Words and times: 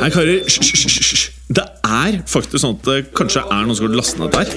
Nei, 0.00 0.08
karer, 0.08 0.38
hysj. 0.48 1.26
Det 1.52 1.62
er 1.84 2.14
faktisk 2.30 2.62
sånn 2.62 2.76
at 2.78 2.86
det 2.86 2.94
kanskje 3.18 3.42
er 3.42 3.66
noen 3.66 3.76
som 3.76 3.88
har 3.88 3.96
lastet 3.98 4.20
ned 4.22 4.32
der. 4.32 4.48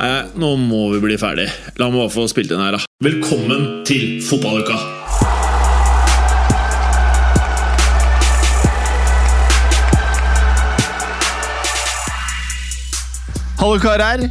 Nei, 0.00 0.14
nå 0.42 0.50
må 0.58 0.80
vi 0.94 1.02
bli 1.04 1.18
ferdig. 1.20 1.46
La 1.78 1.86
meg 1.86 2.00
bare 2.02 2.14
få 2.16 2.26
spilt 2.32 2.50
inn 2.50 2.64
her, 2.64 2.74
da. 2.74 2.82
Velkommen 3.04 3.84
til 3.86 4.18
fotballuka! 4.26 4.78
Hallo, 13.58 13.78
karer. 13.82 14.26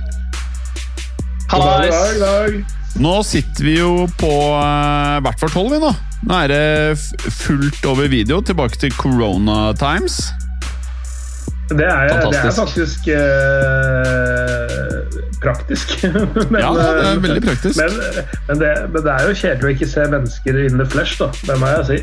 Hallais! 1.47 2.77
Nå 2.97 3.13
sitter 3.23 3.63
vi 3.67 3.75
jo 3.77 4.07
på 4.17 4.29
uh, 4.57 5.19
hvert 5.21 5.41
vårt 5.43 5.53
hold, 5.57 5.69
vi 5.75 5.79
nå. 5.83 5.91
Nå 6.27 6.38
er 6.43 6.49
det 6.49 6.97
fullt 7.43 7.85
over 7.85 8.09
video. 8.09 8.39
Tilbake 8.41 8.79
til 8.81 8.93
corona 8.97 9.69
times. 9.77 10.17
Det 11.67 11.83
er, 11.83 12.07
det 12.31 12.38
er 12.39 12.52
faktisk 12.55 13.09
eh, 13.11 13.17
praktisk. 15.43 15.97
men, 16.52 16.61
Ja, 16.63 16.69
det 16.71 16.85
er 16.88 16.99
eh, 17.11 17.19
veldig 17.25 17.43
praktisk. 17.43 17.81
Men, 17.81 17.91
men, 18.47 18.61
det, 18.61 18.71
men 18.93 19.03
det 19.03 19.11
er 19.11 19.27
jo 19.27 19.35
kjedelig 19.35 19.67
å 19.67 19.73
ikke 19.75 19.89
se 19.91 20.05
mennesker 20.16 20.61
in 20.63 20.79
the 20.79 20.88
flesh, 20.88 21.19
da. 21.19 21.27
Det 21.44 21.59
må 21.59 21.73
jeg 21.75 21.85
si. 21.91 22.00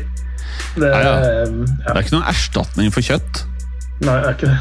Det, 0.77 0.93
Ja, 0.93 1.01
ja. 1.01 1.15
eh, 1.17 1.59
Det 1.81 1.91
er 1.95 2.01
ikke 2.05 2.15
noen 2.19 2.29
erstatning 2.29 2.93
for 2.93 3.09
kjøtt. 3.09 3.41
Nei, 4.05 4.15
det 4.21 4.29
er 4.29 4.37
ikke 4.37 4.53
det. 4.53 4.59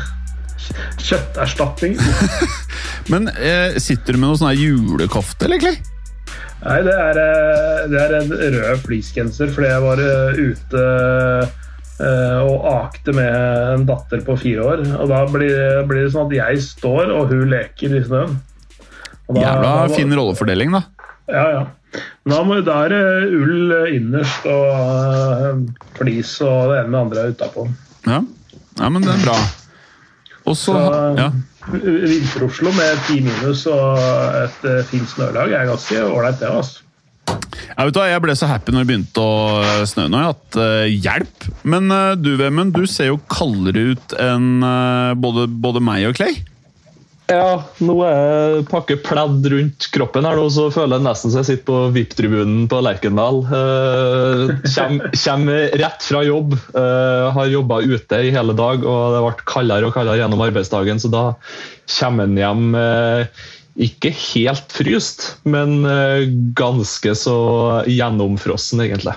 Kjøtterstatning. 1.11 1.99
Men 3.13 3.29
eh, 3.37 3.77
sitter 3.85 4.17
du 4.17 4.23
med 4.25 4.31
noe 4.33 4.41
sånn 4.41 4.57
julekofte, 4.57 5.47
eller, 5.51 5.61
Clay? 5.63 5.77
Nei, 6.65 6.79
det 6.87 6.95
er, 6.97 7.19
eh, 7.21 7.83
det 7.93 8.01
er 8.01 8.15
en 8.23 8.31
rød 8.33 8.79
fleecegenser 8.87 9.51
fordi 9.53 9.69
jeg 9.69 9.83
var 9.85 10.01
eh, 10.01 10.39
ute 10.41 10.85
eh, 12.01 12.41
og 12.41 12.65
akte 12.71 13.13
med 13.17 13.37
en 13.75 13.85
datter 13.89 14.23
på 14.25 14.37
fire 14.41 14.65
år. 14.65 14.85
Og 14.97 15.11
da 15.13 15.23
blir, 15.29 15.85
blir 15.91 16.07
det 16.07 16.13
sånn 16.15 16.31
at 16.31 16.37
jeg 16.39 16.63
står, 16.65 17.13
og 17.13 17.33
hun 17.35 17.53
leker 17.53 17.99
i 17.99 18.03
snøen. 18.07 18.39
Da- 19.29 19.41
Jævla 19.41 19.73
da- 19.89 19.95
fin 19.97 20.13
rollefordeling, 20.17 20.73
da. 20.79 20.83
Ja, 21.29 21.45
ja. 21.53 21.65
Da, 22.27 22.41
må, 22.43 22.57
det 22.65 23.01
ull 23.39 23.71
innerst 23.95 24.47
og 24.51 25.69
flis 25.95 26.33
og 26.43 26.73
det 26.73 26.81
ene 26.81 26.89
med 26.91 26.97
det 26.97 27.03
andre 27.05 27.27
utapå. 27.37 27.67
Ja. 28.09 28.19
ja, 28.81 28.89
men 28.91 29.05
det 29.05 29.13
er 29.15 29.23
bra. 29.29 29.37
Og 30.45 30.57
så 30.59 30.75
Så 30.75 31.03
ja. 31.21 31.29
Vinter-Oslo 31.73 32.73
med 32.77 33.05
ti 33.09 33.21
minus 33.25 33.65
og 33.71 34.01
et 34.43 34.67
eh, 34.69 34.83
fint 34.89 35.09
snølag 35.09 35.55
er 35.57 35.71
ganske 35.71 36.03
ålreit, 36.05 36.41
det. 36.43 36.51
altså. 36.51 36.83
Jeg, 37.25 37.89
vet 37.89 37.99
Jeg 38.11 38.23
ble 38.23 38.35
så 38.37 38.49
happy 38.51 38.75
når 38.75 38.85
det 38.85 38.91
begynte 38.91 39.23
å 39.25 39.85
snø 39.89 40.07
nå. 40.13 40.21
at 40.35 40.59
uh, 40.61 40.85
Hjelp! 40.85 41.47
Men 41.65 41.89
uh, 41.89 42.13
du, 42.21 42.35
Vemund, 42.41 42.75
du 42.77 42.85
ser 42.91 43.09
jo 43.09 43.23
kaldere 43.33 43.95
ut 43.95 44.17
enn 44.21 44.61
uh, 44.61 45.17
både, 45.17 45.49
både 45.49 45.83
meg 45.85 46.11
og 46.11 46.19
Clay. 46.21 46.37
Ja, 47.31 47.63
nå 47.81 47.95
er 48.05 48.19
jeg 48.19 48.65
pakker 48.69 48.99
pledd 49.01 49.47
rundt 49.49 49.87
kroppen 49.95 50.27
her 50.29 50.37
nå, 50.37 50.45
så 50.53 50.67
føler 50.73 50.99
jeg 50.99 51.07
nesten 51.07 51.33
som 51.33 51.41
jeg 51.41 51.49
sitter 51.49 51.67
på 51.71 51.79
VIP-tribunen 51.95 52.67
på 52.69 52.83
Lerkendal. 52.85 53.41
Eh, 53.49 54.53
kjem 54.69 55.49
rett 55.81 56.05
fra 56.05 56.21
jobb, 56.27 56.53
eh, 56.77 57.25
har 57.33 57.49
jobba 57.49 57.81
ute 57.81 58.21
i 58.27 58.35
hele 58.35 58.57
dag, 58.59 58.85
og 58.85 59.17
det 59.17 59.25
ble 59.25 59.49
kaldere 59.49 59.89
og 59.89 59.97
kaldere 59.97 60.21
gjennom 60.21 60.45
arbeidsdagen, 60.45 61.01
så 61.01 61.09
da 61.15 61.25
kommer 61.97 62.29
en 62.29 62.37
hjem 62.43 62.79
eh, 62.83 63.43
ikke 63.89 64.13
helt 64.13 64.77
fryst, 64.77 65.31
men 65.49 65.81
ganske 66.55 67.17
så 67.19 67.39
gjennomfrossen, 67.89 68.85
egentlig. 68.85 69.17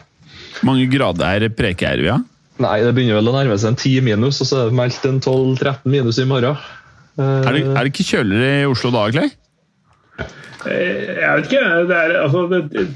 mange 0.65 0.87
grader 0.89 1.51
preker 1.53 2.01
vi 2.01 2.09
av? 2.15 2.23
Nei, 2.63 2.79
det 2.81 2.95
begynner 2.95 3.19
vel 3.19 3.29
å 3.29 3.35
nærme 3.35 3.59
seg 3.59 3.75
en 3.75 3.77
10 3.77 4.01
minus, 4.07 4.39
og 4.41 4.49
så 4.49 4.63
er 4.63 4.71
det 4.71 4.79
meldt 4.79 5.03
en 5.05 5.19
12-13 5.21 5.91
minus 5.91 6.17
i 6.23 6.25
morgen. 6.25 6.57
Eh, 7.17 7.47
Er 7.47 7.51
det, 7.55 7.61
er 7.65 7.83
det 7.83 7.91
ikke 7.93 8.07
kjøligere 8.13 8.61
i 8.61 8.65
Oslo 8.69 8.91
da, 8.93 9.05
Clay? 9.11 9.29
Eh, 10.67 11.15
Jeg 11.17 11.29
vet 11.37 11.45
ikke. 11.47 11.61
Det 11.89 11.95
er, 11.97 12.13
altså, 12.23 12.41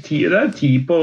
ti, 0.04 0.18
det 0.28 0.38
er 0.38 0.50
ti 0.56 0.70
på 0.88 0.98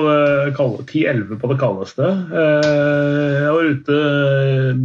10-11 0.88 1.40
på 1.41 1.50
det 1.52 1.58
kaldeste. 1.62 2.09
Eh, 2.29 3.40
Jeg 3.40 3.53
var 3.56 3.72
ute 3.74 3.97
eh, 4.03 4.84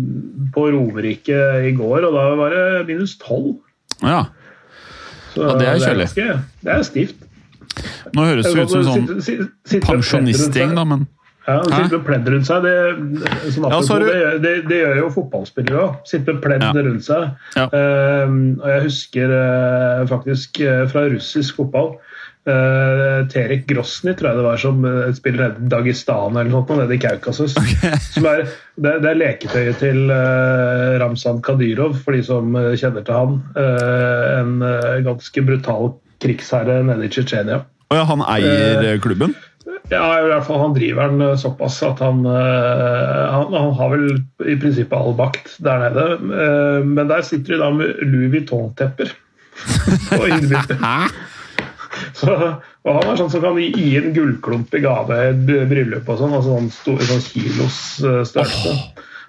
på 0.55 0.67
Romerike 0.75 1.41
i 1.69 1.75
går, 1.77 2.07
og 2.09 2.15
da 2.17 2.25
var 2.41 2.55
det 2.55 2.87
minus 2.89 3.17
12. 3.19 3.55
Ja. 4.03 4.25
Ja, 5.35 5.53
det 5.59 5.67
er 5.67 5.79
kjølig. 5.83 6.07
ganske- 6.07 6.41
Det 6.65 6.73
er 6.79 6.83
stivt. 6.87 7.15
Nå 8.15 8.23
høres 8.29 8.47
det 8.47 8.63
ut 8.63 8.71
som 8.71 8.85
sånn 8.87 9.21
sitte 9.23 9.49
med 9.73 9.83
pensjonistgjeng, 9.83 10.75
da, 10.77 10.85
men. 10.85 11.07
Ja, 11.45 11.59
Hæ? 11.61 11.83
Sitte 11.83 11.99
med 11.99 12.05
pledd 12.07 12.29
rundt 12.33 12.49
seg, 12.49 12.65
det, 12.65 12.75
sånn 13.53 13.67
Ja, 13.69 13.77
apropos, 13.77 14.07
det, 14.09 14.21
det, 14.41 14.55
det 14.71 14.79
gjør 14.81 15.01
jo 15.03 15.11
fotballspillere 15.19 15.83
òg. 15.83 15.99
Sitte 16.09 16.33
med 16.33 16.43
pledd 16.45 16.65
Ja. 16.65 16.73
rundt 16.87 17.05
seg. 17.05 17.27
Ja. 17.59 17.67
Uh, 17.69 18.33
og 18.63 18.69
jeg 18.73 18.85
husker 18.87 19.35
uh, 19.35 20.05
faktisk 20.09 20.63
uh, 20.65 20.85
fra 20.89 21.05
russisk 21.13 21.61
fotball 21.61 21.95
eh, 22.45 23.21
Terek 23.33 23.63
Grosny 23.69 24.13
tror 24.13 24.29
jeg 24.29 24.37
det 24.37 24.45
var 24.45 24.59
som 24.61 24.83
spiller 25.17 25.55
i 25.55 25.69
Dagestan 25.73 26.37
eller 26.37 26.51
noe 26.53 26.77
nede 26.81 26.97
i 26.97 27.01
Kaukasus. 27.01 27.55
Som 28.15 28.29
er, 28.29 28.45
det, 28.77 28.99
er 29.01 29.17
leketøyet 29.17 29.81
til 29.81 30.13
Ramzan 31.01 31.41
Kadyrov, 31.45 31.97
for 32.05 32.13
de 32.13 32.21
som 32.27 32.53
kjenner 32.77 33.07
til 33.07 33.17
han. 33.17 33.39
En 33.57 34.61
ganske 35.07 35.47
brutal 35.49 35.95
krigsherre 36.21 36.83
nede 36.85 37.09
i 37.09 37.13
Tsjetsjenia. 37.17 37.63
Og 37.89 37.97
ja, 37.97 38.05
han 38.13 38.29
eier 38.29 39.01
klubben? 39.01 39.33
Ja, 39.93 40.05
i 40.17 40.29
hvert 40.31 40.47
fall 40.47 40.63
han 40.63 40.73
driver 40.77 41.11
den 41.13 41.21
eh, 41.27 41.35
såpass 41.37 41.77
at 41.85 42.01
han, 42.01 42.23
eh, 42.25 43.25
han 43.35 43.53
Han 43.53 43.75
har 43.77 43.91
vel 43.93 44.07
i 44.49 44.57
prinsippet 44.61 44.97
all 44.97 45.13
makt 45.19 45.59
der 45.65 45.83
nede. 45.85 46.07
Eh, 46.41 46.85
Men 46.89 47.11
der 47.11 47.23
sitter 47.27 47.55
de 47.55 47.61
da 47.61 47.71
med 47.75 48.01
Louis 48.03 48.33
Vuitton-tepper. 48.33 49.13
på 50.11 50.25
innbytter. 50.27 50.81
Så, 52.17 52.33
og 52.35 52.97
han 52.97 53.11
er 53.13 53.19
sånn 53.21 53.31
som 53.31 53.43
kan 53.45 53.59
gi 53.61 53.93
en 54.01 54.11
gullklump 54.17 54.73
i 54.75 54.81
gave 54.83 55.15
i 55.21 55.29
et 55.31 55.45
bryllup 55.71 56.09
og 56.11 56.19
sånn. 56.19 56.33
Altså 56.35 56.57
sånn, 56.57 56.71
stor, 56.75 57.05
sånn 57.07 57.23
kilos 57.29 57.77
størrelse. 58.33 58.73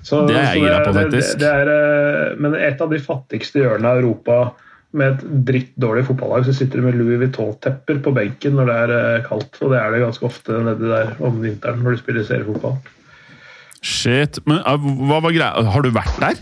Så- 0.06 0.24
det 0.30 0.36
er 0.38 0.48
jeg 0.56 0.64
gira 0.64 0.80
på, 0.86 0.94
faktisk. 0.98 1.38
Det, 1.42 1.52
det 1.68 1.76
er, 1.76 2.36
men 2.42 2.56
et 2.58 2.82
av 2.82 2.90
de 2.94 3.00
fattigste 3.02 3.62
hjørnene 3.62 3.92
av 3.92 4.02
Europa 4.02 4.40
med 4.98 5.14
et 5.14 5.24
drittdårlig 5.50 6.06
fotballag, 6.08 6.48
så 6.48 6.56
sitter 6.56 6.82
du 6.82 6.88
med 6.88 6.98
Louis 7.00 7.20
Vuitton-tepper 7.22 8.02
på 8.06 8.14
benken 8.16 8.58
når 8.58 8.70
det 8.70 8.76
er 8.82 8.94
eh, 8.98 9.24
kaldt. 9.28 9.60
Og 9.62 9.74
det 9.74 9.82
er 9.82 9.94
det 9.94 10.04
ganske 10.06 10.28
ofte 10.28 10.60
nedi 10.66 10.92
der 10.92 11.16
om 11.26 11.42
vinteren 11.44 11.84
når 11.84 11.98
du 11.98 12.04
spiller 12.04 12.28
seriefotball. 12.28 12.80
Shit. 13.86 14.42
Men 14.50 14.64
eh, 14.64 14.90
hva 15.10 15.22
var 15.26 15.36
greia? 15.36 15.68
Har 15.76 15.86
du 15.86 15.92
vært 15.96 16.22
der? 16.24 16.40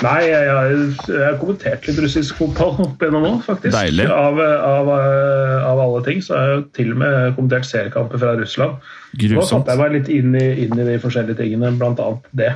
Nei, 0.00 0.20
jeg, 0.24 0.46
jeg, 0.48 0.84
jeg 1.10 1.24
har 1.26 1.34
kommentert 1.42 1.84
litt 1.84 1.98
russisk 2.00 2.38
fotball 2.38 2.78
opp 2.86 3.02
igjennom 3.02 3.26
nå, 3.26 3.34
faktisk. 3.44 3.74
Deilig. 3.74 4.06
Av, 4.08 4.38
av, 4.40 4.88
av 4.94 5.82
alle 5.84 6.00
ting 6.06 6.22
så 6.24 6.38
har 6.38 6.54
jeg 6.54 6.64
til 6.78 6.94
og 6.94 7.02
med 7.02 7.36
kommentert 7.36 7.68
seriekamper 7.68 8.22
fra 8.22 8.32
Russland. 8.40 8.80
Grusomt. 9.12 9.36
Nå 9.36 9.44
satte 9.50 9.74
jeg 9.74 9.82
meg 9.82 9.94
litt 9.98 10.10
inn 10.14 10.32
i, 10.40 10.46
inn 10.64 10.72
i 10.78 10.88
de 10.88 10.96
forskjellige 11.02 11.42
tingene, 11.42 11.74
blant 11.76 12.00
annet 12.00 12.32
det. 12.32 12.54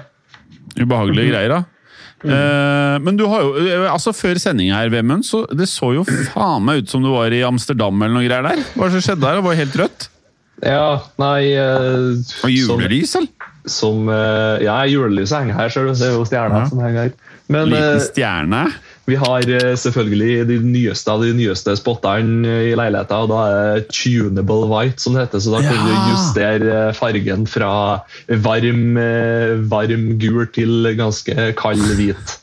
Ubehagelige 0.78 1.34
greier, 1.34 1.52
da. 1.52 1.73
Eh, 2.24 2.96
men 3.04 3.16
du 3.20 3.26
har 3.28 3.42
jo 3.44 3.52
eh, 3.60 3.84
altså 3.92 4.14
Før 4.16 4.38
sending 4.40 4.70
her, 4.72 4.88
Vemund, 4.92 5.26
så 5.28 5.42
det 5.52 5.66
så 5.68 5.90
jo 5.98 6.04
faen 6.32 6.64
meg 6.64 6.84
ut 6.84 6.88
som 6.92 7.02
du 7.04 7.10
var 7.12 7.34
i 7.36 7.42
Amsterdam 7.44 8.00
eller 8.00 8.14
noe 8.16 8.24
greier 8.28 8.46
der. 8.48 8.62
Hva 8.78 8.88
som 8.94 9.02
skjedde 9.04 9.20
der? 9.26 9.40
Det 9.40 9.44
var 9.48 9.58
helt 9.60 9.76
rødt. 9.82 10.08
Ja, 10.64 10.86
nei 11.20 11.40
uh, 11.58 12.14
Og 12.46 12.50
julelys, 12.54 13.16
eller? 13.18 13.28
som, 13.66 13.74
som 13.74 14.08
uh, 14.08 14.56
Ja, 14.62 14.78
julelyset 14.88 15.40
henger 15.42 15.58
her, 15.58 15.68
ser 15.74 15.88
du. 15.88 15.92
Det 15.98 16.06
er 16.08 16.14
jo 16.14 16.24
stjerna 16.28 16.62
Ja. 16.62 16.68
som 16.70 16.80
henger 16.84 17.08
her. 17.08 17.14
Men 17.52 17.68
Liten 17.68 18.00
stjerne? 18.00 18.62
stjerne. 18.70 18.93
Vi 19.06 19.16
har 19.20 19.44
eh, 19.52 19.74
selvfølgelig 19.76 20.46
de 20.48 20.56
nyeste 20.64 21.12
av 21.12 21.20
de 21.24 21.32
nyeste 21.36 21.74
spotterne 21.76 22.54
i 22.70 22.74
leiligheten, 22.78 23.26
og 23.26 23.28
da 23.32 23.40
er 23.50 23.82
det 23.82 23.88
tunable 23.92 24.68
white, 24.70 24.96
som 25.02 25.12
det 25.16 25.26
heter. 25.26 25.42
Så 25.44 25.52
da 25.52 25.60
kan 25.64 25.76
Ja. 25.76 25.84
du 25.84 26.12
justere 26.14 26.70
eh, 26.88 26.92
fargen 26.96 27.44
fra 27.50 27.72
varm, 28.46 28.96
eh, 28.96 29.54
varm 29.68 30.06
gul 30.22 30.46
til 30.56 30.88
ganske 30.96 31.52
kald 31.60 31.84
hvit. 31.98 32.38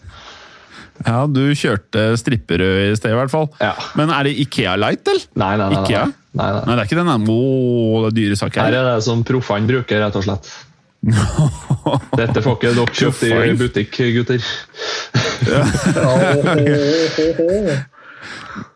Ja, 1.01 1.23
du 1.25 1.47
kjørte 1.57 2.11
stripperød 2.21 2.91
i 2.91 2.95
sted, 2.99 3.09
i 3.09 3.17
hvert 3.17 3.31
fall. 3.33 3.47
Ja. 3.57 3.71
Men 3.97 4.11
er 4.13 4.27
det 4.27 4.35
Ikea 4.43 4.75
Light, 4.77 5.01
eller? 5.09 5.23
Nei, 5.33 5.55
nei, 5.57 5.69
nei. 5.71 5.73
nei. 5.73 5.85
Ikea? 5.87 6.03
nei, 6.37 6.49
nei. 6.53 6.59
Det 6.67 6.75
er 6.75 6.83
ikke 6.85 6.99
den 6.99 7.09
er 7.09 8.11
dyre 8.13 8.37
sak 8.37 8.59
Her 8.59 8.67
her. 8.69 8.75
er 8.77 8.89
det 8.99 9.03
som 9.07 9.23
proffene 9.25 9.65
bruker, 9.65 9.97
rett 10.03 10.19
og 10.19 10.27
slett. 10.27 10.51
Dette 12.19 12.41
får 12.45 12.53
ikke 12.57 12.73
dere 12.77 12.93
kjøpt 12.93 13.23
i 13.25 13.29
butikk, 13.57 13.95
gutter. 14.17 14.41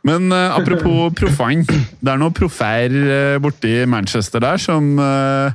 Men 0.06 0.32
uh, 0.34 0.58
apropos 0.58 1.14
proffene. 1.18 1.66
Det 1.66 2.10
er 2.10 2.18
noen 2.22 2.34
proffer 2.34 2.90
uh, 2.96 3.38
borti 3.42 3.86
Manchester 3.90 4.40
der 4.42 4.58
som 4.62 4.98
uh, 4.98 5.52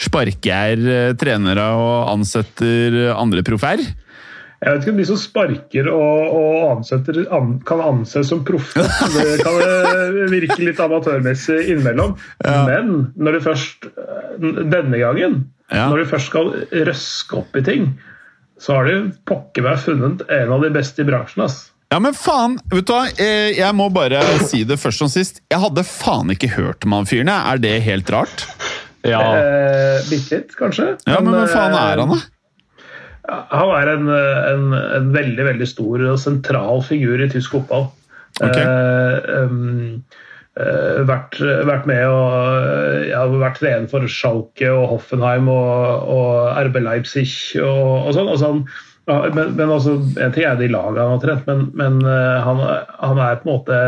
sparker 0.00 0.78
uh, 0.84 1.16
trenere 1.20 1.66
og 1.76 2.10
ansetter 2.12 3.14
andre 3.14 3.42
proffer. 3.46 3.78
Jeg 4.60 4.74
vet 4.74 4.82
ikke 4.84 4.92
om 4.92 5.00
de 5.00 5.06
som 5.08 5.20
sparker 5.20 5.86
og, 5.88 6.34
og 6.36 6.72
ansetter 6.74 7.22
an, 7.32 7.54
kan 7.64 7.80
anses 7.80 8.28
som 8.28 8.42
proffe. 8.44 8.82
Det 9.14 9.38
kan 9.40 9.56
eh, 9.64 10.18
virke 10.28 10.60
litt 10.60 10.76
amatørmessig 10.84 11.62
innimellom. 11.72 12.12
Men 12.44 13.08
når 13.16 13.38
du 13.38 13.46
først 13.46 13.88
denne 14.36 15.00
gangen, 15.00 15.38
Ja. 15.70 15.86
når 15.90 16.02
du 16.02 16.10
først 16.10 16.30
skal 16.32 16.48
røske 16.90 17.36
opp 17.38 17.56
i 17.56 17.62
ting, 17.66 17.84
så 18.60 18.74
har 18.76 18.88
du 18.90 19.10
pokker 19.28 19.64
meg 19.64 19.78
funnet 19.80 20.24
en 20.28 20.50
av 20.52 20.64
de 20.64 20.70
beste 20.74 21.04
i 21.04 21.06
bransjen. 21.08 21.44
ass. 21.46 21.70
Ja, 21.90 21.98
men 22.02 22.14
faen! 22.14 22.58
vet 22.70 22.86
du 22.86 22.92
hva? 22.94 23.06
Eh, 23.18 23.56
Jeg 23.56 23.74
må 23.74 23.88
bare 23.90 24.20
si 24.46 24.62
det 24.68 24.76
først 24.78 25.02
som 25.02 25.08
sist. 25.10 25.40
Jeg 25.50 25.62
hadde 25.62 25.82
faen 25.86 26.30
ikke 26.30 26.52
hørt 26.54 26.84
om 26.86 26.94
han 26.98 27.08
fyren. 27.08 27.30
Er 27.32 27.58
det 27.62 27.80
helt 27.86 28.10
rart? 28.14 28.44
Ja. 29.06 29.22
Eh, 29.38 30.02
Bitte 30.10 30.36
litt, 30.42 30.54
kanskje. 30.58 30.92
Ja, 31.08 31.18
men 31.22 31.32
hva 31.34 31.46
eh, 31.46 31.54
faen 31.54 31.74
er 31.78 32.02
han, 32.04 32.14
da? 32.14 32.20
Han 33.54 33.72
er 33.78 33.90
en, 33.94 34.08
en, 34.10 34.64
en 34.74 35.10
veldig 35.14 35.44
veldig 35.46 35.66
stor 35.68 36.02
og 36.12 36.18
sentral 36.18 36.82
figur 36.86 37.20
i 37.22 37.28
tysk 37.30 37.54
fotball. 37.58 37.88
Ok. 38.40 38.56
Eh, 38.56 39.44
um, 39.44 40.00
eh, 40.00 40.18
vært, 41.06 41.38
vært 41.68 41.84
med 41.88 42.02
og 42.10 43.04
jeg 43.06 43.14
har 43.14 43.34
vært 43.40 43.60
trener 43.62 43.90
for 43.90 44.06
Schalke 44.10 44.70
og 44.74 44.88
Hoffenheim 44.96 45.46
og, 45.52 46.08
og 46.10 46.64
RB 46.66 46.80
Leipzig 46.82 47.28
og, 47.62 48.08
og 48.08 48.16
sånn. 48.16 48.32
Og 48.32 48.40
sånn. 48.40 48.64
Ja, 49.08 49.20
Men, 49.34 49.54
men 49.58 49.72
også, 49.72 49.96
en 50.20 50.34
ting 50.34 50.46
er 50.46 50.58
de 50.58 50.70
lagene 50.70 51.06
han 51.06 51.16
har 51.16 51.22
trent, 51.22 51.46
men, 51.48 51.68
men 51.78 52.00
eh, 52.06 52.40
han, 52.44 52.60
han 53.00 53.22
er 53.22 53.40
på 53.40 53.48
en 53.48 53.54
måte 53.54 53.78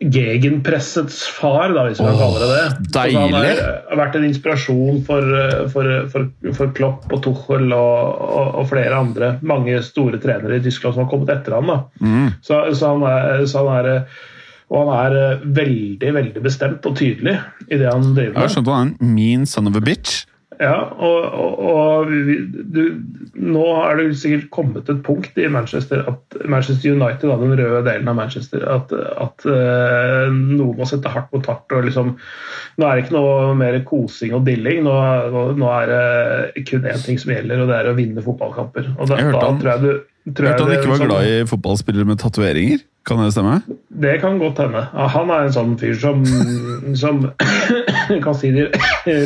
gegenpressets 0.00 1.26
far, 1.36 1.74
da, 1.76 1.84
hvis 1.84 1.98
vi 2.00 2.06
kan 2.06 2.16
kalle 2.16 2.40
det 2.40 2.48
det. 2.50 2.90
Deilig. 2.94 3.18
han 3.20 3.34
er, 3.44 3.58
har 3.90 3.98
vært 4.00 4.16
en 4.16 4.24
inspirasjon 4.30 5.02
for, 5.04 5.26
for, 5.74 5.90
for, 6.12 6.30
for 6.56 6.72
Klopp 6.76 7.12
og 7.12 7.20
Tuchel 7.26 7.68
og, 7.68 8.22
og, 8.24 8.54
og 8.62 8.70
flere 8.70 8.96
andre. 8.96 9.34
Mange 9.44 9.82
store 9.84 10.20
trenere 10.22 10.56
i 10.56 10.64
Tyskland 10.64 10.96
som 10.96 11.04
har 11.04 11.10
kommet 11.12 11.32
etter 11.34 11.58
ham. 11.58 11.74
Mm. 12.00 12.30
Så, 12.40 12.62
så, 12.72 12.94
han 12.94 13.04
er, 13.10 13.44
så 13.50 13.66
han 13.66 13.76
er 13.76 13.90
Og 14.70 14.86
han 14.86 14.90
er 15.10 15.18
eh, 15.18 15.46
veldig 15.60 16.12
veldig 16.14 16.42
bestemt 16.44 16.84
og 16.86 16.96
tydelig 17.00 17.36
i 17.68 17.76
det 17.80 17.88
han 17.90 18.12
driver 18.14 18.34
med. 18.36 18.36
Jeg 18.38 18.46
har 18.46 18.52
skjønt 18.56 18.68
at 18.68 18.76
han 18.78 18.92
er 18.94 19.06
en 19.06 19.14
mean 19.16 19.46
son 19.50 19.66
of 19.70 19.76
a 19.76 19.82
bitch. 19.84 20.20
Ja, 20.60 20.74
og, 20.92 21.22
og, 21.40 21.60
og 21.72 22.10
du, 22.74 22.80
nå 23.40 23.62
er 23.80 23.96
det 23.96 24.10
sikkert 24.20 24.50
kommet 24.52 24.90
et 24.92 24.98
punkt 25.06 25.38
i 25.40 25.46
Manchester 25.48 26.02
at 26.10 26.36
Manchester 26.52 26.92
United, 26.92 27.32
den 27.40 27.54
røde 27.56 27.78
delen 27.86 28.10
av 28.12 28.18
Manchester, 28.18 28.66
at, 28.68 28.92
at 28.92 29.46
uh, 29.48 30.26
noen 30.28 30.76
må 30.76 30.84
sette 30.90 31.08
hardt 31.14 31.32
mot 31.32 31.48
hardt. 31.48 31.64
og 31.72 31.88
liksom, 31.88 32.12
Nå 32.76 32.86
er 32.90 32.92
det 33.00 33.06
ikke 33.06 33.16
noe 33.16 33.54
mer 33.56 33.80
kosing 33.88 34.36
og 34.36 34.44
dilling. 34.50 34.82
Nå, 34.84 34.92
nå, 35.32 35.46
nå 35.62 35.72
er 35.78 35.94
det 35.94 36.66
kun 36.68 36.84
én 36.92 37.00
ting 37.08 37.16
som 37.22 37.32
gjelder, 37.32 37.64
og 37.64 37.72
det 37.72 37.80
er 37.80 37.88
å 37.94 37.96
vinne 37.96 38.26
fotballkamper. 38.28 38.92
Og 38.98 39.08
da, 39.08 39.16
Jeg 39.16 39.30
hørte 39.30 39.40
da 39.40 39.48
han- 39.48 39.60
tror 39.64 39.72
jeg 39.72 39.80
du 39.80 40.34
tror 40.36 40.44
Jeg 40.44 40.52
hørte 40.52 40.68
han 40.68 40.76
ikke 40.76 40.92
var 40.92 41.00
sånn- 41.00 41.08
glad 41.14 41.32
i 41.32 41.44
fotballspillere 41.48 42.04
med 42.12 42.20
tatoveringer. 42.20 42.84
Kan 43.08 43.22
det 43.24 43.30
stemme? 43.32 43.62
Det 43.88 44.18
kan 44.20 44.38
godt 44.38 44.58
hende. 44.60 44.82
Ja, 44.92 45.06
Han 45.08 45.30
er 45.32 45.46
en 45.46 45.54
sånn 45.54 45.76
fyr 45.80 45.94
som, 45.98 46.20
som 47.02 47.22
kan 48.24 48.34
si 48.36 48.50
de 48.54 48.66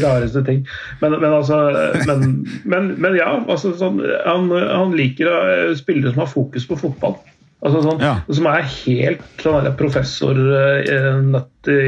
rareste 0.05 0.44
ting. 0.47 0.62
Men, 1.03 1.17
men 1.21 1.32
altså 1.35 1.59
Men, 2.06 2.44
men, 2.65 2.93
men 3.03 3.17
ja, 3.19 3.32
altså, 3.49 3.75
sånn, 3.79 3.99
han, 4.26 4.47
han 4.55 4.94
liker 4.97 5.31
eh, 5.31 5.75
spillere 5.79 6.15
som 6.15 6.23
har 6.25 6.31
fokus 6.31 6.67
på 6.71 6.79
fotball. 6.81 7.19
Altså, 7.65 7.81
sånn, 7.82 8.00
Ja. 8.05 8.15
Som 8.29 8.47
er 8.50 8.62
helt 8.69 9.23
sånn 9.43 9.65
der 9.67 9.76
professor 9.79 10.38
eh, 10.38 11.11
nøtt 11.25 11.71
i 11.73 11.79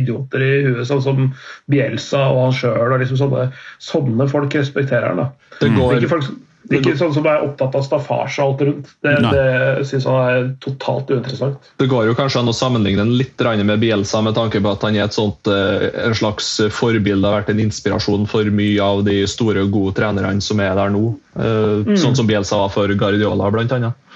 idioter 0.00 0.40
i 0.46 0.52
huet, 0.66 0.86
sånn 0.88 1.02
som 1.04 1.26
Bielsa 1.70 2.26
og 2.32 2.46
han 2.48 2.54
sjøl. 2.56 2.94
Liksom 3.04 3.20
sånne, 3.20 3.50
sånne 3.78 4.26
folk 4.32 4.54
respekterer 4.58 5.12
han. 5.12 5.26
da. 5.26 5.56
Det 5.60 5.74
går- 5.76 5.98
Ikke 6.00 6.14
folk 6.16 6.24
som 6.26 6.38
ikke 6.78 6.94
sånn 7.00 7.14
som 7.16 7.26
er 7.26 7.42
opptatt 7.42 7.74
av 7.74 7.82
staffasje 7.82 8.44
og 8.44 8.52
alt 8.52 8.64
rundt. 8.68 8.90
Det, 9.02 9.14
Nei. 9.24 9.30
det 9.34 9.86
syns 9.90 10.06
han 10.06 10.18
er 10.20 10.50
totalt 10.62 11.10
uinteressant. 11.10 11.70
Det 11.82 11.88
går 11.90 12.06
jo 12.06 12.16
kanskje 12.18 12.42
an 12.42 12.52
å 12.52 12.54
sammenligne 12.54 13.02
den 13.02 13.16
litt 13.18 13.42
med 13.64 13.80
Bielsa, 13.82 14.20
med 14.22 14.36
tanke 14.38 14.60
på 14.62 14.70
at 14.70 14.84
han 14.86 14.98
er 14.98 15.08
et 15.08 15.16
sånt, 15.16 15.50
eh, 15.50 15.88
en 16.04 16.14
slags 16.14 16.52
forbilde, 16.70 17.26
har 17.26 17.40
vært 17.40 17.50
en 17.50 17.64
inspirasjon 17.64 18.28
for 18.30 18.44
mye 18.44 18.78
av 18.84 19.02
de 19.04 19.24
store 19.26 19.64
og 19.66 19.74
gode 19.74 19.96
trenerne 19.98 20.44
som 20.44 20.60
er 20.60 20.76
der 20.78 20.94
nå. 20.94 21.16
Mm. 21.34 21.96
Sånn 21.98 22.16
som 22.18 22.28
Bielsa 22.28 22.62
var 22.62 22.70
for 22.74 22.94
Guardiola, 22.94 23.50
blant 23.50 23.72
annet. 23.72 24.06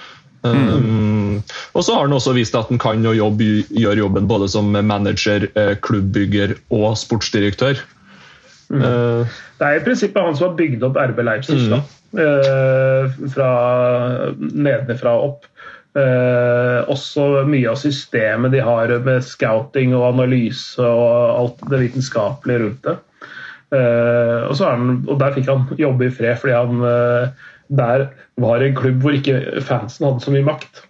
Um, 0.45 1.41
og 1.73 1.83
så 1.83 1.95
har 1.95 2.05
han 2.05 2.13
også 2.13 2.35
vist 2.37 2.55
at 2.57 2.69
han 2.69 2.79
kan 2.81 3.03
jo 3.03 3.15
jobbe, 3.17 3.65
gjøre 3.73 4.03
jobben 4.03 4.27
både 4.29 4.49
som 4.51 4.69
manager, 4.71 5.47
eh, 5.57 5.73
klubbbygger 5.81 6.55
og 6.69 6.93
sportsdirektør. 7.01 7.81
Eh, 8.73 9.35
Det 9.57 9.67
er 9.67 9.79
i 9.79 9.83
prinsippet 9.85 10.21
han 10.21 10.35
som 10.35 10.49
har 10.49 10.57
bygd 10.57 10.83
opp 10.83 10.97
RB 10.97 11.23
Leipzig. 11.23 11.69
da. 11.69 11.81
Eh, 12.15 13.15
fra 13.33 13.49
nedenfra 14.39 15.15
og 15.17 15.25
opp. 15.29 15.49
Eh, 15.95 16.79
også 16.91 17.45
mye 17.47 17.71
av 17.71 17.79
systemet 17.79 18.51
de 18.51 18.61
har 18.63 18.91
med 19.03 19.23
scouting 19.23 19.95
og 19.95 20.09
analyse 20.13 20.83
og 20.83 21.11
alt 21.39 21.67
det 21.71 21.81
vitenskapelige 21.85 22.63
rundt 22.63 22.87
det. 22.87 22.95
Eh, 23.75 24.41
og, 24.47 24.55
han, 24.61 24.97
og 25.07 25.19
der 25.19 25.35
fikk 25.35 25.51
han 25.51 25.67
jobbe 25.79 26.07
i 26.07 26.13
fred, 26.13 26.37
fordi 26.41 26.55
han 26.55 26.83
eh, 26.87 27.45
der 27.75 28.09
var 28.41 28.61
en 28.61 28.75
klubb 28.77 28.99
hvor 29.01 29.15
ikke 29.15 29.61
fansen 29.65 30.05
hadde 30.07 30.23
så 30.23 30.33
mye 30.35 30.45
makt. 30.47 30.83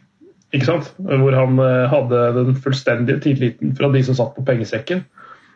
Ikke 0.55 0.69
sant? 0.69 0.91
Hvor 0.97 1.35
han 1.35 1.59
eh, 1.61 1.85
hadde 1.91 2.23
den 2.39 2.57
fullstendige 2.61 3.21
tilliten 3.23 3.75
fra 3.77 3.89
de 3.93 4.03
som 4.05 4.17
satt 4.17 4.35
på 4.37 4.45
pengesekken. 4.47 5.05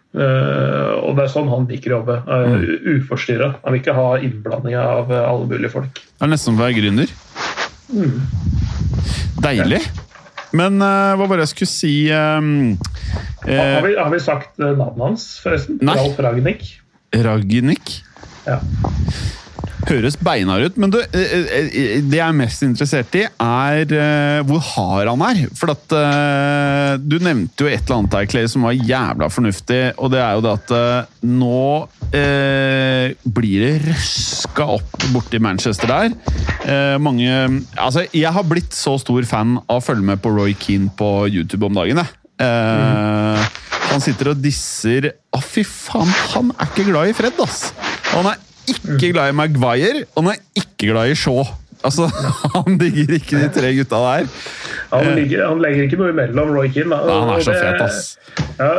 Eh, 0.09 0.93
og 1.05 1.13
det 1.17 1.25
er 1.27 1.31
sånn 1.31 1.49
han 1.51 1.67
liker 1.69 1.93
å 1.93 1.99
jobbe. 1.99 2.17
Uh, 2.25 2.97
Uforstyrra. 2.97 3.53
Han 3.63 3.75
vil 3.75 3.83
ikke 3.83 3.97
ha 3.97 4.09
innblanding 4.17 4.77
av 4.79 5.11
eh, 5.13 5.25
alle 5.25 5.49
mulige 5.49 5.73
folk. 5.75 6.01
Det 6.01 6.25
er 6.25 6.31
nesten 6.33 6.51
som 6.51 6.59
å 6.59 6.63
være 6.63 6.77
gründer. 6.79 7.13
Deilig. 9.43 9.83
Men 10.57 10.81
eh, 10.81 11.15
hva 11.19 11.27
var 11.29 11.37
det 11.37 11.45
jeg 11.45 11.53
skulle 11.53 11.71
si 11.71 11.93
ehm, 12.13 12.53
Har, 13.43 13.51
eh, 13.53 13.81
vi, 13.85 13.95
har 13.99 14.09
vi 14.13 14.21
sagt 14.23 14.57
navnet 14.57 15.03
hans, 15.03 15.27
forresten? 15.43 15.77
Nei. 15.85 15.97
Ralf 15.99 16.21
Ragnhild. 16.25 16.71
Ragnik? 17.25 17.99
Ja. 18.47 18.59
Høres 19.89 20.13
beinhard 20.21 20.67
ut, 20.67 20.75
men 20.77 20.91
du, 20.93 20.99
eh, 21.01 21.31
eh, 21.49 22.01
det 22.05 22.19
jeg 22.19 22.21
er 22.21 22.35
mest 22.37 22.61
interessert 22.61 23.15
i, 23.17 23.23
er 23.25 23.93
eh, 23.97 24.41
hvor 24.45 24.61
hard 24.61 25.09
han 25.09 25.23
er. 25.25 25.39
For 25.57 25.73
at 25.73 25.95
eh, 25.97 26.91
Du 27.01 27.15
nevnte 27.25 27.65
jo 27.65 27.69
et 27.71 27.81
eller 27.81 27.95
annet 27.97 28.13
der, 28.13 28.27
Clay, 28.29 28.45
som 28.51 28.67
var 28.67 28.75
jævla 28.77 29.29
fornuftig, 29.33 29.79
og 29.97 30.11
det 30.13 30.19
er 30.21 30.35
jo 30.37 30.43
det 30.45 30.51
at 30.59 30.73
eh, 30.77 31.15
nå 31.25 31.63
eh, 32.13 33.15
blir 33.25 33.65
det 33.65 33.71
røska 33.87 34.67
opp 34.77 35.07
borti 35.15 35.41
Manchester 35.41 35.89
der. 35.89 36.13
Eh, 36.69 36.97
mange 37.01 37.31
Altså, 37.79 38.05
jeg 38.13 38.29
har 38.35 38.45
blitt 38.45 38.75
så 38.77 38.93
stor 39.01 39.25
fan 39.25 39.57
av 39.65 39.79
å 39.79 39.85
følge 39.85 40.05
med 40.11 40.21
på 40.21 40.33
Roy 40.35 40.53
Keane 40.59 40.91
på 40.99 41.09
YouTube 41.31 41.65
om 41.65 41.81
dagen, 41.81 42.03
jeg. 42.03 42.15
Eh, 42.45 43.49
Han 43.89 44.03
sitter 44.05 44.29
og 44.31 44.39
disser 44.39 45.09
Å, 45.33 45.41
fy 45.43 45.65
faen, 45.65 46.11
han 46.35 46.53
er 46.55 46.69
ikke 46.69 46.85
glad 46.91 47.09
i 47.09 47.17
Fred, 47.17 47.41
ass! 47.41 47.71
Han 48.13 48.29
er 48.29 48.37
ikke 48.75 49.11
glad 49.13 49.31
i 49.33 49.35
Maguire, 49.39 50.03
og 50.15 50.23
han 50.23 50.31
er 50.35 50.39
ikke 50.63 50.89
glad 50.93 51.11
i 51.13 51.17
Shaw. 51.19 51.43
Altså, 51.85 52.09
Han 52.57 52.77
digger 52.81 53.13
ikke 53.15 53.39
de 53.39 53.49
tre 53.55 53.69
gutta 53.77 53.99
der. 54.03 54.25
Han, 54.91 55.05
Eh. 55.07 55.15
ligger, 55.15 55.45
han 55.47 55.61
legger 55.63 55.85
ikke 55.85 55.99
noe 56.01 56.09
imellom 56.11 56.49
Roy 56.55 56.67
Keane. 56.73 56.89
da. 56.91 56.99
Ja, 57.07 57.19
han 57.23 57.29
er 57.37 57.45
så 57.45 57.53
det- 57.53 57.61
fet, 57.63 57.81
ass. 57.81 58.17
Ja. 58.59 58.71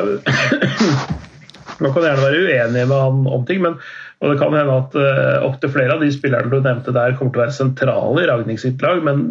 Man 1.80 1.94
kan 1.94 2.02
gjerne 2.04 2.20
være 2.26 2.40
uenig 2.44 2.82
med 2.90 2.96
han 3.00 3.20
om 3.32 3.44
ting, 3.48 3.62
men 3.64 3.78
og 4.20 4.34
det 4.34 4.36
kan 4.42 4.52
hende 4.52 4.74
at 4.76 4.96
uh, 5.00 5.46
opptil 5.46 5.70
flere 5.72 5.94
av 5.94 6.02
de 6.04 6.10
spillerne 6.12 6.50
du 6.52 6.58
nevnte 6.60 6.92
der, 6.92 7.14
kommer 7.16 7.32
til 7.32 7.40
å 7.40 7.44
være 7.46 7.54
sentrale 7.56 8.20
i 8.20 8.26
Ragnhild 8.28 8.60
sitt 8.60 8.82
lag, 8.84 8.98
men, 9.06 9.22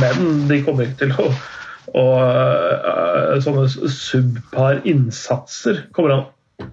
men 0.00 0.24
de 0.50 0.58
kommer 0.66 0.88
ikke 0.88 1.04
til 1.04 1.14
å 1.22 1.28
og 1.88 2.18
uh, 2.20 3.38
sånne 3.40 3.62
subpar 3.94 4.82
innsatser 4.90 5.84
kommer 5.96 6.12
han 6.16 6.26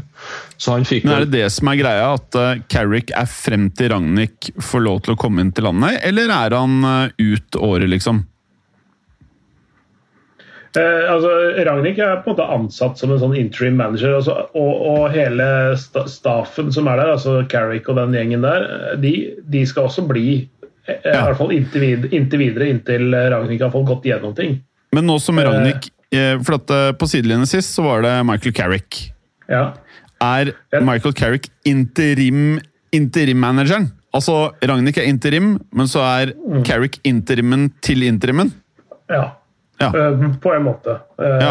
så 0.61 0.75
han 0.75 0.85
fikk 0.85 1.07
Men 1.07 1.15
Er 1.15 1.25
det 1.25 1.33
det 1.39 1.47
som 1.55 1.71
er 1.71 1.79
greia, 1.79 2.11
at 2.19 2.37
eh, 2.37 2.61
Carrick 2.69 3.09
er 3.17 3.25
frem 3.29 3.71
til 3.73 3.89
Ragnhild 3.95 4.51
får 4.61 4.85
lov 4.85 5.01
til 5.05 5.15
å 5.15 5.19
komme 5.19 5.41
inn 5.41 5.49
til 5.55 5.65
landet, 5.65 5.97
eller 6.05 6.29
er 6.29 6.53
han 6.53 6.85
eh, 6.85 7.33
ut 7.33 7.57
året, 7.57 7.89
liksom? 7.89 8.21
Eh, 10.77 11.07
altså, 11.09 11.31
Ragnhild 11.65 12.03
er 12.03 12.21
på 12.21 12.29
en 12.29 12.35
måte 12.35 12.47
ansatt 12.59 13.01
som 13.01 13.15
en 13.15 13.23
sånn 13.23 13.35
interim 13.41 13.81
manager. 13.81 14.19
Altså, 14.19 14.37
og, 14.53 14.85
og, 14.85 15.01
hele 15.15 15.49
staffen 15.79 16.69
som 16.75 16.91
er 16.91 17.01
der, 17.01 17.15
altså 17.15 17.39
Carrick 17.49 17.89
og 17.89 17.97
den 18.03 18.13
gjengen 18.19 18.45
der, 18.45 18.69
de, 19.01 19.15
de 19.49 19.65
skal 19.65 19.89
også 19.89 20.05
bli 20.05 20.27
ja. 20.85 20.93
i 21.01 21.17
hvert 21.17 21.41
fall 21.41 21.57
inntil, 21.57 22.37
videre, 22.37 22.69
inntil 22.69 23.09
Ragnhild 23.33 23.65
har 23.65 23.73
fått 23.73 23.89
gått 23.89 24.09
gjennom 24.13 24.37
ting. 24.37 24.59
Men 24.93 25.09
nå 25.09 25.17
som 25.17 25.41
Ragnhild 25.41 25.89
for 26.45 26.57
at 26.59 26.71
eh, 26.73 26.91
På 26.97 27.07
sidelinjen 27.09 27.49
sist 27.49 27.75
så 27.75 27.85
var 27.85 28.05
det 28.05 28.13
Michael 28.27 28.55
Carrick. 28.55 29.01
Ja. 29.51 29.73
Er 30.23 30.53
Michael 30.81 31.13
Carrick 31.13 31.49
interim 31.67 32.59
interim-manageren? 32.95 33.89
Altså, 34.15 34.53
Ragnhild 34.63 34.97
er 35.01 35.09
interim, 35.09 35.47
men 35.75 35.89
så 35.91 35.99
er 36.05 36.31
mm. 36.31 36.61
Carrick 36.63 37.01
interimen 37.03 37.67
til 37.83 38.05
interimen? 38.07 38.53
Ja. 39.11 39.25
ja. 39.81 39.89
Uh, 39.91 40.29
på 40.39 40.53
en 40.55 40.63
måte. 40.69 40.95
Ja. 41.19 41.49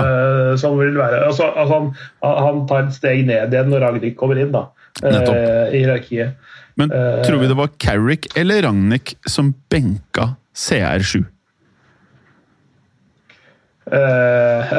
Sånn 0.56 0.78
vil 0.78 0.96
være. 0.96 1.20
Altså, 1.26 1.50
altså 1.52 1.74
han, 1.74 1.90
han, 2.24 2.62
tar 2.70 2.86
et 2.86 2.96
steg 2.96 3.26
ned 3.28 3.52
igjen 3.52 3.68
når 3.68 3.84
Ragnhild 3.84 4.16
kommer 4.16 4.40
inn, 4.40 4.54
da. 4.54 4.70
Nettopp. 5.04 5.36
I 5.74 5.82
hierarkiet. 5.82 6.40
Men 6.80 6.90
tror 7.26 7.42
vi 7.42 7.52
det 7.52 7.58
var 7.60 7.76
Carrick 7.76 8.32
eller 8.40 8.64
Ragnhild 8.64 9.12
som 9.28 9.52
benka 9.68 10.32
CR7? 10.56 11.26
Eh, 13.92 14.74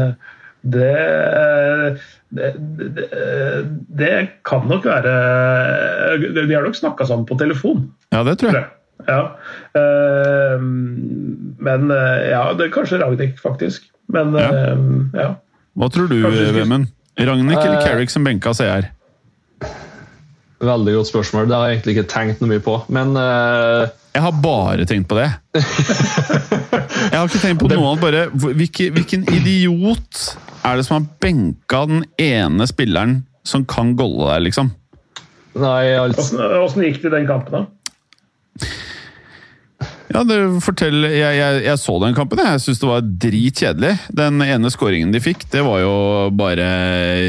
det, 0.60 0.96
det, 2.28 2.50
det, 2.58 3.06
det, 3.88 4.10
kan 4.44 4.66
nok 4.68 4.84
være 4.84 5.14
De 6.20 6.52
har 6.52 6.66
nok 6.66 6.76
snakka 6.76 7.06
sammen 7.08 7.26
på 7.28 7.38
telefon. 7.40 7.88
Ja, 8.12 8.22
det 8.26 8.38
tror 8.42 8.58
jeg. 8.58 8.68
Ja. 9.08 9.20
Eh, 9.80 10.60
men 10.60 11.90
eh, 11.90 12.30
ja, 12.30 12.44
det 12.56 12.68
er 12.68 12.74
kanskje 12.74 13.00
Ragnhild, 13.00 13.38
faktisk. 13.40 13.88
Men 14.10 14.34
ja. 14.36 14.76
ja. 15.16 15.28
Hva 15.78 15.88
tror 15.92 16.10
du, 16.10 16.18
Vemund? 16.54 16.90
Ragnhild 17.20 17.60
eller 17.60 17.84
Carrick 17.84 18.10
som 18.12 18.24
benka 18.26 18.52
CR? 18.56 18.90
Veldig 20.60 20.94
godt 20.94 21.08
spørsmål. 21.08 21.48
Det 21.48 21.56
har 21.56 21.68
jeg 21.68 21.78
egentlig 21.78 21.96
ikke 21.96 22.10
tenkt 22.12 22.42
noe 22.42 22.50
mye 22.52 22.64
på. 22.64 22.74
Men 22.92 23.14
uh... 23.16 23.88
Jeg 24.12 24.24
har 24.26 24.40
bare 24.44 24.84
tenkt 24.88 25.08
på 25.08 25.16
det. 25.16 25.30
jeg 26.70 27.16
har 27.16 27.26
ikke 27.26 27.42
tenkt 27.42 27.62
på 27.62 27.70
noe 27.72 27.92
annet. 27.92 28.04
Bare 28.04 28.52
hvilken, 28.54 28.94
hvilken 28.96 29.26
idiot 29.34 30.22
er 30.66 30.78
det 30.78 30.86
som 30.86 30.98
har 30.98 31.08
benka 31.22 31.84
den 31.90 32.04
ene 32.20 32.68
spilleren 32.68 33.20
som 33.46 33.64
kan 33.68 33.94
golle 33.98 34.28
der, 34.28 34.44
liksom? 34.48 34.72
Nei, 35.58 35.90
altså 35.98 36.38
Åssen 36.60 36.84
gikk 36.86 37.00
det 37.02 37.10
i 37.10 37.16
den 37.18 37.28
kampen, 37.30 37.64
da? 37.64 38.68
Ja, 40.10 40.24
det 40.26 40.36
fortell, 40.64 41.04
jeg, 41.06 41.36
jeg, 41.38 41.60
jeg, 41.68 41.78
så 41.78 41.94
den 42.02 42.16
kampen. 42.16 42.40
Jeg 42.42 42.62
syns 42.64 42.80
det 42.82 42.88
var 42.88 43.04
dritkjedelig. 43.24 43.92
Den 44.18 44.42
ene 44.42 44.72
skåringen 44.74 45.14
de 45.14 45.22
fikk, 45.22 45.46
det 45.52 45.62
var 45.62 45.78
jo 45.84 45.94
bare 46.34 46.66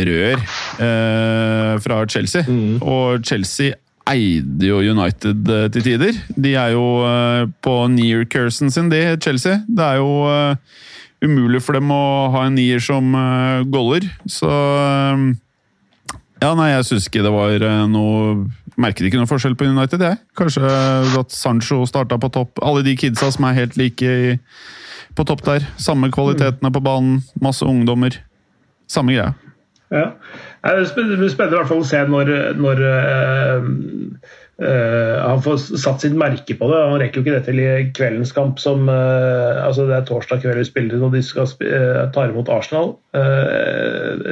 rør 0.08 0.42
eh, 0.42 1.76
fra 1.86 2.00
Chelsea. 2.10 2.42
Mm. 2.50 2.82
Og 2.82 3.22
Chelsea 3.28 3.78
eide 4.12 4.70
jo 4.70 4.80
United 4.94 5.50
eh, 5.50 5.68
til 5.74 5.86
tider. 5.86 6.18
De 6.36 6.56
er 6.60 6.74
jo 6.76 6.86
eh, 7.08 7.44
på 7.64 7.76
near-cursen 7.94 8.72
sin, 8.74 8.90
de, 8.92 9.04
Chelsea. 9.24 9.62
Det 9.68 9.86
er 9.86 10.00
jo 10.02 10.26
eh, 10.30 10.80
umulig 11.26 11.62
for 11.64 11.78
dem 11.78 11.92
å 11.94 12.32
ha 12.34 12.48
en 12.48 12.58
nier 12.58 12.82
som 12.82 13.14
goller, 13.70 14.08
så 14.26 14.50
Ja, 16.42 16.56
nei, 16.58 16.72
jeg 16.72 16.88
syns 16.88 17.06
ikke 17.06 17.22
det 17.22 17.30
var 17.30 17.62
noe 17.92 18.48
merket 18.82 19.06
ikke 19.06 19.20
noe 19.20 19.30
forskjell 19.30 19.54
på 19.58 19.68
United, 19.70 20.02
jeg. 20.02 20.18
Kanskje 20.38 20.66
at 21.20 21.36
Sancho 21.36 21.84
starta 21.86 22.18
på 22.18 22.32
topp. 22.34 22.58
Alle 22.66 22.82
de 22.88 22.96
kidsa 22.98 23.30
som 23.36 23.46
er 23.46 23.60
helt 23.60 23.78
like 23.78 24.02
i, 24.02 24.34
på 25.14 25.26
topp 25.28 25.44
der. 25.46 25.68
Samme 25.78 26.10
kvalitetene 26.14 26.72
på 26.74 26.82
banen, 26.82 27.22
masse 27.44 27.68
ungdommer. 27.68 28.18
Samme 28.90 29.14
greia. 29.14 29.36
Ja. 29.92 30.08
Det 30.62 31.18
blir 31.18 31.32
spennende 31.34 31.64
å 31.74 31.86
se 31.88 32.02
når, 32.06 32.32
når 32.62 32.82
uh, 32.86 33.70
han 34.62 35.42
får 35.42 35.58
satt 35.82 36.04
sitt 36.04 36.14
merke 36.18 36.54
på 36.58 36.68
det. 36.70 36.80
Han 36.86 37.00
rekker 37.02 37.20
jo 37.20 37.24
ikke 37.24 37.38
det 37.40 37.46
til 37.48 37.62
i 37.64 37.70
kveldens 37.98 38.34
kamp, 38.36 38.60
som 38.62 38.86
uh, 38.92 39.58
altså 39.64 39.88
Det 39.90 39.96
er 39.98 40.06
torsdag 40.06 40.44
kveld 40.44 40.62
vi 40.62 40.68
spiller 40.68 41.02
og 41.02 41.16
de 41.16 41.22
skal 41.26 41.50
ta 42.14 42.28
imot 42.28 42.52
Arsenal. 42.52 42.94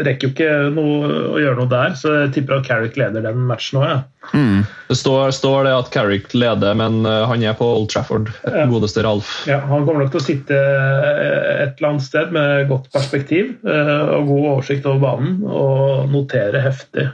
rekker 0.06 0.28
jo 0.28 0.32
ikke 0.34 0.52
noe, 0.76 1.10
å 1.34 1.42
gjøre 1.42 1.58
noe 1.58 1.72
der, 1.72 1.96
så 1.98 2.14
jeg 2.14 2.34
tipper 2.38 2.60
at 2.60 2.68
Carrick 2.68 3.00
leder 3.00 3.26
den 3.26 3.42
matchen 3.50 3.82
òg. 3.82 3.90
Ja. 3.90 4.00
Mm. 4.36 4.62
Det 4.90 4.98
står, 5.00 5.32
står, 5.34 5.64
det 5.66 5.74
at 5.74 5.90
Carrick 5.94 6.34
leder, 6.38 6.78
men 6.78 7.02
han 7.08 7.44
er 7.44 7.58
på 7.58 7.66
Old 7.66 7.90
Trafford. 7.90 8.30
Ja. 8.46 8.68
Godeste 8.70 9.04
Ralf. 9.06 9.32
Ja, 9.50 9.62
Han 9.72 9.88
kommer 9.88 10.04
nok 10.04 10.14
til 10.14 10.22
å 10.22 10.28
sitte 10.28 10.60
et 10.60 11.80
eller 11.80 11.90
annet 11.94 12.06
sted 12.06 12.36
med 12.36 12.70
godt 12.70 12.92
perspektiv 12.94 13.56
og 13.66 14.30
god 14.30 14.50
oversikt 14.54 14.88
over 14.90 15.02
banen. 15.08 15.40
og 15.50 16.14
notere 16.14 16.62
heftig. 16.64 17.10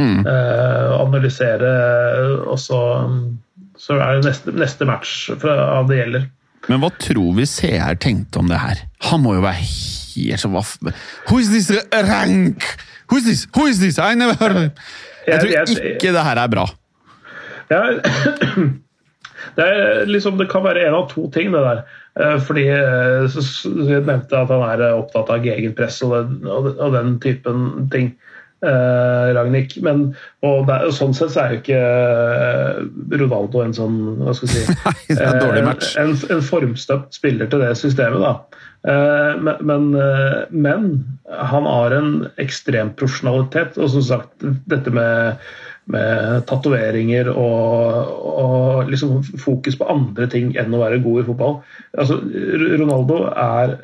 Mm. 0.00 0.24
Eh, 0.24 0.90
analysere, 0.96 1.70
og 2.48 2.58
så, 2.60 2.80
så 3.76 3.98
er 4.00 4.18
det 4.18 4.30
neste, 4.30 4.54
neste 4.56 4.88
match 4.88 5.30
av 5.44 5.90
det 5.90 6.00
gjelder. 6.00 6.28
Men 6.68 6.82
hva 6.82 6.90
tror 7.00 7.34
vi 7.36 7.46
CR 7.48 7.96
tenkte 8.00 8.40
om 8.40 8.50
det 8.50 8.60
her? 8.60 8.82
Han 9.10 9.24
må 9.24 9.36
jo 9.38 9.44
være 9.44 9.60
helt 9.60 10.42
så 10.42 10.50
vaff... 10.52 10.76
Who 11.28 11.40
is 11.40 11.50
this 11.52 11.70
rank? 11.92 12.66
Who 13.10 13.18
is 13.18 13.26
this? 13.26 13.46
Who 13.56 13.66
is 13.66 13.80
this? 13.80 13.98
I 13.98 14.14
never 14.14 14.36
heard 14.40 14.56
of. 14.56 14.92
Jeg 15.26 15.40
tror 15.40 15.88
ikke 15.94 16.12
det 16.14 16.26
her 16.26 16.40
er 16.40 16.52
bra. 16.52 16.66
Ja, 17.70 17.80
det, 19.56 19.66
er 19.66 20.04
liksom, 20.10 20.38
det 20.38 20.48
kan 20.50 20.64
være 20.64 20.86
en 20.88 20.96
av 21.00 21.08
to 21.10 21.26
ting, 21.34 21.52
det 21.54 21.62
der. 21.64 21.82
Eh, 22.20 22.36
fordi 22.42 22.66
eh, 22.74 23.38
Jeg 23.90 24.02
nevnte 24.06 24.38
at 24.38 24.50
han 24.50 24.64
er 24.66 24.86
opptatt 24.92 25.30
av 25.30 25.44
gegenpress 25.46 26.00
og 26.06 26.16
den, 26.16 26.48
og 26.50 26.94
den 26.96 27.16
typen 27.22 27.88
ting 27.92 28.14
eh, 28.66 29.30
Ragnhild. 29.36 29.76
Men 29.84 30.02
og, 30.44 30.66
der, 30.68 30.86
og, 30.88 30.94
sånn 30.96 31.14
sett 31.16 31.34
så 31.34 31.44
er 31.44 31.54
jo 31.54 31.60
ikke 31.62 31.80
eh, 31.80 32.80
Ronaldo 33.20 33.64
en 33.64 33.76
sånn 33.76 34.00
hva 34.20 34.34
skal 34.36 34.52
jeg 34.52 34.66
si, 34.66 34.78
Nei, 34.86 34.96
eh, 35.16 35.70
en, 36.02 36.16
en, 36.34 36.44
formstøpt 36.44 37.16
spiller 37.20 37.50
til 37.50 37.64
det 37.64 37.74
systemet. 37.80 38.24
da. 38.24 38.66
Eh, 38.88 39.40
men, 39.40 39.56
men, 39.60 39.94
eh, 39.94 40.44
men, 40.50 40.90
han 41.28 41.66
har 41.68 41.94
en 41.94 42.12
ekstrem 42.42 42.94
profesjonalitet. 42.98 43.78
Og 43.80 43.92
som 43.94 44.06
sagt, 44.06 44.46
dette 44.70 44.94
med 44.94 45.50
med 45.90 46.44
tatoveringer 46.48 47.28
og, 47.32 48.10
og 48.44 48.90
liksom 48.90 49.20
fokus 49.42 49.76
på 49.80 49.88
andre 49.90 50.28
ting 50.30 50.52
enn 50.60 50.74
å 50.76 50.82
være 50.82 51.00
god 51.04 51.22
i 51.22 51.26
fotball. 51.28 51.56
Altså, 51.98 52.20
Ronaldo 52.80 53.20
er 53.32 53.74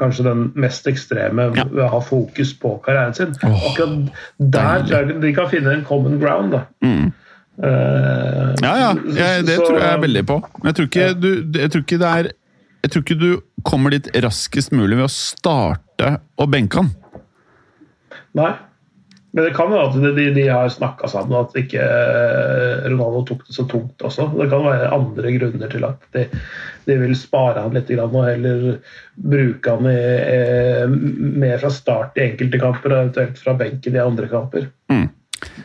kanskje 0.00 0.26
den 0.28 0.46
mest 0.60 0.88
ekstreme 0.90 1.50
ja. 1.56 1.64
ved 1.70 1.84
å 1.86 1.90
ha 1.94 2.00
fokus 2.04 2.52
på 2.60 2.76
karrieren 2.84 3.16
sin. 3.16 3.34
Oh, 3.46 3.66
Akkurat 3.70 4.10
der 4.38 4.86
tror 4.86 4.96
jeg 5.10 5.20
de 5.24 5.32
kan 5.36 5.50
finne 5.52 5.74
en 5.78 5.86
common 5.88 6.20
ground. 6.22 6.56
da. 6.56 6.64
Mm. 6.84 7.10
Uh, 7.60 8.54
Ja, 8.62 8.72
ja. 8.78 8.90
Jeg, 9.16 9.46
det 9.46 9.56
så- 9.56 9.66
tror 9.68 9.80
jeg 9.80 10.02
veldig 10.06 10.26
på. 10.26 10.40
Men 10.62 10.70
jeg 10.70 10.74
tror 10.78 10.88
ikke 10.90 11.08
du, 11.20 11.58
jeg 11.58 11.70
tror 11.70 11.82
ikke 11.84 11.98
det 12.00 12.10
er 12.10 12.30
Jeg 12.82 12.90
tror 12.90 13.02
ikke 13.04 13.20
du 13.20 13.40
kommer 13.68 13.90
dit 13.92 14.06
raskest 14.24 14.72
mulig 14.72 14.96
ved 14.96 15.04
å 15.04 15.12
starte 15.12 16.14
og 16.40 16.48
benke 16.50 16.80
han. 16.80 16.86
Nei. 18.32 18.54
Men 19.32 19.46
det 19.46 19.52
kan 19.54 19.70
jo 19.70 19.78
at 19.78 19.94
de, 19.94 20.24
de, 20.34 20.46
har 20.48 20.70
snakka 20.72 21.08
sammen, 21.10 21.36
at 21.38 21.54
ikke 21.58 21.84
eh, 21.84 22.88
Ronaldo 22.90 23.22
tok 23.28 23.44
det 23.46 23.54
så 23.54 23.66
tungt 23.70 24.02
også. 24.02 24.26
Det 24.34 24.48
kan 24.50 24.66
være 24.66 24.90
andre 24.96 25.34
grunner 25.36 25.70
til 25.70 25.86
at 25.86 26.08
de, 26.16 26.24
de 26.88 26.96
vil 27.04 27.14
spare 27.18 27.62
han 27.62 27.76
litt 27.76 27.92
og 27.94 28.16
heller 28.26 28.80
bruke 29.14 29.76
han 29.76 29.86
i, 29.86 30.00
eh, 30.34 30.84
mer 30.90 31.62
fra 31.62 31.70
start 31.70 32.18
i 32.18 32.26
enkelte 32.26 32.62
kamper, 32.62 32.90
og 32.90 33.04
eventuelt 33.04 33.38
fra 33.38 33.54
benken 33.60 33.98
i 33.98 34.02
andre 34.02 34.30
kamper. 34.32 34.66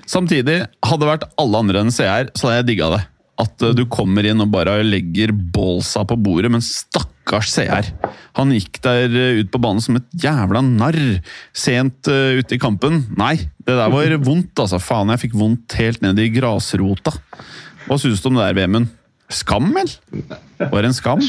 Samtidig, 0.06 0.62
hadde 0.86 1.02
det 1.02 1.10
vært 1.10 1.28
alle 1.42 1.66
andre 1.66 1.82
enn 1.82 1.94
CR, 1.94 2.30
så 2.38 2.50
hadde 2.50 2.62
jeg 2.62 2.70
digga 2.70 2.94
det. 2.94 3.04
At 3.42 3.65
eh, 3.65 3.75
du 3.75 3.84
kommer 3.92 4.27
inn 4.27 4.44
og 4.44 4.51
bare 4.54 4.80
legger 4.86 5.34
ballsa 5.34 6.06
på 6.08 6.18
bordet, 6.20 6.51
men 6.54 6.63
stakkars 6.63 7.51
CR. 7.51 7.89
Han 8.39 8.54
gikk 8.56 8.80
der 8.86 9.12
eh, 9.12 9.42
ut 9.42 9.51
på 9.51 9.62
banen 9.63 9.84
som 9.84 10.00
et 10.00 10.08
jævla 10.24 10.63
narr 10.65 11.00
sent 11.56 12.12
uh, 12.12 12.39
ute 12.39 12.56
i 12.56 12.62
kampen. 12.62 13.04
Nei, 13.20 13.36
det 13.65 13.75
der 13.75 13.92
var 13.92 14.18
vondt, 14.30 14.56
altså. 14.63 14.80
Faen, 14.84 15.12
jeg 15.13 15.27
fikk 15.27 15.39
vondt 15.39 15.77
helt 15.80 16.04
ned 16.06 16.22
i 16.24 16.30
grasrota. 16.36 17.15
Hva 17.86 18.00
syns 18.01 18.24
du 18.24 18.32
om 18.32 18.39
det 18.39 18.48
der, 18.48 18.60
Vemund? 18.63 18.92
Skam, 19.32 19.72
vel? 19.74 19.89
Var 20.60 20.86
det 20.86 20.92
en 20.92 20.96
skam? 20.96 21.24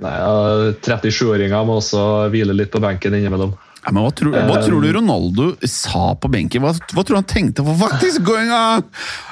Nei, 0.00 0.16
37-åringer 0.84 1.64
må 1.68 1.78
også 1.80 2.02
hvile 2.32 2.54
litt 2.56 2.70
på 2.72 2.80
benken 2.80 3.16
innimellom. 3.16 3.52
Ja, 3.80 3.92
men 3.96 4.02
hva 4.04 4.10
tror, 4.12 4.34
hva 4.34 4.56
tror 4.60 4.82
du 4.84 4.90
Ronaldo 4.92 5.44
sa 5.64 6.10
på 6.20 6.28
benken? 6.32 6.60
Hva, 6.60 6.74
hva 6.92 7.00
tror 7.04 7.16
du 7.16 7.20
han 7.22 7.28
tenkte? 7.30 7.64
What 7.64 8.02
is 8.04 8.18
going 8.20 8.50
on? 8.52 8.84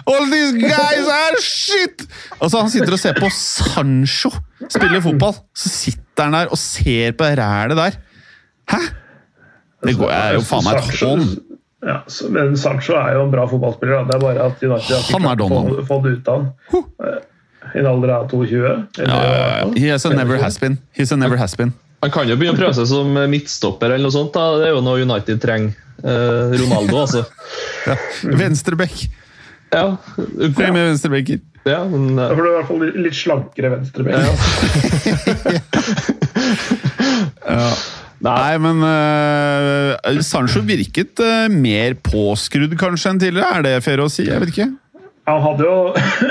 All 0.08 0.24
these 0.32 0.54
guys 0.56 1.08
are 1.12 1.36
shit! 1.44 2.06
Altså, 2.40 2.62
Han 2.62 2.70
sitter 2.72 2.96
og 2.96 3.02
ser 3.02 3.18
på 3.20 3.28
Sancho 3.34 4.30
spille 4.68 5.02
fotball. 5.04 5.36
Så 5.56 5.68
sitter 5.68 6.24
han 6.30 6.32
der 6.38 6.48
og 6.54 6.58
ser 6.58 7.12
på 7.18 7.28
det 7.28 7.36
rælet 7.42 7.76
der. 7.76 7.98
Hæ? 8.72 8.80
Det 9.86 9.94
går 10.00 10.10
er 10.10 10.32
jo 10.38 10.40
faen 10.48 10.64
meg 10.66 10.80
et 10.80 11.02
hån. 11.02 11.26
Ja, 11.86 11.98
men 12.34 12.56
Sancho 12.58 12.96
er 12.98 13.12
jo 13.14 13.26
en 13.28 13.30
bra 13.30 13.44
fotballspiller. 13.46 14.00
Da. 14.00 14.04
Det 14.08 14.16
er 14.16 14.24
bare 14.24 14.46
at 14.48 14.62
United 14.64 14.94
har 14.96 15.36
ikke 15.44 15.84
fått, 15.86 16.08
det 16.08 16.16
ut 16.16 16.28
av 16.32 16.40
han. 16.40 16.84
Eh, 17.04 17.20
I 17.76 17.82
en 17.82 17.86
alder 17.92 18.14
av 18.16 18.24
22. 18.32 18.64
eller- 18.64 19.12
Ja, 19.12 19.20
ja, 19.22 19.68
ja. 19.68 19.98
He 20.08 20.16
never 20.16 20.38
has 20.42 20.58
been. 20.58 20.78
He's 20.96 21.12
a 21.12 21.16
never 21.16 21.36
has 21.36 21.54
been. 21.54 21.74
Han 22.04 22.12
kan 22.14 22.30
jo 22.30 22.36
begynne 22.38 22.54
å 22.54 22.60
prøve 22.60 22.76
seg 22.78 22.86
som 22.90 23.10
midtstopper, 23.30 23.90
eller 23.90 24.06
noe 24.06 24.14
sånt. 24.14 24.32
da. 24.36 24.58
Det 24.60 24.68
er 24.68 24.76
jo 24.76 24.82
noe 24.86 25.02
United 25.02 25.40
trenger. 25.42 25.74
Eh, 25.98 26.52
Ronaldo, 26.60 27.00
altså. 27.02 27.24
Venstrebekk. 28.40 29.08
Ja, 29.68 29.96
Trenger 30.56 30.72
med 30.72 30.86
venstrebekker. 30.86 31.38
ja 31.68 31.82
men 31.84 32.16
Da 32.16 32.30
eh, 32.30 32.36
får 32.38 32.42
du 32.42 32.48
i 32.48 32.52
hvert 32.54 32.68
fall 32.70 32.80
litt 33.04 33.16
slankere 33.18 33.68
venstrebekk. 33.74 34.16
Nei, 38.18 38.58
men 38.58 38.80
uh, 38.82 40.22
Sancho 40.26 40.62
virket 40.66 41.20
uh, 41.22 41.46
mer 41.52 41.94
påskrudd 42.02 42.72
kanskje 42.80 43.12
enn 43.12 43.20
tidligere. 43.22 43.50
Er 43.58 43.62
det 43.66 43.84
fair 43.84 44.00
å 44.02 44.08
si? 44.10 44.24
Jeg 44.26 44.40
vet 44.42 44.50
ikke. 44.54 44.70
Han 45.28 45.44
hadde 45.44 45.68
jo 45.68 45.76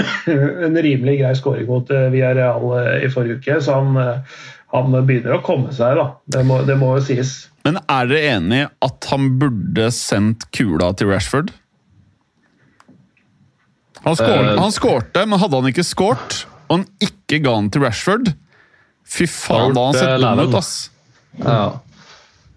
en 0.67 0.75
rimelig 0.83 1.15
grei 1.21 1.33
scoring 1.37 1.69
mot 1.69 1.85
via 1.87 2.09
Villarreal 2.11 2.65
i 3.05 3.09
forrige 3.13 3.37
uke, 3.37 3.61
så 3.61 3.77
han, 3.77 3.89
han 4.73 4.97
begynner 5.07 5.37
å 5.37 5.43
komme 5.45 5.71
seg. 5.75 5.95
da. 5.99 6.09
Det 6.27 6.43
må, 6.47 6.61
det 6.67 6.75
må 6.79 6.95
jo 6.97 7.05
sies. 7.07 7.35
Men 7.67 7.79
er 7.83 8.09
dere 8.09 8.33
enig 8.37 8.61
at 8.83 9.07
han 9.11 9.31
burde 9.39 9.89
sendt 9.95 10.47
kula 10.55 10.91
til 10.97 11.11
Rashford? 11.11 11.53
Han, 14.03 14.15
skår, 14.15 14.43
uh, 14.53 14.59
han 14.61 14.71
skårte, 14.71 15.23
men 15.27 15.41
hadde 15.41 15.59
han 15.59 15.71
ikke 15.71 15.83
skåret, 15.87 16.43
og 16.67 16.77
han 16.77 16.85
ikke 17.03 17.41
ga 17.43 17.55
den 17.57 17.71
til 17.73 17.83
Rashford 17.83 18.29
Fy 19.07 19.23
faen, 19.31 19.71
da 19.75 19.85
har 19.85 19.93
han 19.93 19.97
sett 19.97 20.21
dum 20.21 20.39
eh, 20.39 20.47
ut, 20.47 20.55
ass. 20.59 20.71
ja. 21.39 21.65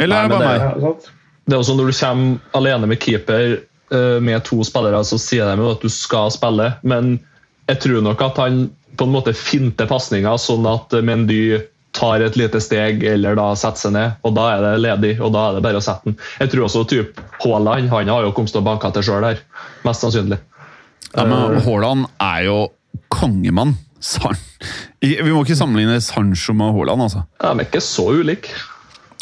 Eller 0.01 0.25
er 0.25 0.31
det 0.31 0.35
Nei, 0.35 0.39
bare 0.41 0.49
meg? 0.49 0.83
Ja. 0.83 1.17
Det 1.47 1.57
er 1.57 1.63
også 1.63 1.75
Når 1.79 1.91
du 1.91 1.97
kommer 1.99 2.57
alene 2.59 2.89
med 2.91 3.01
keeper 3.03 3.45
eh, 3.55 4.19
med 4.23 4.43
to 4.47 4.59
spillere, 4.67 5.03
så 5.07 5.19
sier 5.21 5.47
de 5.47 5.63
jo 5.63 5.71
at 5.75 5.85
du 5.85 5.91
skal 5.93 6.31
spille, 6.35 6.73
men 6.83 7.19
jeg 7.71 7.83
tror 7.85 8.03
nok 8.03 8.23
at 8.27 8.41
han 8.43 8.65
på 8.99 9.07
en 9.07 9.15
måte 9.15 9.35
finter 9.37 9.87
pasninger, 9.91 10.41
sånn 10.43 10.67
at 10.67 10.95
Mendy 11.07 11.61
tar 11.97 12.23
et 12.23 12.37
lite 12.39 12.61
steg 12.63 13.03
eller 13.05 13.39
da 13.39 13.51
setter 13.59 13.85
seg 13.87 13.95
ned, 13.97 14.19
og 14.23 14.35
da 14.37 14.47
er 14.55 14.65
det 14.65 14.73
ledig, 14.85 15.13
og 15.21 15.33
da 15.35 15.49
er 15.49 15.59
det 15.59 15.65
bare 15.67 15.81
å 15.81 15.85
sette 15.85 16.11
den. 16.11 16.19
Jeg 16.39 16.53
tror 16.53 16.67
også 16.69 16.85
typ 16.91 17.21
Haaland 17.43 17.91
han 17.91 18.13
har 18.13 18.27
jo 18.27 18.33
kommet 18.37 18.55
til 18.55 18.63
å 18.63 18.67
banke 18.67 18.91
til 18.95 19.07
sjøl 19.09 19.27
her, 19.27 19.45
mest 19.87 20.07
sannsynlig. 20.07 20.39
Ja, 21.11 21.27
men 21.27 21.59
Haaland 21.65 22.07
er 22.23 22.45
jo 22.47 22.59
kongemann. 23.11 23.77
San 24.01 24.39
Vi 25.03 25.19
må 25.27 25.43
ikke 25.43 25.59
sammenligne 25.59 25.99
Sancho 26.01 26.55
med 26.57 26.73
Haaland, 26.73 27.05
altså. 27.05 27.25
Ja, 27.43 27.51
De 27.53 27.65
er 27.65 27.69
ikke 27.69 27.83
så 27.85 28.07
ulike, 28.17 28.55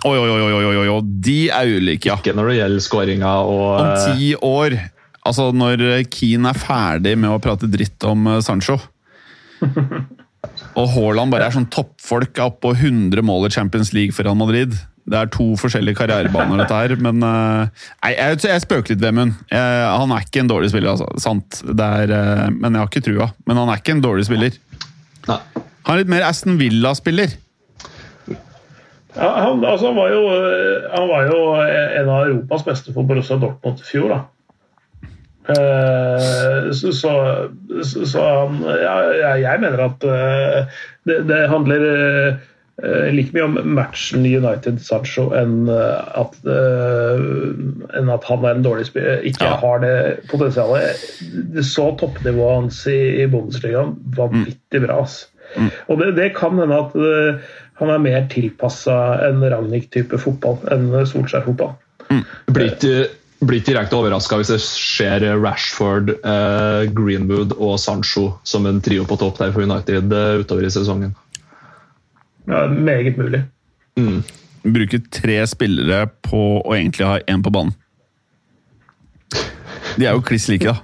Oi, 0.06 0.14
oi, 0.14 0.28
oi, 0.30 0.52
oi, 0.54 0.62
oi, 0.62 0.86
oi. 0.86 1.00
De 1.26 1.48
er 1.50 1.72
ulike, 1.74 2.06
ja. 2.06 2.14
ikke 2.20 2.30
når 2.38 2.52
det 2.52 2.58
gjelder 2.60 2.84
skåringa 2.84 3.32
og 3.50 3.64
Om 3.72 3.88
eh, 3.88 4.04
ti 4.06 4.28
år, 4.46 4.76
altså 5.26 5.48
når 5.50 5.82
Keane 6.12 6.52
er 6.52 6.60
ferdig 6.62 7.16
med 7.18 7.32
å 7.34 7.40
prate 7.42 7.66
dritt 7.72 8.06
om 8.06 8.28
eh, 8.30 8.38
Sancho 8.46 8.78
Og 10.78 10.92
Haaland 10.94 11.32
bare 11.34 11.48
er 11.48 11.54
sånn 11.54 11.70
toppfolk 11.74 12.38
opp 12.44 12.60
på 12.62 12.74
100 12.76 13.24
mål 13.26 13.48
i 13.48 13.54
Champions 13.54 13.90
League 13.96 14.14
for 14.14 14.26
Real 14.28 14.38
Madrid. 14.38 14.76
Det 15.08 15.16
er 15.16 15.30
to 15.32 15.46
forskjellige 15.58 15.96
karrierebaner, 15.98 16.60
dette 16.60 16.76
her. 16.76 16.94
Men 17.02 17.24
eh, 17.24 17.86
nei, 18.04 18.12
jeg, 18.14 18.40
jeg 18.44 18.64
spøker 18.64 18.92
litt, 18.92 19.02
Vemund. 19.02 19.34
Han 19.50 20.14
er 20.14 20.26
ikke 20.26 20.44
en 20.44 20.52
dårlig 20.52 20.70
spiller, 20.72 20.92
altså. 20.94 21.08
Sant. 21.22 21.62
Det 21.64 21.90
er, 22.02 22.14
eh, 22.14 22.46
men 22.54 22.76
jeg 22.76 22.82
har 22.84 22.92
ikke 22.92 23.04
trua. 23.08 23.30
Men 23.48 23.62
han 23.62 23.72
er 23.72 23.82
ikke 23.82 23.96
en 23.96 24.04
dårlig 24.04 24.28
spiller. 24.28 24.58
Nei. 25.28 25.40
Han 25.88 25.94
er 25.94 26.02
litt 26.02 26.12
mer 26.12 26.26
Aston 26.28 26.58
Villa-spiller. 26.60 27.38
Ja, 29.18 29.28
han, 29.40 29.64
altså, 29.64 29.88
han, 29.88 29.96
var 29.96 30.12
jo, 30.12 30.24
eh, 30.36 30.90
han 30.92 31.08
var 31.10 31.30
jo 31.32 31.38
en 31.58 32.10
av 32.12 32.28
Europas 32.28 32.66
beste 32.68 32.92
for 32.94 33.08
Borussia 33.08 33.40
Dortmund 33.40 33.80
i 33.80 33.88
fjor. 33.88 34.12
da. 34.12 34.20
Eh, 35.48 36.68
så, 36.76 36.92
så, 36.92 37.12
så, 38.04 38.20
han, 38.22 38.60
ja, 38.68 38.94
jeg- 39.40 39.60
mener 39.62 39.80
at 39.88 40.04
eh, 40.04 40.78
det, 41.08 41.22
det 41.30 41.38
handler 41.48 41.84
eh, 41.88 43.08
like 43.14 43.32
mye 43.34 43.46
om 43.46 43.56
matchen 43.74 44.26
United-Sancho 44.28 45.30
enn 45.40 45.64
eh, 45.72 46.18
at, 46.20 46.36
enn 47.98 48.10
at 48.12 48.26
han 48.28 48.44
er 48.44 48.58
en 48.58 48.66
dårlig 48.66 48.86
spiller. 48.90 49.22
Ikke 49.26 49.48
Ja. 49.48 49.56
har 49.62 49.80
det 49.82 49.94
potensialet. 50.30 51.00
Du 51.54 51.62
så 51.64 51.88
toppnivået 51.98 52.54
hans 52.60 52.82
i, 52.86 52.98
i 53.22 53.26
Bundesligaen 53.32 53.96
vanvittig 54.16 54.84
bra. 54.84 55.00
ass. 55.02 55.24
Og 55.88 55.98
det, 56.02 56.12
det 56.18 56.34
kan 56.36 56.58
hende 56.60 56.76
at 56.76 56.92
uh, 56.94 57.40
han 57.80 57.88
er 57.94 58.02
mer 58.04 58.26
tilpassa 58.28 58.94
en 59.30 59.40
Ragnhild-type 59.48 60.18
fotball 60.20 60.58
enn 60.74 60.90
Solskjær-fotball. 61.08 61.72
Blir 62.52 62.74
ikke, 62.74 63.06
blir 63.38 63.60
ikke 63.60 63.72
direkte 63.72 63.98
overraska 63.98 64.38
hvis 64.40 64.50
det 64.50 64.58
skjer 64.64 65.26
Rashford, 65.38 66.10
eh, 66.26 66.88
Greenwood 66.94 67.54
og 67.58 67.76
Sancho 67.82 68.32
som 68.46 68.66
en 68.66 68.80
trio 68.82 69.06
på 69.06 69.18
topp 69.20 69.38
der 69.38 69.54
for 69.54 69.62
United 69.62 70.12
eh, 70.12 70.40
utover 70.42 70.66
i 70.66 70.72
sesongen. 70.74 71.14
Ja, 72.48 72.66
meget 72.66 73.18
mulig. 73.20 73.44
bruker 74.62 75.00
tre 75.12 75.38
spillere 75.46 76.08
på 76.24 76.42
å 76.64 76.74
egentlig 76.76 77.06
ha 77.06 77.18
én 77.30 77.44
på 77.44 77.52
banen. 77.54 77.74
De 79.98 80.06
er 80.06 80.14
jo 80.14 80.22
kliss 80.24 80.48
like, 80.50 80.66
da. 80.66 80.82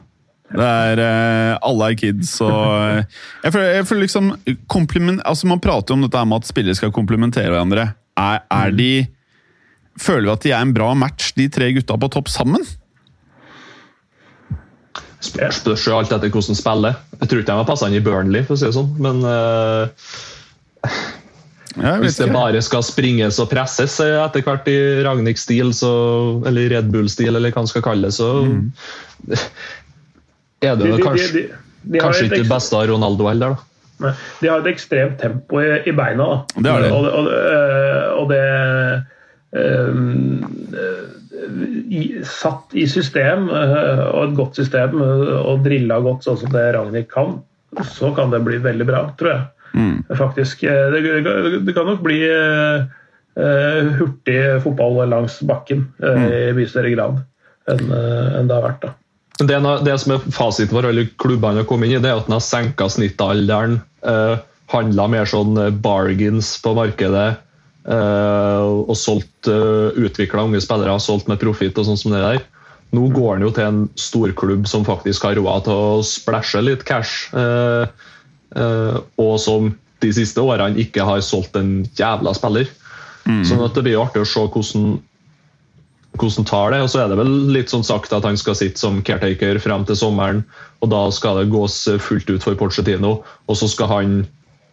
Det 0.55 0.65
er, 0.65 1.01
eh, 1.03 1.53
alle 1.67 1.91
er 1.91 1.97
kids 1.99 2.37
og 2.45 2.53
eh, 2.53 3.15
jeg, 3.43 3.51
føler, 3.51 3.69
jeg 3.75 3.87
føler 3.89 4.03
liksom 4.05 4.27
altså 5.25 5.49
Man 5.51 5.63
prater 5.65 5.91
jo 5.91 5.97
om 5.97 6.05
dette 6.05 6.21
med 6.29 6.37
at 6.37 6.47
spillere 6.47 6.79
skal 6.79 6.93
komplementere 6.95 7.51
hverandre. 7.51 7.89
Er, 8.15 8.45
er 8.53 8.75
de 8.77 8.91
Føler 10.01 10.27
vi 10.27 10.33
at 10.33 10.47
de 10.47 10.55
er 10.55 10.65
en 10.65 10.75
bra 10.75 10.91
match, 10.99 11.33
de 11.39 11.47
tre 11.53 11.71
gutta 11.77 11.97
på 12.01 12.11
topp 12.17 12.31
sammen? 12.33 12.65
Spørs 15.25 15.87
jo 15.87 15.97
alt 15.97 16.13
etter 16.13 16.29
hvordan 16.29 16.53
de 16.53 16.59
spiller. 16.59 16.97
Jeg 17.21 17.29
tror 17.31 17.41
ikke 17.41 17.53
de 17.53 17.59
har 17.61 17.69
passa 17.69 17.89
inn 17.89 17.97
i 17.97 18.05
Burnley, 18.05 18.45
for 18.45 18.57
å 18.57 18.61
si 18.61 18.67
det 18.69 18.77
sånn. 18.77 18.91
Men 19.01 19.23
uh, 19.25 19.89
hvis 22.03 22.19
det 22.21 22.29
bare 22.35 22.61
skal 22.65 22.85
springes 22.87 23.39
og 23.43 23.49
presses 23.53 23.97
eh, 24.05 24.19
etter 24.21 24.45
hvert 24.47 24.69
i 24.71 24.77
Ragnhild-stil, 25.07 25.73
eller 26.51 26.75
Red 26.75 26.91
Bull-stil, 26.93 27.33
eller 27.33 27.55
hva 27.55 27.65
man 27.65 27.71
skal 27.71 27.87
kalle 27.87 28.11
det, 28.11 28.19
så 28.19 28.29
er 30.65 30.75
det 30.77 30.85
De, 30.85 30.91
jo 30.91 30.99
de, 30.99 31.07
kanskje, 31.07 31.31
de, 31.33 31.47
de, 31.47 31.95
de, 31.95 32.03
kanskje 32.03 32.29
ikke 32.29 32.43
det 32.45 32.51
beste 32.53 32.79
av 32.79 32.91
Ronaldo 32.93 33.31
heller, 33.31 33.57
da. 33.57 34.13
De 34.43 34.51
har 34.51 34.59
et 34.59 34.73
ekstremt 34.75 35.21
tempo 35.23 35.61
i, 35.63 35.69
i 35.87 35.93
beina. 35.95 36.25
Da. 36.27 36.63
Det 36.67 36.71
har 36.73 36.83
de. 36.83 36.89
Og, 36.93 37.05
og, 37.07 37.29
og 38.19 38.25
det 38.33 38.41
i, 38.43 39.14
Satt 42.25 42.75
i 42.75 42.87
system, 42.91 43.49
øh, 43.51 44.05
og 44.09 44.23
et 44.25 44.37
godt 44.39 44.57
system, 44.59 44.97
øh, 45.03 45.35
og 45.45 45.65
drilla 45.67 46.01
godt 46.03 46.27
sånn 46.27 46.41
som 46.41 46.55
det 46.55 46.65
Ragnhild 46.75 47.11
kan, 47.13 47.37
så 47.91 48.11
kan 48.17 48.33
det 48.33 48.43
bli 48.47 48.59
veldig 48.65 48.87
bra, 48.89 49.05
tror 49.19 49.33
jeg. 49.35 49.45
Faktisk. 50.19 50.63
eh, 50.65 50.91
Det, 50.95 51.01
det, 51.67 51.75
kan 51.75 51.87
nok 51.87 52.03
bli 52.03 52.23
hurtig 53.35 54.63
fotball 54.63 55.09
langs 55.11 55.41
bakken 55.43 55.89
mm. 55.99 56.27
i 56.31 56.53
mye 56.55 56.71
større 56.71 56.93
grad 56.95 57.17
enn 57.67 57.89
enn 57.91 58.47
det 58.47 58.55
har 58.55 58.63
vært. 58.63 58.85
da. 58.85 58.93
Det, 59.43 59.59
det, 59.83 59.95
som 59.99 60.13
er 60.15 60.27
fasiten 60.31 60.77
for 60.77 60.87
alle 60.87 61.09
klubbene 61.19 61.65
har 61.65 61.67
kommet 61.67 61.91
inn 61.91 61.97
i, 61.99 62.03
det 62.03 62.13
er 62.13 62.21
at 62.21 62.29
den 62.29 62.37
har 62.37 62.45
senka 62.45 62.87
snittalderen. 62.87 63.81
Eh, 64.07 64.37
Handla 64.71 65.09
mer 65.11 65.27
sånn 65.29 65.59
bargains 65.83 66.55
på 66.63 66.73
markedet. 66.79 67.44
Eh, 67.85 68.65
og 68.65 68.97
solgt 68.97 69.49
uh, 69.51 69.93
utvikla 70.01 70.47
unge 70.47 70.63
spillere, 70.65 70.97
solgt 71.05 71.29
med 71.29 71.41
profitt 71.43 71.77
og 71.77 71.85
sånn 71.89 72.01
som 72.01 72.15
det 72.15 72.23
der. 72.23 72.45
Nå 72.95 73.09
går 73.13 73.35
han 73.35 73.45
jo 73.45 73.53
til 73.53 73.67
en 73.67 73.81
storklubb 73.99 74.69
som 74.71 74.87
faktisk 74.87 75.27
har 75.27 75.37
råd 75.37 75.67
til 75.67 75.75
å 75.75 76.03
splæsje 76.07 76.63
litt 76.63 76.85
cash. 76.89 77.33
Eh, 77.37 77.89
eh, 78.55 78.99
og 79.21 79.35
som 79.43 79.73
de 80.05 80.13
siste 80.15 80.41
årene 80.41 80.79
ikke 80.81 81.05
har 81.07 81.25
solgt 81.25 81.59
en 81.59 81.83
jævla 81.99 82.35
spiller. 82.37 82.71
Mm. 83.25 83.43
Sånn 83.49 83.65
at 83.65 83.75
det 83.75 83.85
blir 83.87 84.01
artig 84.01 84.23
å 84.23 84.29
se 84.29 84.47
hvordan 84.47 84.95
hvordan 86.15 86.47
tar 86.47 86.71
det. 86.71 86.81
Og 86.85 86.93
så 86.93 87.03
er 87.03 87.11
det 87.11 87.19
vel 87.19 87.33
litt 87.51 87.73
sånn 87.73 87.83
sagt 87.83 88.15
at 88.15 88.27
han 88.27 88.39
skal 88.39 88.55
sitte 88.55 88.79
som 88.79 89.01
caretaker 89.03 89.59
frem 89.59 89.83
til 89.89 89.99
sommeren, 89.99 90.45
og 90.79 90.93
da 90.93 91.09
skal 91.11 91.41
det 91.41 91.51
gås 91.51 91.81
fullt 92.05 92.31
ut 92.31 92.45
for 92.45 92.55
Porcetino, 92.55 93.17
og 93.51 93.59
så 93.59 93.67
skal 93.67 93.91
han 93.91 94.13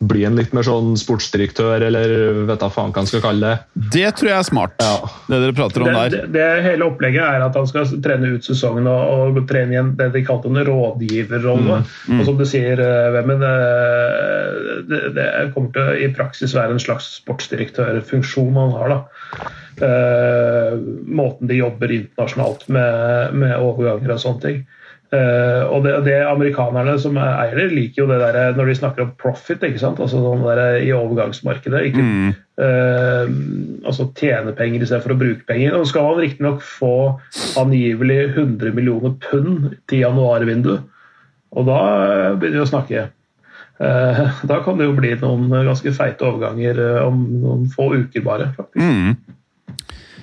bli 0.02 0.24
en 0.26 0.38
litt 0.38 0.54
mer 0.56 0.66
sånn 0.66 0.96
sportsdirektør, 0.98 1.84
eller 1.86 2.14
vet 2.48 2.64
da 2.64 2.70
faen 2.74 2.90
hva 2.90 3.04
han 3.04 3.10
skal 3.10 3.22
kalle 3.24 3.52
det. 3.52 3.82
Det 3.94 4.08
tror 4.18 4.32
jeg 4.32 4.38
er 4.40 4.48
smart, 4.48 4.74
ja. 4.82 5.12
det 5.30 5.42
dere 5.44 5.56
prater 5.58 5.86
om 5.86 5.90
det, 5.92 5.94
der. 5.98 6.16
Det, 6.16 6.22
det, 6.34 6.48
hele 6.66 6.88
opplegget 6.90 7.22
er 7.22 7.46
at 7.46 7.60
han 7.60 7.70
skal 7.70 7.90
trene 8.04 8.34
ut 8.34 8.48
sesongen 8.48 8.90
og, 8.90 9.38
og 9.38 9.42
trene 9.50 9.78
igjen 9.78 9.94
det 10.00 10.10
de 10.16 10.24
kalte 10.26 10.50
en 10.50 10.62
rådgiverrolle. 10.68 11.82
Mm. 11.84 11.94
Mm. 12.10 12.20
Og 12.20 12.30
som 12.30 12.42
du 12.42 12.46
sier, 12.50 12.82
eh, 12.82 13.12
Vemmen, 13.14 13.46
eh, 13.46 14.60
det, 14.90 15.02
det, 15.18 15.30
kommer 15.54 15.74
til 15.76 15.86
å 15.86 15.98
i 16.02 16.12
praksis 16.16 16.58
være 16.58 16.76
en 16.76 16.84
slags 16.84 17.14
sportsdirektørfunksjon 17.22 18.58
han 18.58 18.78
har. 18.80 18.96
da. 18.98 19.50
Uh, 19.82 20.76
måten 21.10 21.50
de 21.50 21.56
jobber 21.58 21.90
internasjonalt 21.96 22.68
med, 22.70 23.32
med 23.34 23.56
overganger 23.56 24.14
og 24.14 24.20
sånne 24.22 24.44
ting. 24.44 24.60
Uh, 25.12 25.68
og 25.68 25.82
det, 25.84 25.92
det, 26.06 26.14
Amerikanerne 26.24 26.94
som 27.04 27.18
eier 27.20 27.74
liker 27.74 28.06
jo 28.06 28.08
det 28.08 28.22
der 28.22 28.54
når 28.56 28.70
de 28.70 28.76
snakker 28.80 29.04
om 29.04 29.10
profit. 29.20 29.64
ikke 29.68 29.82
sant? 29.82 30.00
Altså 30.00 30.22
sånn 30.24 30.46
der 30.46 30.78
I 30.80 30.94
overgangsmarkedet. 30.96 31.82
Ikke, 31.90 32.06
mm. 32.06 32.30
uh, 32.64 33.34
altså 33.92 34.08
tjene 34.16 34.56
penger 34.56 34.86
istedenfor 34.86 35.16
å 35.16 35.20
bruke 35.20 35.44
penger. 35.50 35.76
Nå 35.76 35.90
skal 35.90 36.08
man 36.08 36.22
riktignok 36.24 36.64
få 36.64 36.94
angivelig 37.60 38.22
100 38.38 38.72
millioner 38.78 39.18
pund 39.28 39.74
til 39.92 40.06
januarvinduet. 40.06 40.88
Og 41.52 41.68
da 41.68 41.82
begynner 42.40 42.62
vi 42.62 42.64
å 42.64 42.72
snakke. 42.72 43.10
Uh, 43.82 44.24
da 44.48 44.62
kan 44.64 44.80
det 44.80 44.88
jo 44.88 44.96
bli 44.96 45.12
noen 45.20 45.52
ganske 45.52 45.92
feite 45.98 46.24
overganger 46.24 46.80
om 47.04 47.20
noen 47.44 47.68
få 47.74 47.92
uker 47.98 48.24
bare. 48.24 48.54
faktisk. 48.56 48.80
Mm. 48.80 49.40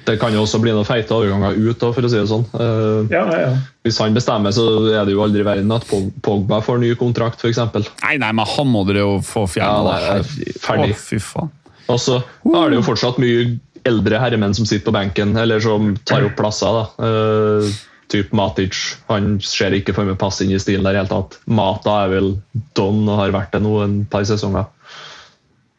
Det 0.06 0.16
kan 0.20 0.34
jo 0.34 0.44
også 0.44 0.60
bli 0.62 0.72
noen 0.72 0.86
feite 0.88 1.14
overganger 1.16 1.58
ut, 1.58 1.82
for 1.82 2.06
å 2.06 2.10
si 2.10 2.18
det 2.18 2.28
sånn. 2.30 2.46
Uh, 2.54 3.08
ja, 3.12 3.24
ja, 3.28 3.38
ja. 3.42 3.52
Hvis 3.86 4.00
han 4.02 4.16
bestemmer, 4.16 4.54
så 4.54 4.66
er 4.92 5.08
det 5.08 5.14
jo 5.16 5.22
aldri 5.24 5.42
i 5.42 5.46
verden 5.46 5.74
at 5.74 5.86
Pogba 6.24 6.60
får 6.64 6.82
ny 6.82 6.92
kontrakt, 7.00 7.42
f.eks. 7.42 7.60
Nei, 8.04 8.16
nei, 8.20 8.32
men 8.32 8.48
han 8.48 8.70
må 8.72 8.84
dere 8.88 9.04
jo 9.04 9.18
få 9.24 9.46
fjerna. 9.50 9.98
Ja, 10.04 10.18
ferdig. 10.62 10.94
Å, 10.96 11.00
fy 11.02 11.20
faen. 11.22 11.52
Og 11.88 12.00
så 12.02 12.18
er 12.20 12.70
det 12.70 12.78
jo 12.78 12.84
fortsatt 12.84 13.20
mye 13.22 13.58
eldre 13.88 14.20
herremenn 14.20 14.56
som 14.56 14.66
sitter 14.68 14.90
på 14.90 14.96
benken, 14.98 15.36
eller 15.40 15.62
som 15.64 15.94
tar 16.08 16.26
opp 16.26 16.36
plasser. 16.38 16.80
da. 16.80 16.84
Uh, 17.00 17.84
typ 18.12 18.32
Matic. 18.36 18.76
Han 19.08 19.36
ser 19.44 19.76
ikke 19.76 19.94
for 19.96 20.08
meg 20.08 20.18
pass 20.20 20.40
inn 20.44 20.52
i 20.54 20.60
stilen 20.60 20.86
der 20.86 20.96
i 20.96 21.02
hele 21.02 21.12
tatt. 21.12 21.38
Mata 21.48 22.02
er 22.04 22.14
vel 22.16 22.32
don 22.78 23.04
og 23.06 23.20
har 23.20 23.34
vært 23.36 23.54
det 23.56 23.62
nå 23.64 23.74
en 23.84 24.00
par 24.10 24.26
sesonger. 24.28 24.68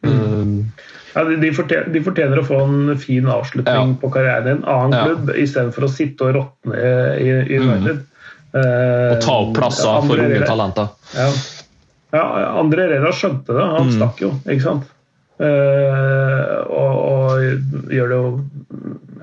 Mm. 0.06 0.14
Uh, 0.14 0.86
ja, 1.14 1.24
de, 1.24 1.50
fortjener, 1.56 1.88
de, 1.94 2.02
fortjener, 2.04 2.40
å 2.40 2.46
få 2.46 2.60
en 2.66 2.94
fin 3.00 3.26
avslutning 3.30 3.94
ja. 3.94 3.98
på 4.02 4.10
karrieren 4.14 4.46
i 4.46 4.54
en 4.58 4.62
annen 4.68 4.96
ja. 4.96 5.02
klubb, 5.08 5.32
istedenfor 5.34 5.88
å 5.88 5.90
sitte 5.92 6.28
og 6.28 6.36
råtne 6.38 6.84
i, 7.18 7.28
i 7.30 7.58
mm. 7.58 7.66
United. 7.66 7.98
Mm. 8.04 8.06
Eh, 8.50 9.10
og 9.14 9.20
ta 9.24 9.36
opp 9.44 9.52
plasser 9.58 10.06
for 10.06 10.22
unge 10.24 10.40
talenter. 10.46 10.88
Ja. 11.14 11.28
ja, 12.16 12.24
André 12.60 12.88
Rera 12.90 13.12
skjønte 13.14 13.54
det. 13.54 13.66
Han 13.76 13.90
mm. 13.90 13.94
stakk 13.98 14.24
jo, 14.24 14.32
ikke 14.46 14.66
sant. 14.66 14.88
Eh, 15.40 16.56
og, 16.68 16.96
og, 17.00 17.92
gjør 17.94 18.10
det 18.10 18.18
jo 18.18 18.32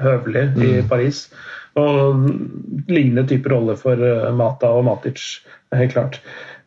høvelig 0.02 0.45
mm. 0.56 0.62
i 0.65 0.71
Paris. 0.89 1.26
Og 1.78 2.23
lignende 2.89 3.28
type 3.30 3.52
rolle 3.52 3.78
for 3.80 4.02
eh, 4.02 4.30
Mata 4.36 4.71
og 4.73 4.88
Matic, 4.88 5.26
helt 5.76 5.93
klart. 5.93 6.21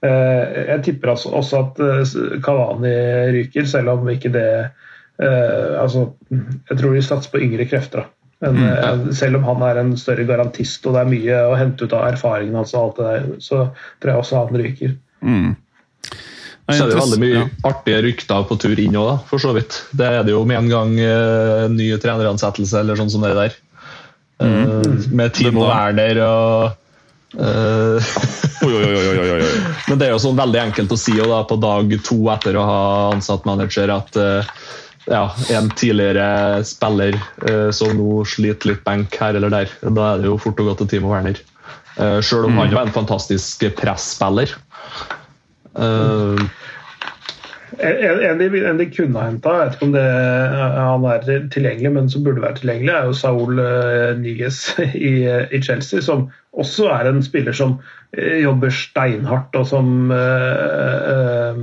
Eh, 0.07 0.61
jeg 0.71 0.85
tipper 0.87 1.13
altså 1.13 1.33
også 1.41 1.65
at 1.65 1.81
Kavani 2.45 2.95
ryker, 3.35 3.67
selv 3.69 3.97
om 3.97 4.13
ikke 4.13 4.33
det 4.37 4.47
eh, 4.61 4.71
altså, 5.21 6.07
Jeg 6.33 6.79
tror 6.79 6.95
de 6.97 7.03
satser 7.05 7.33
på 7.33 7.43
yngre 7.45 7.67
krefter. 7.69 8.07
Men, 8.41 8.57
mm, 8.57 8.67
ja. 8.67 8.93
Eh, 8.93 9.13
selv 9.13 9.37
om 9.37 9.45
han 9.45 9.63
er 9.69 9.83
en 9.83 9.97
større 10.01 10.25
garantist 10.29 10.87
og 10.89 10.97
det 10.97 11.03
er 11.03 11.11
mye 11.11 11.41
å 11.51 11.57
hente 11.61 11.85
ut 11.85 11.97
av 11.97 12.07
erfaringen 12.09 12.57
hans, 12.57 12.73
og 12.75 12.83
alt 12.83 13.01
det 13.01 13.09
der, 13.11 13.27
så 13.45 13.65
tror 14.01 14.13
jeg 14.13 14.25
også 14.25 14.45
han 14.45 14.61
ryker. 14.63 14.95
Mm. 15.21 15.51
Så 16.71 16.85
er 16.85 16.93
det 16.93 17.01
veldig 17.01 17.19
mye 17.21 17.37
ja. 17.37 17.47
artige 17.67 18.03
rykter 18.07 18.45
på 18.47 18.57
tur 18.63 18.79
inn 18.81 18.97
òg, 18.97 19.25
for 19.29 19.43
så 19.43 19.53
vidt. 19.57 19.81
Det 19.97 20.07
er 20.07 20.21
det 20.25 20.33
jo 20.33 20.45
med 20.47 20.61
en 20.61 20.71
gang 20.71 20.93
uh, 21.03 21.65
ny 21.73 21.91
treneransettelse 22.01 22.81
eller 22.81 23.01
sånn 23.01 23.11
som 23.13 23.27
det 23.27 23.35
der. 23.37 23.57
Uh, 24.41 24.47
mm. 24.47 25.01
Med 25.19 25.35
Timo 25.37 25.67
Werner 25.67 26.23
og 26.25 26.79
uh, 27.41 28.15
oi, 28.67 28.71
oi, 28.71 29.19
oi, 29.35 29.41
Men 29.87 30.01
det 30.01 30.09
er 30.09 30.15
jo 30.15 30.23
sånn 30.23 30.39
veldig 30.39 30.63
enkelt 30.63 30.95
å 30.95 30.99
si 30.99 31.13
da, 31.19 31.43
på 31.47 31.59
dag 31.63 31.93
to 32.07 32.23
etter 32.33 32.57
å 32.59 32.65
ha 32.67 32.81
ansatt 33.11 33.45
manager 33.47 33.93
at 33.99 34.17
uh, 34.19 34.55
ja, 35.07 35.35
en 35.51 35.71
tidligere 35.71 36.65
spiller 36.65 37.17
uh, 37.49 37.71
som 37.75 37.97
nå 37.97 38.25
sliter 38.29 38.69
litt 38.73 38.85
benk 38.87 39.17
her 39.21 39.35
eller 39.39 39.51
der. 39.53 39.69
Da 39.83 40.13
er 40.13 40.17
det 40.21 40.29
jo 40.29 40.39
fort 40.41 40.61
og 40.61 40.67
godt 40.73 40.79
til 40.85 40.91
Timo 40.97 41.09
Werner. 41.15 41.39
Uh, 41.97 42.21
Sjøl 42.25 42.45
om 42.49 42.53
mm. 42.57 42.61
han 42.65 42.75
var 42.77 42.89
en 42.89 42.99
fantastisk 42.99 43.65
presspiller. 43.79 44.49
Uh, 45.79 46.41
en, 47.81 48.19
en, 48.27 48.39
de, 48.41 48.47
en 48.67 48.81
de 48.81 48.87
kunne 48.93 49.17
ha 49.17 49.29
henta, 49.31 49.49
jeg 49.55 49.63
vet 49.63 49.75
ikke 49.77 49.87
om 49.87 49.95
det, 49.95 50.09
han 50.59 51.05
er 51.09 51.21
tilgjengelig, 51.55 51.93
men 51.95 52.11
som 52.13 52.25
burde 52.27 52.43
være 52.43 52.59
tilgjengelig, 52.59 52.93
er 52.93 53.05
jo 53.07 53.15
Saul 53.17 53.53
Nyges 54.21 54.59
i, 54.99 55.25
i, 55.25 55.61
Chelsea, 55.63 56.03
som 56.05 56.27
også 56.51 56.91
er 56.93 57.09
en 57.09 57.23
spiller 57.25 57.55
som 57.57 57.79
jobber 58.19 58.75
steinhardt, 58.75 59.57
og 59.57 59.65
som 59.71 60.11
er 60.13 61.57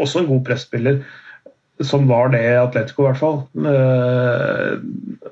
også 0.00 0.24
en 0.24 0.30
god 0.32 0.42
presspiller 0.48 0.96
som 1.84 2.08
var 2.08 2.32
det 2.34 2.40
i 2.42 2.56
Atletico, 2.58 3.04
i 3.04 3.08
hvert 3.08 3.20
fall. 3.20 3.38
Eh, 3.70 4.74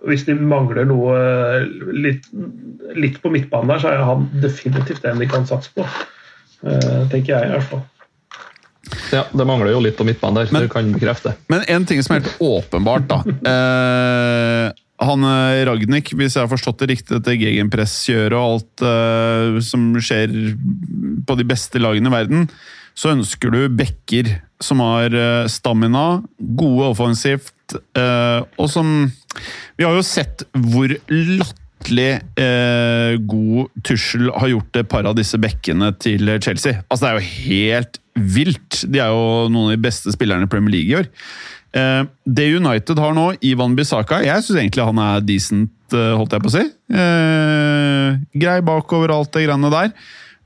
hvis 0.06 0.26
de 0.28 0.36
mangler 0.38 0.86
noe 0.86 1.16
litt, 1.90 2.28
litt, 2.94 3.18
på 3.22 3.32
midtbanen 3.34 3.72
der, 3.72 3.82
så 3.82 3.90
er 3.90 4.04
han 4.06 4.28
definitivt 4.42 5.06
en 5.08 5.22
de 5.22 5.28
kan 5.30 5.48
satse 5.48 5.72
på. 5.74 5.86
Eh, 6.62 7.02
tenker 7.12 7.34
jeg, 7.34 7.48
i 7.48 7.54
hvert 7.56 7.70
fall. 7.72 7.84
Ja, 9.10 9.24
det 9.34 9.46
mangler 9.48 9.72
jo 9.74 9.82
litt 9.82 9.98
på 9.98 10.06
midtbanen 10.06 10.38
der, 10.38 10.52
men, 10.54 10.66
det 10.66 10.72
kan 10.74 10.94
bekrefte. 10.94 11.34
Men 11.50 11.66
en 11.72 11.86
ting 11.88 12.02
som 12.06 12.16
er 12.16 12.22
helt 12.22 12.42
åpenbart, 12.42 13.10
da. 13.10 13.20
Eh, 13.50 14.70
han 15.02 15.28
eh, 15.28 15.64
Ragnhild, 15.66 16.14
hvis 16.14 16.38
jeg 16.38 16.44
har 16.44 16.52
forstått 16.52 16.84
det 16.84 16.92
riktig, 16.94 17.18
dette 17.18 17.34
gegenpresskjøret 17.42 18.38
og 18.38 18.46
alt 18.46 19.66
som 19.66 19.90
skjer 19.98 20.32
på 21.26 21.36
de 21.36 21.46
beste 21.48 21.82
lagene 21.82 22.12
i 22.12 22.14
verden, 22.14 22.48
så 22.96 23.12
ønsker 23.12 23.52
du 23.52 23.60
backer 23.76 24.38
som 24.62 24.80
har 24.80 25.12
eh, 25.12 25.50
stamina, 25.52 26.22
gode 26.38 26.90
offensivt, 26.94 27.76
eh, 27.98 28.40
og 28.56 28.70
som 28.72 29.10
Vi 29.76 29.84
har 29.84 29.92
jo 29.92 30.04
sett 30.06 30.46
hvor 30.56 30.94
latterlig 31.10 32.12
eh, 32.40 33.18
god 33.28 33.82
Tussel 33.84 34.30
har 34.32 34.48
gjort 34.48 34.80
et 34.80 34.88
par 34.88 35.08
av 35.08 35.16
disse 35.18 35.36
bekkene 35.36 35.90
til 36.00 36.30
Chelsea. 36.40 36.80
Altså, 36.88 37.04
det 37.04 37.10
er 37.10 37.18
jo 37.18 37.34
helt 37.50 38.00
vilt! 38.16 38.80
De 38.88 39.02
er 39.02 39.12
jo 39.12 39.50
noen 39.50 39.68
av 39.68 39.76
de 39.76 39.84
beste 39.84 40.14
spillerne 40.14 40.48
i 40.48 40.50
Premier 40.50 40.78
League 40.78 40.94
i 40.94 40.98
år. 41.02 41.10
det 42.24 42.46
United 42.56 42.98
har 42.98 43.12
nå, 43.12 43.34
Ivan 43.44 43.74
Bisaka, 43.76 44.22
jeg 44.24 44.44
syns 44.46 44.62
egentlig 44.62 44.86
han 44.88 45.02
er 45.02 45.26
decent, 45.28 45.74
holdt 45.92 46.32
jeg 46.32 46.44
på 46.46 46.48
å 46.48 46.54
si. 46.54 46.62
grei 48.40 48.56
bakover 48.64 49.12
alt 49.12 49.34
det 49.36 49.44
greiene 49.44 49.74
der. 49.74 49.92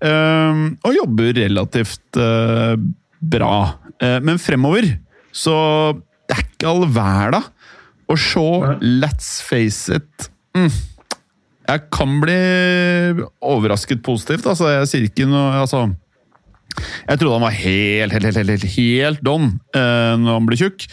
Og 0.00 0.94
jobber 0.96 1.34
relativt 1.36 2.18
bra. 3.20 3.56
Eh, 4.00 4.18
men 4.24 4.40
fremover 4.40 4.96
så 5.30 5.54
Det 6.26 6.36
er 6.36 6.44
ikke 6.46 6.70
all 6.70 6.86
verda 6.90 7.42
å 8.10 8.16
se 8.18 8.46
Let's 8.82 9.38
face 9.46 9.92
it 9.94 10.30
mm, 10.56 10.70
Jeg 11.68 11.84
kan 11.94 12.16
bli 12.22 12.38
overrasket 13.38 14.02
positivt. 14.02 14.48
Altså, 14.50 14.70
jeg 14.72 14.90
sier 14.90 15.06
ikke 15.06 15.28
noe 15.30 15.60
altså, 15.60 15.84
Jeg 17.06 17.20
trodde 17.20 17.36
han 17.36 17.46
var 17.46 17.58
helt, 17.60 18.16
helt, 18.16 18.30
helt, 18.30 18.40
helt, 18.40 18.68
helt 18.74 19.22
don 19.26 19.52
uh, 19.76 20.14
når 20.18 20.32
han 20.32 20.48
ble 20.48 20.58
tjukk. 20.58 20.88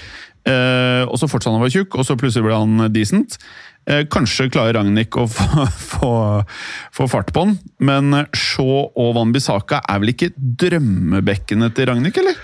Uh, 0.47 1.03
og 1.09 1.17
så 1.19 1.27
fortsatte 1.27 1.55
han 1.55 1.59
å 1.59 1.65
være 1.65 1.75
tjukk, 1.79 1.97
og 1.97 2.05
så 2.07 2.15
plutselig 2.19 2.45
ble 2.45 2.59
han 2.59 2.91
decent. 2.93 3.39
Eh, 3.87 4.03
kanskje 4.11 4.49
klarer 4.51 4.75
Ragnhild 4.75 5.15
å 5.15 5.25
få, 5.31 5.65
få, 5.91 6.13
få, 6.95 7.07
fart 7.07 7.31
på 7.33 7.45
han, 7.45 7.57
men 7.79 8.11
Shaw 8.35 8.89
og 8.91 9.13
Van 9.15 9.31
Bissaka 9.35 9.79
er 9.87 10.01
vel 10.03 10.11
ikke 10.11 10.33
drømmebekkene 10.35 11.71
til 11.75 11.87
Ragnhild, 11.91 12.19
eller? 12.23 12.41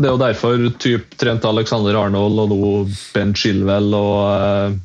det 0.00 0.08
er 0.08 0.14
jo 0.14 0.20
derfor 0.20 0.62
typ 0.80 1.16
Trent 1.20 1.44
Alexander 1.44 1.98
Arnold 2.00 2.40
og 2.40 2.54
nå 2.54 2.70
Ben 3.14 3.34
Chilwell 3.36 3.92
og 3.96 4.22
eh, 4.32 4.78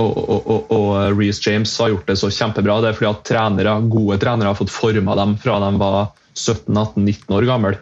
og, 0.00 0.16
og, 0.16 0.46
og, 0.48 0.70
og 0.72 1.18
Reece 1.18 1.42
James 1.44 1.74
har 1.76 1.90
gjort 1.92 2.06
det 2.08 2.16
så 2.16 2.30
kjempebra. 2.32 2.78
Det 2.80 2.88
er 2.88 2.96
fordi 2.96 3.10
at 3.10 3.22
trenere, 3.28 3.74
gode 3.92 4.16
trenere 4.22 4.48
har 4.48 4.56
fått 4.56 4.72
forma 4.72 5.16
dem 5.18 5.34
fra 5.42 5.58
de 5.60 5.70
var 5.80 5.98
17-18-19 6.38 7.36
år 7.36 7.48
gamle. 7.50 7.76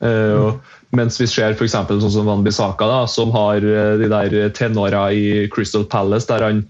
Mm. 0.00 0.56
mens 0.96 1.18
vi 1.20 1.26
ser 1.28 1.52
f.eks. 1.52 1.74
sånn 1.76 2.12
som 2.14 2.24
Van 2.26 2.40
Bissaka, 2.40 2.86
da, 2.88 3.02
som 3.04 3.28
har 3.34 3.60
de 3.60 4.06
der 4.08 4.36
tenåra 4.56 5.10
i 5.12 5.44
Crystal 5.52 5.84
Palace 5.84 6.24
der 6.30 6.46
han 6.46 6.62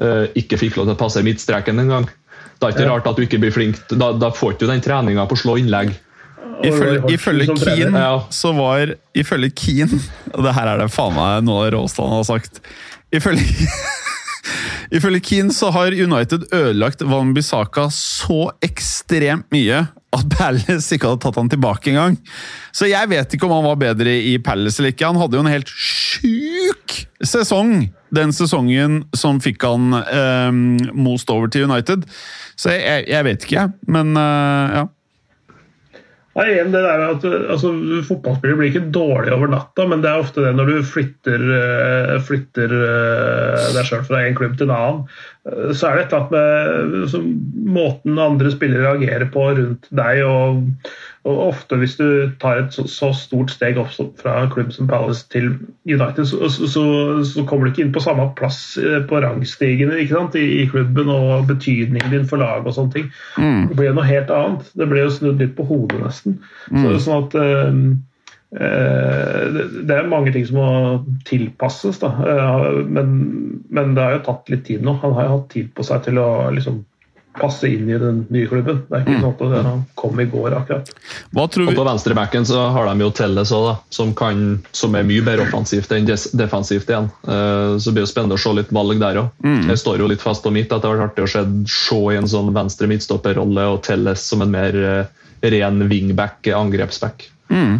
uh, 0.00 0.24
ikke 0.32 0.56
fikk 0.56 0.78
lov 0.78 0.88
til 0.88 0.96
å 0.96 1.02
passe 1.04 1.22
midtstreken 1.26 1.84
engang. 1.84 2.08
Det 2.58 2.64
er 2.64 2.74
ikke 2.74 2.86
ja. 2.86 2.94
rart 2.94 3.10
at 3.10 3.20
du 3.20 3.26
ikke 3.26 3.42
blir 3.42 3.52
flink. 3.54 3.78
Da, 3.92 4.14
da 4.16 4.32
får 4.34 4.56
du 4.56 4.64
ikke 4.64 4.72
den 4.72 4.82
treninga 4.82 5.28
på 5.28 5.36
å 5.36 5.42
slå 5.44 5.58
innlegg. 5.60 5.92
Ifølge, 6.64 7.12
ifølge 7.14 7.54
Keen 7.54 7.94
så 8.34 8.50
var 8.56 8.94
Ifølge 9.14 9.50
Keen 9.54 9.92
Og 10.34 10.42
det 10.42 10.54
her 10.56 10.72
er 10.72 10.80
det 10.82 10.88
faen 10.90 11.14
meg 11.14 11.44
noe 11.46 11.68
Råstad 11.70 12.10
har 12.10 12.24
sagt. 12.26 12.58
Ifølge 13.14 13.46
Ifølge 14.96 15.20
Keane 15.20 15.52
så 15.52 15.70
har 15.74 15.92
United 15.92 16.48
ødelagt 16.54 17.04
Van 17.04 17.34
Bissaka 17.36 17.88
så 17.92 18.48
ekstremt 18.64 19.46
mye 19.52 19.84
at 20.16 20.30
Palace 20.32 20.96
ikke 20.96 21.10
hadde 21.10 21.20
tatt 21.20 21.36
han 21.36 21.50
tilbake 21.52 21.92
engang. 21.92 22.14
Så 22.72 22.88
jeg 22.88 23.10
vet 23.10 23.34
ikke 23.34 23.44
om 23.44 23.58
han 23.58 23.66
var 23.66 23.76
bedre 23.82 24.14
i 24.16 24.38
Palace 24.40 24.80
eller 24.80 24.94
ikke. 24.94 25.10
Han 25.10 25.20
hadde 25.20 25.36
jo 25.36 25.44
en 25.44 25.52
helt 25.52 25.68
sjuk 25.68 26.94
sesong 27.20 27.90
den 28.14 28.32
sesongen 28.32 29.02
som 29.16 29.40
fikk 29.44 29.66
han 29.68 29.92
eh, 30.00 30.92
most 30.96 31.28
over 31.32 31.50
til 31.52 31.68
United. 31.68 32.06
Så 32.58 32.72
jeg, 32.72 33.04
jeg 33.10 33.26
vet 33.26 33.44
ikke, 33.44 33.58
jeg. 33.60 33.74
Men 33.90 34.16
eh, 34.16 34.78
ja. 34.78 34.86
Ja, 36.38 36.44
igjen 36.46 36.70
det 36.70 36.84
der 36.84 37.00
at 37.02 37.24
altså, 37.26 37.72
Fotballspillere 38.06 38.60
blir 38.60 38.68
ikke 38.70 38.92
dårlige 38.94 39.34
over 39.34 39.50
natta, 39.50 39.88
men 39.90 40.04
det 40.04 40.12
er 40.12 40.20
ofte 40.22 40.44
det 40.44 40.52
når 40.54 40.68
du 40.70 40.76
flytter, 40.86 41.42
eh, 41.56 42.12
flytter 42.28 42.74
eh, 42.78 43.64
deg 43.74 43.88
sjøl 43.88 44.04
fra 44.06 44.20
en 44.22 44.38
klubb 44.38 44.54
til 44.60 44.68
en 44.68 44.76
annen. 44.76 45.00
Eh, 45.48 45.72
så 45.72 45.90
er 45.90 45.98
det 45.98 46.06
et 46.06 46.16
eller 46.16 46.38
annet 46.38 47.12
med 47.12 47.74
måten 47.78 48.18
andre 48.22 48.52
spillere 48.54 48.92
reagerer 48.92 49.30
på 49.32 49.50
rundt 49.58 49.90
deg. 49.90 50.24
og 50.24 50.64
og 51.28 51.38
ofte 51.48 51.76
hvis 51.80 51.96
du 51.98 52.30
tar 52.40 52.62
et 52.62 52.74
så, 52.74 52.84
så 52.88 53.10
stort 53.16 53.50
steg 53.52 53.78
opp 53.80 53.90
fra 54.20 54.36
en 54.40 54.52
klubb 54.52 54.70
som 54.72 54.88
Palace 54.88 55.26
til 55.32 55.50
United, 55.88 56.24
så, 56.30 56.48
så, 56.48 56.84
så, 57.26 57.44
kommer 57.48 57.66
du 57.66 57.72
ikke 57.72 57.84
inn 57.84 57.94
på 57.94 58.02
samme 58.04 58.28
plass 58.38 58.60
eh, 58.80 59.00
på 59.08 59.20
rangstigene 59.24 59.98
I, 60.00 60.06
I, 60.08 60.66
klubben 60.70 61.10
og 61.12 61.48
betydningen 61.50 62.14
din 62.14 62.28
for 62.28 62.40
laget 62.40 62.70
og 62.70 62.76
sånne 62.78 62.94
ting. 62.94 63.10
Mm. 63.36 63.68
Det 63.70 63.80
blir 63.80 63.96
noe 63.96 64.08
helt 64.08 64.32
annet. 64.32 64.70
Det 64.78 64.88
blir 64.88 65.04
jo 65.04 65.16
snudd 65.18 65.42
litt 65.42 65.56
på 65.58 65.66
hodet, 65.68 66.00
nesten. 66.04 66.38
Mm. 66.70 66.86
sånn 67.02 67.26
at 67.26 67.36
um, 67.36 67.82
det 68.48 69.92
er 69.92 70.06
mange 70.08 70.32
ting 70.32 70.46
som 70.48 70.56
må 70.56 70.68
tilpasses, 71.28 71.98
da. 72.00 72.14
Men, 72.88 73.10
men, 73.68 73.90
det 73.92 74.04
har 74.04 74.14
jo 74.16 74.22
tatt 74.30 74.48
litt 74.52 74.64
tid 74.64 74.86
nå. 74.86 74.94
Han 75.02 75.16
har 75.18 75.28
jo 75.28 75.34
hatt 75.34 75.50
tid 75.52 75.74
på 75.76 75.84
seg 75.84 76.06
til 76.06 76.20
å 76.22 76.28
liksom 76.54 76.78
passe 77.38 77.68
inn 77.68 77.90
i 77.90 77.98
den 77.98 78.24
nye 78.28 78.46
klubben. 78.50 78.80
Det 78.88 78.96
er 78.96 79.04
ikke 79.04 79.18
mm. 79.18 79.24
sånn 79.24 79.52
at 79.52 79.66
han 79.66 79.82
kom 79.98 80.20
i 80.20 80.26
går, 80.28 80.54
akkurat. 80.58 80.90
Hva 81.36 81.44
tror 81.46 81.68
vi? 81.68 81.74
Og 81.74 81.78
På 81.78 81.86
venstrebacken 81.86 82.46
så 82.48 82.64
har 82.74 82.88
de 82.88 83.04
jo 83.04 83.10
Telles 83.14 83.52
òg, 83.54 83.68
som, 83.94 84.14
som 84.80 84.96
er 84.98 85.06
mye 85.06 85.24
bedre 85.26 85.46
offensivt 85.46 85.92
enn 85.94 86.08
defensivt 86.08 86.90
igjen. 86.90 87.10
Eh, 87.28 87.76
så 87.78 87.90
det 87.90 87.96
blir 87.96 88.06
jo 88.06 88.10
spennende 88.10 88.38
å 88.38 88.42
se 88.42 88.54
litt 88.56 88.72
valg 88.74 89.02
der 89.02 89.22
òg. 89.22 89.30
Mm. 89.44 89.68
Jeg 89.70 89.82
står 89.84 90.02
jo 90.02 90.10
litt 90.10 90.24
fast 90.24 90.46
på 90.46 90.54
mitt 90.54 90.72
at 90.72 90.82
det 90.82 90.90
har 90.90 90.98
vært 90.98 91.12
artig 91.12 91.28
å 91.28 91.30
se 91.68 92.00
i 92.14 92.18
en 92.18 92.30
sånn 92.30 92.50
venstre 92.56 92.90
midtstopperrolle 92.90 93.68
og 93.74 93.82
Telles 93.86 94.24
som 94.32 94.42
en 94.44 94.54
mer 94.54 94.82
eh, 94.82 95.28
ren 95.54 95.84
wingback, 95.90 96.50
angrepsback. 96.54 97.28
Mm. 97.52 97.78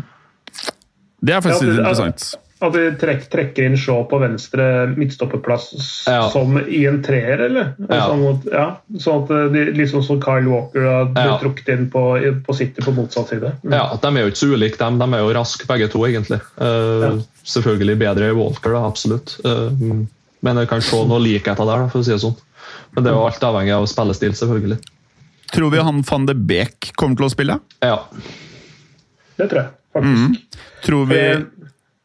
Det 1.20 1.35
er 1.35 1.42
faktisk 1.42 1.66
litt 1.66 1.81
interessant. 1.81 2.28
At 2.59 2.74
de 2.74 2.88
trek, 2.98 3.28
trekker 3.31 3.68
inn 3.68 3.76
Shaw 3.78 4.00
på 4.11 4.18
venstre 4.18 4.64
midtstopperplass 4.96 5.68
ja. 6.11 6.24
som 6.33 6.57
i 6.59 6.81
en 6.90 6.98
treer, 7.07 7.44
eller? 7.46 7.68
Ja. 7.87 8.00
Sånn, 8.09 8.24
at, 8.33 8.48
ja, 8.50 8.64
sånn 9.04 9.22
at 9.22 9.52
de, 9.54 9.62
liksom 9.76 10.02
som 10.02 10.18
Kyle 10.24 10.50
Walker 10.50 10.88
har 10.88 11.07
blitt 11.12 11.31
ja. 11.31 11.37
trukket 11.38 11.70
inn 11.74 11.87
på, 11.92 12.02
på 12.46 12.57
City 12.59 12.83
på 12.83 12.96
motsatt 12.96 13.31
side. 13.31 13.54
Mm. 13.62 13.76
Ja, 13.78 13.85
De 14.02 14.11
er 14.11 14.26
jo 14.26 14.33
ikke 14.33 14.42
så 14.42 14.50
ulike, 14.50 14.81
dem. 14.83 14.98
De 14.98 15.07
er 15.07 15.22
jo 15.22 15.31
raske 15.38 15.70
begge 15.70 15.87
to, 15.94 16.02
egentlig. 16.09 16.40
Uh, 16.59 17.22
selvfølgelig 17.46 17.98
bedre 18.02 18.35
Walker, 18.40 18.74
da, 18.74 18.83
absolutt. 18.90 19.38
Uh, 19.46 19.70
men 20.42 20.62
jeg 20.62 20.70
kan 20.74 20.83
se 20.83 21.07
noe 21.07 21.22
likheter 21.22 21.62
der, 21.62 21.87
da, 21.87 21.94
for 21.94 22.02
å 22.02 22.09
si 22.11 22.16
det 22.16 22.22
sånn. 22.26 22.38
Men 22.90 23.07
det 23.07 23.14
er 23.14 23.20
jo 23.20 23.26
alt 23.31 23.50
avhengig 23.52 23.78
av 23.78 23.87
spillestil, 23.87 24.35
selvfølgelig. 24.35 24.83
Tror 25.54 25.70
vi 25.70 25.87
han 25.87 26.02
van 26.11 26.26
de 26.26 26.35
Beek 26.35 26.90
kommer 26.98 27.22
til 27.22 27.31
å 27.31 27.33
spille? 27.33 27.62
Ja. 27.87 28.02
Det 29.38 29.46
tror 29.46 29.62
jeg. 29.62 29.77
Mm. 30.04 30.37
Tror 30.84 31.06
vi 31.11 31.22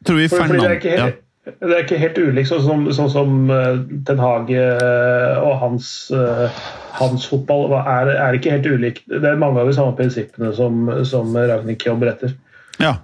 Tror 0.04 0.18
vi 0.18 0.30
Fernand... 0.30 0.60
det, 0.60 0.68
er 0.68 0.78
ikke 0.78 0.96
helt, 0.98 1.20
ja. 1.46 1.54
det 1.62 1.76
er 1.76 1.84
ikke 1.86 2.00
helt 2.02 2.18
ulikt 2.20 2.50
sånn 2.50 2.64
som, 2.66 2.86
sånn 2.96 3.12
som 3.12 3.36
uh, 3.52 3.84
Ten 4.08 4.22
Hage 4.22 4.66
uh, 4.82 5.44
og 5.44 5.54
hans, 5.62 5.92
uh, 6.12 6.64
hans 7.00 7.28
fotball 7.32 7.72
er, 7.80 8.12
er, 8.18 8.38
ikke 8.38 8.58
helt 8.58 8.68
ulikt. 8.68 9.06
Det 9.08 9.24
er 9.24 9.40
mange 9.40 9.62
av 9.62 9.72
de 9.72 9.78
samme 9.78 9.96
prinsippene 10.00 10.52
som, 10.58 10.90
som 11.08 11.32
Ragnhild 11.38 11.88
jobber 11.88 12.12
etter. 12.12 12.36
Ja. 12.84 12.98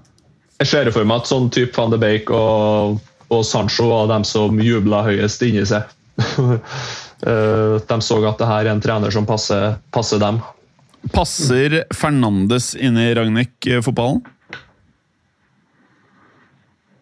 Jeg 0.59 0.71
ser 0.73 0.91
for 0.91 1.07
meg 1.07 1.23
at 1.23 1.31
sånn 1.31 1.47
type 1.55 1.77
van 1.77 1.93
de 1.93 2.01
Beek 2.01 2.31
og, 2.35 2.99
og 3.31 3.45
Sancho 3.47 3.87
var 3.93 4.09
dem 4.11 4.27
som 4.27 4.59
jubla 4.59 5.05
høyest 5.07 5.45
inni 5.47 5.63
seg. 5.67 5.87
de 7.19 7.95
så 8.03 8.17
at 8.27 8.41
det 8.41 8.47
her 8.47 8.65
er 8.65 8.73
en 8.73 8.81
trener 8.83 9.13
som 9.13 9.27
passer, 9.27 9.77
passer 9.95 10.19
dem. 10.19 10.41
Passer 11.15 11.77
Fernandes 11.95 12.73
inn 12.75 12.99
i 12.99 13.07
Ragnhild-fotballen? 13.15 14.19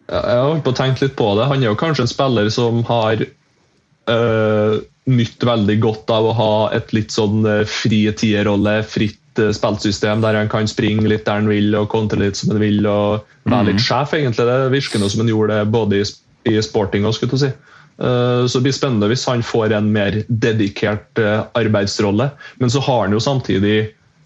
Jeg 0.08 0.40
har 0.40 0.60
på 0.64 0.72
å 0.72 0.76
tenke 0.76 1.04
litt 1.04 1.18
på 1.18 1.32
det. 1.36 1.48
Han 1.50 1.60
er 1.60 1.68
jo 1.68 1.78
kanskje 1.78 2.06
en 2.06 2.10
spiller 2.10 2.48
som 2.52 2.80
har 2.88 3.20
øh, 3.20 4.78
nytt 5.08 5.44
veldig 5.44 5.78
godt 5.82 6.12
av 6.12 6.28
å 6.28 6.36
ha 6.36 6.52
et 6.76 6.92
litt 6.96 7.14
sånn 7.14 7.42
uh, 7.46 7.64
fri 7.68 8.04
tierrolle, 8.16 8.80
fritt 8.86 9.40
uh, 9.40 9.50
spillsystem 9.54 10.22
der 10.24 10.36
han 10.36 10.50
kan 10.52 10.68
springe 10.70 11.08
litt 11.08 11.26
der 11.26 11.40
han 11.40 11.50
vil 11.50 11.74
og 11.78 11.88
kontre 11.92 12.20
litt 12.20 12.38
som 12.40 12.52
han 12.54 12.62
vil 12.62 12.86
og 12.86 13.24
være 13.48 13.70
litt 13.70 13.80
mhm. 13.80 13.86
sjef, 13.86 14.14
egentlig. 14.18 14.48
Det 14.50 14.74
virker 14.74 15.02
noe 15.02 15.12
som 15.12 15.24
han 15.24 15.32
gjorde 15.32 15.60
det 15.60 15.72
både 15.74 16.02
i, 16.02 16.08
i 16.52 16.56
sporting 16.64 17.08
og 17.08 17.16
skulle 17.16 17.40
si. 17.40 17.52
Uh, 17.98 18.44
så 18.46 18.58
det 18.58 18.68
blir 18.68 18.76
spennende 18.76 19.10
hvis 19.10 19.26
han 19.28 19.44
får 19.46 19.76
en 19.78 19.92
mer 19.94 20.22
dedikert 20.28 21.22
arbeidsrolle. 21.58 22.30
Men 22.62 22.74
så 22.74 22.84
har 22.84 23.06
han 23.06 23.16
jo 23.16 23.22
samtidig 23.22 23.78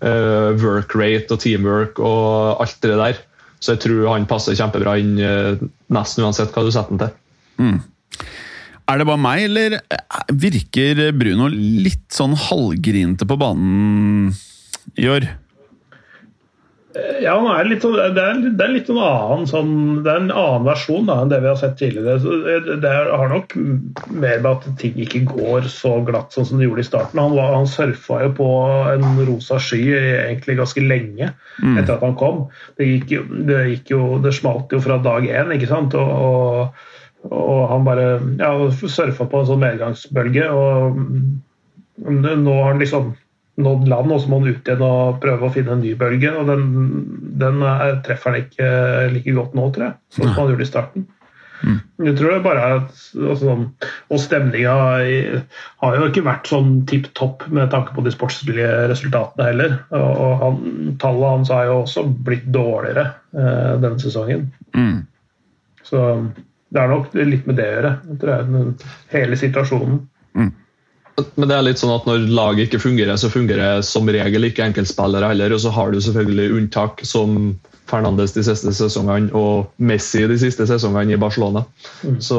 work 0.02 0.96
rate 0.98 1.30
og 1.30 1.38
teamwork 1.38 2.00
og 2.02 2.58
alt 2.58 2.80
det 2.82 2.96
der 2.98 3.20
så 3.62 3.76
jeg 3.76 3.84
tror 3.84 4.08
han 4.10 4.28
passer 4.30 4.58
kjempebra 4.58 4.96
inn 4.98 5.14
eh, 5.22 5.60
nesten 5.94 6.26
uansett 6.26 6.50
hva 6.54 6.64
du 6.66 6.72
setter 6.74 6.96
han 6.96 7.02
til. 7.04 7.12
Mm. 7.62 7.78
Er 8.90 8.98
det 8.98 9.06
bare 9.06 9.22
meg, 9.22 9.44
eller 9.46 9.78
virker 10.34 11.04
Bruno 11.14 11.46
litt 11.52 12.08
sånn 12.12 12.34
halvgrinete 12.48 13.28
på 13.30 13.38
banen 13.40 14.32
i 14.98 15.06
år? 15.08 15.28
Ja, 16.92 17.34
er 17.54 17.68
litt, 17.70 17.84
det, 17.84 18.20
er, 18.20 18.40
det, 18.44 18.60
er, 18.60 18.72
litt 18.74 18.88
en 18.92 18.98
annen 19.00 19.46
sånn, 19.48 19.70
det 20.04 20.10
er 20.12 20.18
en 20.20 20.32
annen 20.34 20.66
versjon 20.66 21.06
da, 21.08 21.22
enn 21.22 21.30
det 21.30 21.38
vi 21.40 21.48
har 21.48 21.56
sett 21.60 21.78
tidligere. 21.80 22.18
Det, 22.20 22.76
det 22.82 22.92
har 22.92 23.32
nok 23.32 23.54
mer 23.56 24.42
med 24.42 24.48
at 24.50 24.66
ting 24.80 24.98
ikke 25.00 25.22
går 25.30 25.68
så 25.72 25.94
glatt 26.04 26.36
sånn 26.36 26.48
som 26.50 26.60
det 26.60 26.68
gjorde 26.68 26.84
i 26.84 26.88
starten. 26.90 27.22
Han, 27.22 27.36
var, 27.38 27.54
han 27.56 27.70
surfa 27.70 28.20
jo 28.26 28.34
på 28.42 28.48
en 28.92 29.06
rosa 29.28 29.60
sky 29.62 29.80
egentlig 29.94 30.58
ganske 30.60 30.84
lenge 30.84 31.30
mm. 31.62 31.78
etter 31.80 31.94
at 31.96 32.04
han 32.04 32.18
kom. 32.20 32.44
Det, 32.76 32.90
gikk 32.90 33.14
det, 33.48 33.62
gikk 33.70 33.94
jo, 33.94 34.02
det 34.24 34.34
smalt 34.36 34.74
jo 34.74 34.82
fra 34.84 35.00
dag 35.00 35.28
én, 35.30 35.54
ikke 35.56 35.70
sant. 35.72 35.96
Og, 35.96 36.12
og, 36.12 37.32
og 37.32 37.64
han 37.72 37.88
bare 37.88 38.08
ja, 38.36 38.52
surfa 38.82 39.30
på 39.30 39.40
en 39.40 39.48
sånn 39.48 39.64
medgangsbølge. 39.64 40.50
og 40.52 41.00
nå 42.02 42.54
har 42.58 42.72
han 42.72 42.80
liksom 42.82 43.12
nådd 43.60 43.88
land, 43.88 44.12
og 44.12 44.20
så 44.20 44.30
må 44.30 44.38
han 44.40 44.54
ut 44.54 44.68
igjen 44.68 44.84
og 44.86 45.18
prøve 45.22 45.48
å 45.48 45.52
finne 45.52 45.74
en 45.76 45.82
ny 45.84 45.92
bølge. 45.98 46.30
og 46.32 46.48
Den, 46.48 46.68
den 47.40 47.64
er, 47.66 47.98
treffer 48.06 48.32
han 48.32 48.46
ikke 48.46 48.68
like 49.12 49.34
godt 49.36 49.58
nå, 49.58 49.66
tror 49.74 49.90
jeg, 49.90 49.98
sånn 50.14 50.30
som 50.30 50.38
han 50.38 50.54
gjorde 50.54 50.64
i 50.64 50.70
starten. 50.70 51.10
Mm. 51.62 51.76
Jeg 52.08 52.16
tror 52.18 52.32
det 52.32 52.42
bare 52.42 52.62
er 52.62 52.72
altså, 52.74 53.34
sånn, 53.38 53.60
Og 54.10 54.18
stemninga 54.18 54.72
har 54.74 55.98
jo 55.98 56.08
ikke 56.08 56.24
vært 56.26 56.48
sånn 56.50 56.72
tipp 56.90 57.06
topp 57.14 57.44
med 57.54 57.70
tanke 57.70 57.94
på 57.94 58.02
de 58.02 58.10
sportslige 58.14 58.70
resultatene 58.90 59.46
heller. 59.52 59.76
Og, 59.94 60.32
han, 60.42 60.96
tallet 61.02 61.36
hans 61.36 61.52
har 61.54 61.68
jo 61.68 61.76
også 61.84 62.06
blitt 62.26 62.48
dårligere 62.54 63.04
eh, 63.36 63.74
denne 63.84 64.00
sesongen. 64.02 64.48
Mm. 64.74 65.04
Så 65.86 66.02
det 66.72 66.80
er 66.80 66.90
nok 66.90 67.14
litt 67.14 67.46
med 67.46 67.60
det 67.60 67.68
å 67.68 67.76
gjøre, 67.76 67.94
tror 68.22 68.34
jeg. 68.34 68.90
Hele 69.12 69.38
situasjonen. 69.38 70.02
Men 71.16 71.48
det 71.48 71.56
er 71.56 71.64
litt 71.66 71.80
sånn 71.80 71.92
at 71.92 72.06
når 72.08 72.24
laget 72.32 72.70
ikke 72.70 72.80
fungerer, 72.86 73.18
så 73.20 73.28
fungerer 73.32 73.82
som 73.84 74.08
regel 74.08 74.48
ikke 74.48 74.64
enkeltspillere 74.64 75.28
heller. 75.32 75.52
Og 75.52 75.60
så 75.64 75.72
har 75.74 75.92
du 75.92 76.00
selvfølgelig 76.00 76.56
unntak 76.56 77.02
som 77.06 77.54
Fernandes 77.90 78.32
de 78.32 78.44
siste 78.46 78.72
sesongene 78.76 79.32
og 79.36 79.68
Messi 79.82 80.24
de 80.30 80.38
siste 80.40 80.66
sesongene 80.70 81.16
i 81.16 81.20
Barcelona. 81.20 81.64
Så 82.24 82.38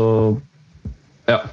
ja. 1.30 1.44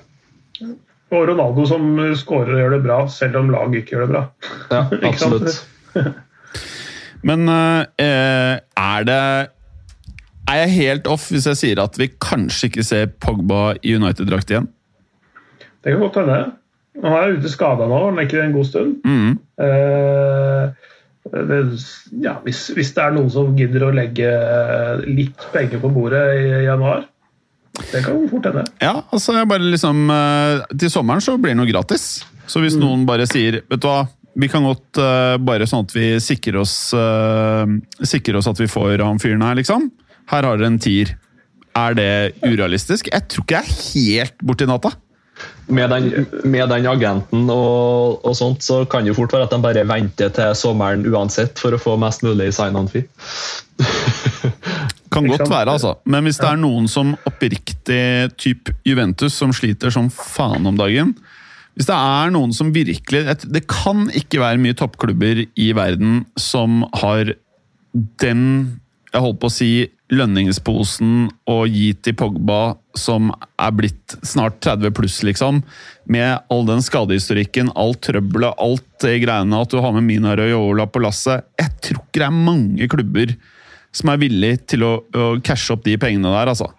Og 1.11 1.27
Ronaldo 1.29 1.67
som 1.69 1.87
skårer 2.17 2.55
og 2.55 2.63
gjør 2.63 2.75
det 2.77 2.83
bra, 2.87 2.99
selv 3.11 3.41
om 3.43 3.51
laget 3.53 3.83
ikke 3.83 3.97
gjør 3.97 4.07
det 4.07 4.13
bra. 4.15 4.25
ja 4.71 4.83
absolutt. 5.11 5.61
Men 7.27 7.45
eh, 7.51 8.55
er 8.57 9.03
det 9.05 9.23
Er 10.49 10.61
jeg 10.63 10.71
helt 10.79 11.11
off 11.11 11.27
hvis 11.31 11.45
jeg 11.51 11.59
sier 11.61 11.83
at 11.83 11.99
vi 12.01 12.09
kanskje 12.17 12.71
ikke 12.71 12.87
ser 12.87 13.11
Pogba 13.23 13.75
i 13.83 13.93
United-drakt 13.99 14.51
igjen? 14.51 14.71
Det 15.85 15.93
kan 15.93 16.01
godt 16.01 16.17
hende. 16.23 16.39
Han 16.99 17.15
er 17.15 17.37
ute 17.39 17.53
skada 17.53 17.87
nå, 17.87 17.99
han 18.09 18.19
er 18.19 18.27
ikke 18.27 18.43
en 18.43 18.57
god 18.57 18.67
stund. 18.67 18.97
Mm. 19.07 19.37
Eh, 19.63 20.89
det, 21.31 21.61
ja, 22.25 22.35
hvis, 22.43 22.65
hvis 22.75 22.91
det 22.97 23.05
er 23.05 23.15
noen 23.15 23.31
som 23.31 23.55
gidder 23.57 23.87
å 23.87 23.95
legge 23.95 24.31
litt 25.07 25.45
penger 25.55 25.83
på 25.83 25.93
bordet 25.95 26.25
i 26.41 26.65
januar, 26.67 27.05
det 27.93 28.03
kan 28.05 28.25
fort 28.29 28.49
hende. 28.49 28.65
Ja, 28.83 28.97
altså 29.15 29.37
jeg 29.39 29.49
bare 29.49 29.71
liksom 29.73 30.11
eh, 30.13 30.65
Til 30.75 30.91
sommeren 30.93 31.23
så 31.25 31.37
blir 31.41 31.55
det 31.55 31.61
noe 31.61 31.71
gratis. 31.71 32.25
Så 32.51 32.61
hvis 32.61 32.77
noen 32.77 33.07
bare 33.09 33.29
sier 33.31 33.61
Vet 33.71 33.81
du 33.81 33.87
hva, 33.87 34.03
vi 34.41 34.49
kan 34.51 34.67
godt 34.67 34.99
uh, 35.01 35.37
bare 35.43 35.67
sånn 35.71 35.87
at 35.87 35.95
vi 35.95 36.09
sikrer 36.23 36.61
oss 36.61 36.75
uh, 36.95 37.67
Sikrer 38.03 38.41
oss 38.41 38.49
at 38.51 38.61
vi 38.61 38.69
får 38.71 39.03
han 39.03 39.23
fyren 39.23 39.43
her, 39.47 39.57
liksom. 39.59 39.89
Her 40.31 40.47
har 40.47 40.59
dere 40.59 40.71
en 40.71 40.81
tier. 40.83 41.15
Er 41.79 41.97
det 41.99 42.11
urealistisk? 42.45 43.11
Jeg 43.11 43.27
tror 43.31 43.47
ikke 43.47 43.63
jeg 43.63 43.71
er 43.71 44.27
helt 44.27 44.45
borti 44.47 44.69
natta. 44.71 44.93
Med 45.71 45.93
den, 45.93 46.27
med 46.51 46.67
den 46.73 46.87
agenten 46.91 47.45
og, 47.53 48.25
og 48.27 48.35
sånt, 48.35 48.65
så 48.67 48.81
kan 48.91 49.07
det 49.07 49.15
fort 49.15 49.31
være 49.33 49.47
at 49.47 49.53
de 49.55 49.61
bare 49.63 49.85
venter 49.87 50.33
til 50.35 50.55
sommeren 50.59 51.05
uansett 51.07 51.61
for 51.63 51.77
å 51.77 51.79
få 51.79 51.95
mest 52.01 52.25
mulig 52.27 52.49
sign-on-fee. 52.57 53.07
Kan 55.11 55.27
godt 55.27 55.51
være, 55.51 55.75
altså. 55.75 55.95
Men 56.07 56.27
hvis 56.27 56.39
det 56.39 56.49
er 56.49 56.59
noen 56.61 56.87
som 56.91 57.15
oppriktig 57.27 58.31
typ 58.39 58.71
Juventus 58.87 59.35
som 59.41 59.55
sliter 59.55 59.91
som 59.95 60.11
faen 60.15 60.69
om 60.69 60.77
dagen 60.79 61.15
Hvis 61.75 61.89
det 61.89 61.97
er 61.97 62.31
noen 62.35 62.53
som 62.55 62.71
virkelig 62.75 63.25
Det 63.43 63.65
kan 63.71 64.07
ikke 64.15 64.43
være 64.43 64.61
mye 64.63 64.77
toppklubber 64.79 65.43
i 65.49 65.71
verden 65.77 66.25
som 66.39 66.85
har 67.03 67.33
den 68.23 68.45
Jeg 69.11 69.25
holdt 69.25 69.41
på 69.43 69.51
å 69.51 69.55
si 69.55 69.73
lønningsposen 70.15 71.29
å 71.51 71.57
gi 71.71 71.93
til 72.03 72.17
Pogba, 72.19 72.77
som 72.99 73.31
er 73.61 73.77
blitt 73.77 74.17
snart 74.27 74.59
30 74.65 74.95
pluss, 74.97 75.21
liksom. 75.27 75.63
Med 76.11 76.43
all 76.51 76.67
den 76.69 76.83
skadehistorikken, 76.83 77.71
alt 77.79 78.03
trøbbelet, 78.07 78.59
alt 78.59 78.87
det 79.05 79.21
greiene 79.25 79.63
at 79.63 79.71
du 79.71 79.79
har 79.83 79.95
med 79.97 80.07
Mina 80.09 80.35
Raiola 80.39 80.89
på 80.91 81.03
lasset. 81.05 81.47
Jeg 81.61 81.75
tror 81.87 82.03
ikke 82.03 82.23
det 82.23 82.29
er 82.29 82.45
mange 82.51 82.91
klubber 82.91 83.35
som 83.95 84.13
er 84.13 84.21
villig 84.23 84.53
til 84.71 84.87
å, 84.87 84.93
å 85.03 85.33
cashe 85.45 85.75
opp 85.75 85.83
de 85.87 85.97
pengene 86.01 86.31
der, 86.35 86.53
altså. 86.53 86.71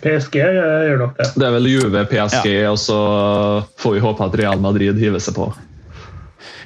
PSG 0.00 0.38
eh, 0.40 0.86
gjør 0.88 1.00
nok 1.02 1.18
det. 1.18 1.28
Det 1.36 1.46
er 1.46 1.54
vel 1.58 1.68
Juve, 1.68 2.04
PSG, 2.08 2.48
og 2.70 2.78
så 2.80 2.98
får 3.80 3.96
vi 3.96 4.02
håpe 4.04 4.28
at 4.28 4.36
Real 4.40 4.62
Madrid 4.64 5.00
hiver 5.00 5.20
seg 5.20 5.36
på. 5.36 5.50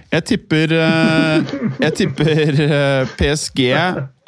Jeg 0.08 0.24
tipper, 0.24 0.72
eh, 0.72 1.56
jeg 1.82 1.96
tipper 1.98 2.60
eh, 2.64 3.10
PSG 3.18 3.64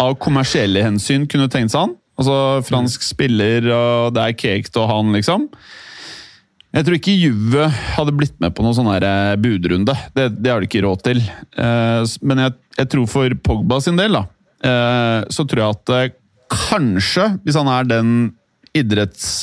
av 0.01 0.17
kommersielle 0.21 0.83
hensyn 0.85 1.25
kunne 1.31 1.49
tenkt 1.53 1.73
seg 1.73 1.87
han. 1.87 1.95
Altså 2.21 2.37
fransk 2.69 3.05
spiller, 3.07 3.65
og 3.73 4.13
det 4.17 4.25
er 4.27 4.37
cake 4.37 4.69
til 4.73 4.89
han, 4.91 5.15
liksom. 5.17 5.47
Jeg 6.71 6.87
tror 6.87 6.97
ikke 7.01 7.17
Juve 7.19 7.65
hadde 7.97 8.13
blitt 8.15 8.37
med 8.43 8.53
på 8.55 8.63
noen 8.63 8.77
sånn 8.77 8.91
eh, 8.95 9.33
budrunde. 9.43 9.95
Det, 10.15 10.29
det 10.39 10.53
har 10.53 10.63
de 10.63 10.69
ikke 10.69 10.85
råd 10.85 11.03
til. 11.09 11.23
Eh, 11.59 12.03
Men 12.23 12.45
jeg, 12.45 12.55
jeg 12.79 12.91
tror 12.93 13.09
for 13.11 13.35
Pogba 13.43 13.81
sin 13.83 13.99
del, 13.99 14.15
da, 14.15 14.27
eh, 14.69 15.25
så 15.33 15.47
tror 15.49 15.65
jeg 15.65 15.81
at 15.81 16.19
kanskje, 16.51 17.27
hvis 17.47 17.59
han 17.59 17.71
er 17.73 17.89
den 17.91 18.13
idretts... 18.77 19.41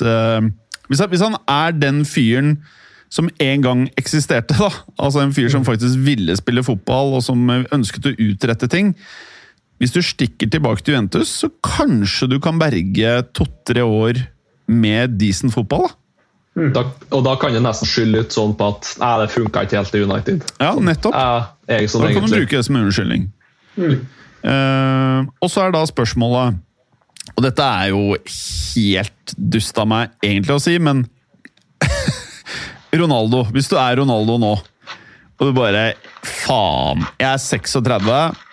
Hvis 0.87 1.01
han, 1.03 1.09
hvis 1.11 1.23
han 1.25 1.35
er 1.51 1.73
den 1.75 2.05
fyren 2.07 2.53
som 3.11 3.27
en 3.43 3.63
gang 3.63 3.81
eksisterte, 3.99 4.55
da. 4.55 4.69
Altså 4.95 5.19
en 5.23 5.33
fyr 5.35 5.49
som 5.51 5.65
faktisk 5.67 5.99
ville 6.05 6.35
spille 6.39 6.63
fotball, 6.63 7.17
og 7.17 7.25
som 7.25 7.43
ønsket 7.51 8.07
å 8.07 8.15
utrette 8.23 8.69
ting. 8.71 8.93
Hvis 9.77 9.93
du 9.93 10.01
stikker 10.01 10.49
tilbake 10.49 10.81
til 10.81 10.95
Juventus, 10.95 11.31
så 11.43 11.51
kanskje 11.63 12.29
du 12.31 12.39
kan 12.41 12.57
berge 12.61 13.13
to-tre 13.37 13.83
år 13.85 14.23
med 14.67 15.17
decent 15.21 15.53
fotball, 15.53 15.87
da. 15.87 15.95
Da, 16.73 16.81
og 17.13 17.21
da 17.21 17.35
kan 17.37 17.53
det 17.53 17.59
nesten 17.61 17.85
skylde 17.85 18.23
litt 18.23 18.33
sånn 18.33 18.55
på 18.57 18.71
at 18.73 18.87
nei, 18.97 19.11
det 19.21 19.27
funka 19.29 19.61
ikke 19.67 19.77
helt 19.77 19.93
i 19.93 19.99
United. 20.01 20.45
Ja, 20.57 20.71
nettopp. 20.81 21.17
Jeg 21.69 21.91
sånn 21.93 22.07
Da 22.07 22.13
kan 22.15 22.25
du 22.25 22.33
bruke 22.33 22.57
det 22.57 22.65
som 22.65 22.79
unnskyldning. 22.79 23.27
Eh, 23.77 25.19
og 25.37 25.51
så 25.53 25.67
er 25.67 25.73
da 25.73 25.83
spørsmålet 25.85 26.57
Og 27.35 27.43
dette 27.45 27.61
er 27.61 27.91
jo 27.91 28.15
helt 28.17 29.33
dust 29.37 29.77
av 29.77 29.89
meg 29.91 30.15
egentlig 30.25 30.55
å 30.55 30.61
si, 30.63 30.73
men 30.81 31.03
Ronaldo. 33.01 33.43
Hvis 33.53 33.69
du 33.69 33.77
er 33.77 33.99
Ronaldo 34.01 34.39
nå, 34.41 34.55
og 35.37 35.45
du 35.45 35.53
bare 35.53 35.91
Faen, 36.25 37.05
jeg 37.19 37.29
er 37.29 37.41
36. 37.43 38.46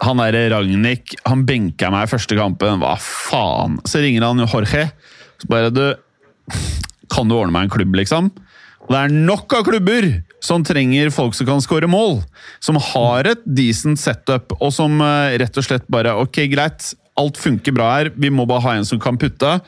Han 0.00 0.20
derre 0.22 0.46
Ragnhild, 0.54 1.16
han 1.28 1.44
benka 1.48 1.90
meg 1.92 2.06
i 2.06 2.10
første 2.14 2.36
kampen. 2.38 2.80
Hva 2.80 2.94
faen? 3.00 3.78
Så 3.88 4.00
ringer 4.00 4.24
han 4.24 4.40
Jorge. 4.46 4.86
Så 5.40 5.50
bare 5.50 5.72
Du, 5.74 5.84
kan 7.12 7.28
du 7.28 7.36
ordne 7.36 7.52
meg 7.54 7.68
en 7.68 7.74
klubb, 7.74 7.98
liksom? 7.98 8.30
Og 8.86 8.94
det 8.94 9.00
er 9.04 9.12
nok 9.28 9.52
av 9.54 9.66
klubber 9.68 10.08
som 10.42 10.64
trenger 10.66 11.12
folk 11.14 11.36
som 11.36 11.46
kan 11.46 11.60
skåre 11.62 11.88
mål. 11.90 12.22
Som 12.64 12.80
har 12.80 13.28
et 13.28 13.44
decent 13.44 14.00
setup, 14.00 14.56
og 14.58 14.72
som 14.74 14.96
eh, 15.04 15.36
rett 15.42 15.60
og 15.60 15.66
slett 15.66 15.86
bare 15.92 16.16
Ok, 16.18 16.42
greit, 16.50 16.92
alt 17.20 17.38
funker 17.38 17.76
bra 17.76 17.90
her, 17.98 18.12
vi 18.16 18.32
må 18.32 18.48
bare 18.48 18.64
ha 18.64 18.76
en 18.78 18.88
som 18.88 19.00
kan 19.02 19.20
putte. 19.20 19.58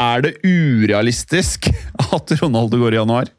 Er 0.00 0.22
det 0.24 0.36
urealistisk 0.44 1.68
at 2.16 2.36
Ronaldo 2.40 2.80
går 2.80 2.96
i 2.96 3.00
januar? 3.00 3.32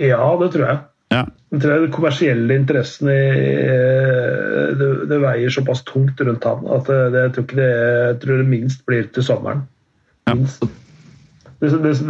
Ja, 0.00 0.26
det 0.40 0.50
tror 0.56 0.66
jeg. 0.66 0.80
Ja. 1.14 1.24
Jeg 1.54 1.60
tror 1.62 1.84
de 1.84 1.90
kommersielle 1.94 2.56
interessene 2.58 3.12
eh, 3.14 4.70
det, 4.80 4.88
det 5.10 5.18
veier 5.22 5.52
såpass 5.54 5.84
tungt 5.86 6.18
rundt 6.26 6.46
han 6.48 6.64
at 6.74 6.88
det, 6.90 6.96
det, 7.14 7.20
jeg, 7.28 7.34
tror 7.36 7.44
ikke 7.46 7.58
det, 7.60 7.68
jeg 8.08 8.16
tror 8.24 8.40
det 8.42 8.46
minst 8.50 8.82
blir 8.88 9.06
til 9.14 9.26
sommeren. 9.26 9.60
Minst. 10.32 10.64
Dess- 11.62 11.78
dess- 11.84 12.02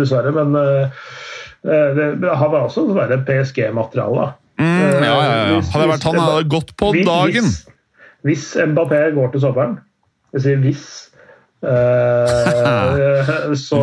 Dessverre, 0.00 0.32
men 0.34 0.56
eh, 0.58 1.04
det, 1.62 2.08
har 2.34 2.50
vel 2.52 2.66
også 2.66 2.88
være 2.96 3.20
PSG-materiale. 3.28 4.32
Mm, 4.58 4.66
ja, 4.66 5.14
ja, 5.14 5.38
ja. 5.54 5.62
Hadde 5.74 5.88
vært 5.90 6.04
han, 6.10 6.18
hadde 6.20 6.50
gått 6.52 6.74
på 6.78 6.90
dagen. 7.06 7.48
Hvis, 7.48 7.64
hvis 8.26 8.44
Mbappé 8.70 9.00
går 9.16 9.32
til 9.34 9.42
sommeren 9.42 9.78
Jeg 10.34 10.44
sier 10.44 10.60
hvis. 10.62 10.84
Eh, 11.64 13.54
så, 13.58 13.80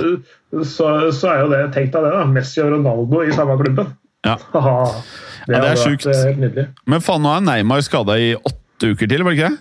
så, 0.74 0.88
så 1.14 1.30
er 1.32 1.40
jo 1.44 1.48
det 1.52 1.62
tenkt 1.76 1.96
av 1.98 2.06
det, 2.06 2.12
da. 2.16 2.24
Messi 2.30 2.62
og 2.64 2.72
Ronaldo 2.76 3.22
i 3.26 3.32
samme 3.36 3.56
klubben. 3.62 3.92
Ja. 4.26 4.36
det, 4.36 5.54
Ja, 5.54 5.60
det 5.62 5.70
er 5.70 5.80
sjukt. 5.80 6.06
eh. 6.10 6.70
Men 6.90 7.04
faen, 7.04 7.22
nå 7.22 7.30
er 7.36 7.44
Neymar 7.46 7.84
skada 7.86 8.16
i 8.18 8.32
åtte 8.36 8.92
uker 8.92 9.10
til, 9.10 9.22
var 9.26 9.34
det 9.34 9.38
ikke? 9.40 9.52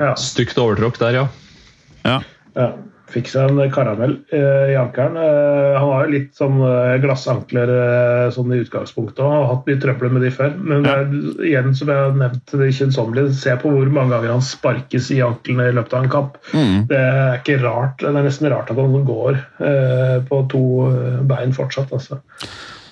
Ja, 0.00 0.12
Stygt 0.20 0.58
overtråkk 0.60 0.98
der, 1.00 1.22
ja. 1.22 1.26
Ja. 2.06 2.18
ja. 2.56 2.70
Fikk 3.06 3.28
seg 3.30 3.52
en 3.52 3.70
karamell 3.70 4.16
eh, 4.34 4.72
i 4.72 4.76
ankelen. 4.78 5.14
Eh, 5.20 5.76
han 5.78 5.90
har 5.92 6.08
jo 6.08 6.12
litt 6.16 6.32
sånn 6.34 6.56
eh, 6.66 6.96
glassankler 7.04 7.70
eh, 7.70 8.24
sånn 8.34 8.50
i 8.56 8.58
utgangspunktet 8.64 9.22
og 9.22 9.30
har 9.30 9.46
hatt 9.52 9.68
mye 9.70 9.78
trøbbel 9.84 10.10
med 10.16 10.24
de 10.26 10.32
før. 10.34 10.56
Men 10.58 10.82
Ja. 10.88 10.96
er, 11.04 11.12
igjen, 11.46 11.70
som 11.78 11.92
jeg 11.92 12.00
har 12.02 12.16
nevnt 12.18 12.54
det 12.58 12.70
kjedsommelige, 12.74 13.32
se 13.38 13.54
på 13.62 13.70
hvor 13.70 13.92
mange 13.94 14.10
ganger 14.16 14.34
han 14.34 14.42
sparkes 14.42 15.12
i 15.14 15.20
anklene 15.22 15.68
i 15.70 15.76
løpet 15.78 15.94
av 15.94 16.02
en 16.08 16.12
kamp. 16.16 16.40
Mm. 16.50 16.76
Det 16.90 16.98
er 16.98 17.38
ikke 17.38 17.60
rart, 17.62 18.02
det 18.02 18.10
er 18.10 18.26
nesten 18.26 18.50
rart 18.50 18.74
at 18.74 18.82
han 18.82 19.06
går 19.06 19.38
eh, 19.38 20.16
på 20.26 20.42
to 20.50 20.64
eh, 20.90 21.20
bein 21.30 21.54
fortsatt. 21.54 21.94
Altså. 21.94 22.18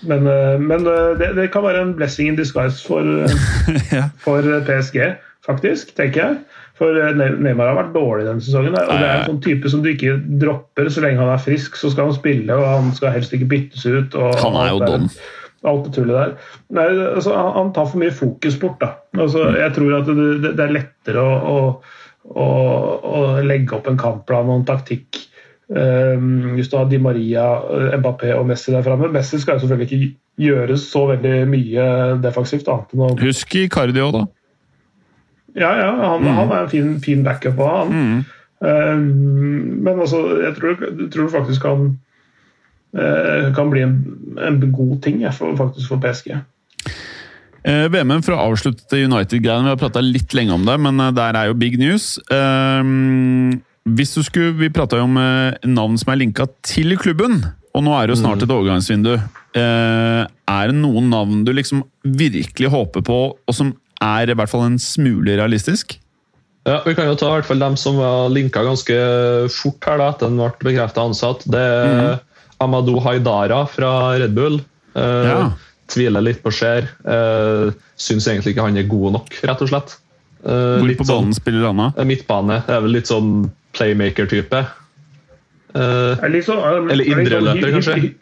Men, 0.07 0.26
eh, 0.30 0.59
men 0.62 0.86
eh, 0.86 1.14
det, 1.18 1.34
det 1.41 1.51
kan 1.55 1.66
være 1.66 1.82
en 1.89 1.95
blessing 1.99 2.30
in 2.30 2.39
disguise 2.39 2.86
for, 2.86 3.03
eh, 3.03 4.11
for 4.24 4.47
PSG, 4.70 5.16
faktisk, 5.47 5.95
tenker 5.99 6.22
jeg. 6.22 6.39
For 6.79 6.99
eh, 6.99 7.14
Neymar 7.14 7.70
har 7.70 7.79
vært 7.79 7.95
dårlig 7.95 8.27
denne 8.27 8.43
sesongen. 8.43 8.75
Og 8.75 8.91
det 8.91 9.07
er 9.07 9.20
en 9.20 9.29
sånn 9.31 9.43
type 9.45 9.70
som 9.70 9.83
du 9.85 9.93
ikke 9.93 10.16
dropper 10.43 10.91
så 10.91 11.05
lenge 11.05 11.22
han 11.22 11.33
er 11.35 11.43
frisk. 11.43 11.79
Så 11.79 11.93
skal 11.93 12.11
han 12.11 12.16
spille, 12.16 12.57
og 12.57 12.66
han 12.66 12.93
skal 12.97 13.14
helst 13.14 13.35
ikke 13.37 13.51
byttes 13.53 13.87
ut. 13.87 14.16
Han 14.43 14.59
er 14.59 14.72
jo 14.72 14.81
don. 14.83 15.11
alt 15.64 15.87
det 15.87 15.95
tullet 15.97 16.18
der. 16.18 16.33
Nei, 16.77 16.89
altså, 17.14 17.37
han, 17.39 17.70
tar 17.77 17.87
for 17.93 18.03
mye 18.03 18.14
fokus 18.14 18.59
bort. 18.61 18.81
da. 18.83 18.97
Altså, 19.16 19.47
jeg 19.55 19.77
tror 19.79 20.01
at 20.01 20.11
det, 20.11 20.51
det 20.51 20.66
er 20.66 20.75
lettere 20.81 21.22
å, 21.22 21.61
å, 22.35 22.49
å, 22.99 23.22
legge 23.47 23.79
opp 23.79 23.89
en 23.89 24.01
kampplan 24.01 24.51
og 24.51 24.61
en 24.61 24.68
taktikk 24.75 25.22
um, 25.70 26.59
hvis 26.59 26.68
du 26.72 26.77
har 26.81 26.91
Di 26.91 26.99
Maria, 27.01 27.47
Mbappé 28.01 28.35
og 28.35 28.49
Messi 28.51 28.75
der 28.75 28.85
framme. 28.85 29.12
Messi 29.14 29.39
skal 29.41 29.57
jo 29.61 29.68
selvfølgelig 29.68 29.95
ikke 29.95 30.49
gjøre 30.51 30.77
så 30.83 31.07
veldig 31.14 31.37
mye 31.47 31.91
defensivt. 32.25 32.66
annet 32.66 32.97
enn 32.97 33.07
å... 33.07 33.14
Husk 33.22 33.62
i 33.62 33.68
cardio, 33.70 34.11
da. 34.18 34.27
Ja, 35.55 35.70
ja, 35.78 35.90
han, 36.11 36.24
mm. 36.24 36.32
han 36.34 36.50
er 36.50 36.64
en 36.64 36.70
fin, 36.72 36.94
fin 37.02 37.22
backup 37.24 37.57
på 37.59 37.68
han. 37.70 37.92
Mm. 37.92 38.24
Uh, 38.64 38.98
men 39.84 40.00
altså, 40.00 40.22
jeg 40.42 40.55
tror, 40.57 40.78
jeg 40.88 41.11
tror 41.12 41.28
faktisk 41.30 41.62
kan 41.66 41.84
uh, 42.96 43.50
kan 43.55 43.70
bli 43.70 43.84
en, 43.84 43.98
en 44.38 44.61
god 44.72 44.96
ting 45.05 45.22
jeg, 45.22 45.34
for, 45.34 45.57
faktisk 45.59 45.92
for 45.92 46.02
PSG. 46.02 46.34
Uh, 47.64 47.86
VM 47.92 48.18
for 48.24 48.36
å 48.36 48.42
avslutte 48.50 48.98
United-greiene. 49.05 49.68
Vi 49.68 49.74
har 49.74 49.80
prata 49.80 50.02
litt 50.05 50.34
lenge 50.36 50.57
om 50.57 50.66
det, 50.66 50.78
men 50.84 51.00
eh, 51.00 51.14
der 51.16 51.38
er 51.38 51.48
jo 51.48 51.57
big 51.57 51.78
news. 51.80 52.18
Eh, 52.28 52.82
hvis 53.84 54.14
du 54.16 54.22
skulle, 54.24 54.57
Vi 54.59 54.72
prata 54.72 54.98
jo 55.00 55.07
om 55.09 55.16
eh, 55.20 55.57
navn 55.68 55.96
som 56.00 56.12
er 56.12 56.20
linka 56.20 56.48
til 56.64 56.96
klubben, 57.00 57.42
og 57.74 57.84
nå 57.84 57.94
er 57.96 58.07
det 58.07 58.14
jo 58.14 58.20
snart 58.22 58.42
mm. 58.42 58.44
et 58.44 58.55
overgangsvindu. 58.55 59.14
Eh, 59.61 60.20
er 60.55 60.70
det 60.70 60.76
noen 60.76 61.09
navn 61.11 61.42
du 61.44 61.52
liksom 61.52 61.84
virkelig 62.05 62.70
håper 62.72 63.05
på, 63.05 63.18
og 63.36 63.57
som 63.57 63.74
er 64.05 64.30
i 64.30 64.36
hvert 64.38 64.52
fall 64.52 64.66
en 64.66 64.80
smule 64.82 65.36
realistisk? 65.38 65.98
Ja, 66.64 66.78
Vi 66.86 66.94
kan 66.96 67.11
jo 67.11 67.16
ta 67.20 67.28
i 67.28 67.38
hvert 67.38 67.48
fall 67.48 67.61
dem 67.61 67.74
som 67.76 67.98
var 68.00 68.30
linka 68.32 68.62
ganske 68.64 68.94
fort 69.52 69.84
her 69.84 70.00
da, 70.00 70.12
etter 70.14 70.30
den 70.30 70.40
ble 70.40 70.70
bekrefta 70.70 71.05
ansatt. 71.05 71.44
Det 71.44 71.61
er 71.61 71.98
mm. 71.98 72.22
Amadou 72.64 73.00
Haidara 73.05 73.64
fra 73.68 73.92
Red 74.20 74.32
Bull. 74.36 74.62
Eh, 74.96 75.28
ja. 75.28 75.42
Tviler 75.92 76.24
litt 76.24 76.40
på 76.44 76.52
Skjer. 76.55 76.88
Eh, 77.05 77.74
Syns 78.00 78.28
egentlig 78.30 78.55
ikke 78.55 78.64
han 78.64 78.80
er 78.80 78.88
god 78.88 79.18
nok, 79.18 79.36
rett 79.44 79.66
og 79.66 79.70
slett. 79.72 79.98
Eh, 80.44 80.78
Hvor 80.80 80.94
på 81.00 81.07
banen 81.09 81.32
sånn, 81.32 81.36
spiller 81.36 81.68
han 81.68 81.82
da? 81.82 81.90
Eh, 81.98 82.09
midtbane. 82.09 82.62
Det 82.64 82.76
er 82.76 82.82
vel 82.84 82.96
litt 82.96 83.11
sånn 83.12 83.30
playmaker-type. 83.76 84.64
Eh, 85.74 86.40
sånn, 86.46 86.90
eller 86.92 87.05
indreløper, 87.05 87.61
sånn, 87.61 87.76
kanskje. 87.76 88.14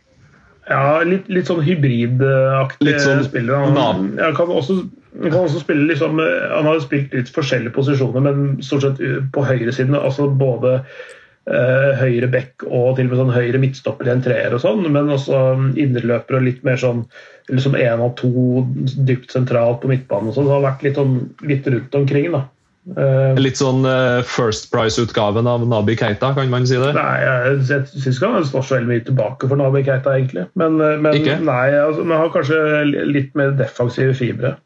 Ja, 0.70 1.02
litt, 1.06 1.26
litt 1.32 1.48
sånn 1.50 1.62
hybridaktig 1.66 2.98
sånn, 3.02 3.24
spiller. 3.26 3.64
Han, 3.66 4.12
han, 4.18 4.36
kan 4.38 4.50
også, 4.50 4.84
han, 5.20 5.48
liksom, 5.88 6.20
Han 6.52 6.68
har 6.68 6.80
spilt 6.80 7.12
litt 7.14 7.32
forskjellige 7.34 7.74
posisjoner, 7.76 8.24
men 8.24 8.62
stort 8.64 8.86
sett 8.86 9.02
på 9.34 9.44
høyresiden. 9.44 9.98
Altså 9.98 10.28
både 10.28 10.78
eh, 10.78 11.90
høyre 12.00 12.30
back 12.32 12.64
og 12.68 12.96
til 12.96 13.08
og 13.08 13.12
med 13.12 13.20
sånn 13.20 13.34
høyre 13.34 13.60
midtstopper 13.62 14.08
i 14.08 14.14
en 14.14 14.24
treer 14.24 14.54
og 14.56 14.62
sånn, 14.64 14.86
men 14.94 15.12
også 15.12 15.42
indreløper 15.80 16.38
og 16.38 16.48
litt 16.48 16.64
mer 16.66 16.80
sånn 16.80 17.04
liksom 17.50 17.76
én 17.76 18.00
av 18.00 18.14
to 18.20 18.64
dypt 19.08 19.32
sentralt 19.34 19.82
på 19.82 19.90
midtbanen 19.90 20.30
og 20.30 20.36
sånn. 20.36 20.48
Det 20.48 20.56
har 20.56 20.66
vært 20.70 20.84
litt, 20.86 20.98
sånn, 20.98 21.16
litt 21.48 21.68
rundt 21.68 22.02
omkring, 22.02 22.32
da. 22.34 22.46
Uh, 22.82 23.38
Litt 23.38 23.60
sånn 23.60 23.84
uh, 23.86 24.24
First 24.26 24.72
Price-utgaven 24.72 25.46
av 25.46 25.62
Nabi 25.70 25.94
Keita, 25.94 26.32
kan 26.34 26.48
man 26.50 26.64
si 26.66 26.74
det? 26.80 26.88
Nei, 26.96 27.20
jeg, 27.22 27.60
jeg 27.68 27.86
syns 27.92 28.16
ikke 28.16 28.30
han 28.32 28.48
står 28.48 28.64
så 28.66 28.74
veldig 28.74 28.90
mye 28.90 29.04
tilbake 29.06 29.50
for 29.50 29.60
Nabi 29.60 29.84
Keita, 29.86 30.16
egentlig. 30.18 30.48
Men, 30.58 30.80
men 30.80 31.20
nei, 31.46 31.62
altså, 31.78 32.02
han 32.02 32.16
har 32.16 32.32
kanskje 32.34 32.58
litt 33.06 33.30
mer 33.38 33.54
defensive 33.58 34.16
fibre. 34.18 34.56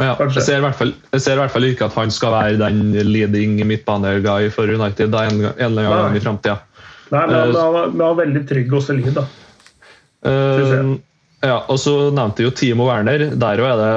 Ja, 0.00 0.16
jeg, 0.18 0.42
ser 0.42 0.64
fall, 0.74 0.94
jeg, 1.12 1.22
ser 1.22 1.36
i 1.36 1.40
hvert 1.42 1.52
fall 1.52 1.66
ikke 1.68 1.86
at 1.86 1.96
han 1.98 2.10
skal 2.10 2.32
være 2.34 2.58
den 2.58 2.94
leading 3.06 3.58
midtbaneguy 3.68 4.48
for 4.54 4.70
United 4.70 5.12
da, 5.12 5.26
en, 5.28 5.44
en 5.52 5.66
eller 5.68 5.86
annen 5.86 6.06
gang 6.08 6.18
i 6.18 6.24
framtida. 6.24 6.56
Nei, 7.12 7.26
men 7.28 7.36
han, 7.36 7.54
han, 7.54 7.76
han 7.76 8.04
er 8.08 8.18
veldig 8.22 8.42
trygg 8.48 8.72
og 8.72 8.84
solid, 8.86 9.12
da. 9.18 9.26
ja, 11.42 11.58
og 11.66 11.78
så 11.82 11.94
nevnte 12.14 12.46
jo 12.46 12.54
Timo 12.54 12.88
Werner. 12.88 13.28
Der 13.36 13.62
òg 13.62 13.68
er 13.72 13.80
det 13.80 13.94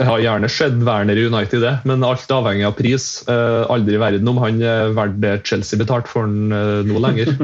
Jeg 0.00 0.08
har 0.08 0.22
gjerne 0.24 0.48
skjedd 0.50 0.78
Werner 0.82 1.18
i 1.20 1.26
United, 1.28 1.60
det, 1.62 1.74
men 1.86 2.04
alt 2.04 2.32
avhengig 2.32 2.66
av 2.66 2.74
pris. 2.78 3.10
Uh, 3.30 3.62
aldri 3.70 3.94
i 3.94 4.02
verden 4.02 4.32
om 4.32 4.40
han 4.42 4.58
er 4.64 4.96
verdt 4.96 5.20
det 5.22 5.36
Chelsea 5.46 5.78
betalte 5.78 6.10
for 6.10 6.26
han 6.26 6.50
uh, 6.50 6.80
nå 6.88 7.02
lenger. 7.04 7.36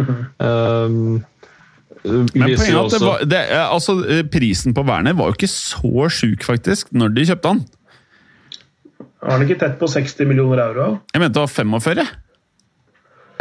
Um, 0.42 1.20
men 2.02 2.48
at 2.50 2.90
det 2.90 3.00
var, 3.02 3.22
det, 3.28 3.40
altså, 3.62 3.94
Prisen 4.32 4.74
på 4.74 4.82
Werner 4.86 5.14
var 5.18 5.30
jo 5.30 5.36
ikke 5.36 5.50
så 5.50 6.08
sjuk, 6.10 6.42
faktisk, 6.46 6.90
når 6.96 7.14
de 7.14 7.28
kjøpte 7.30 7.54
han. 7.54 7.62
Har 9.22 9.36
han 9.36 9.46
ikke 9.46 9.60
tett 9.60 9.78
på 9.78 9.86
60 9.86 10.26
millioner 10.26 10.64
euro? 10.64 10.86
Jeg 11.14 11.22
mente 11.22 11.36
det 11.36 11.44
var 11.44 11.52
45. 11.54 12.06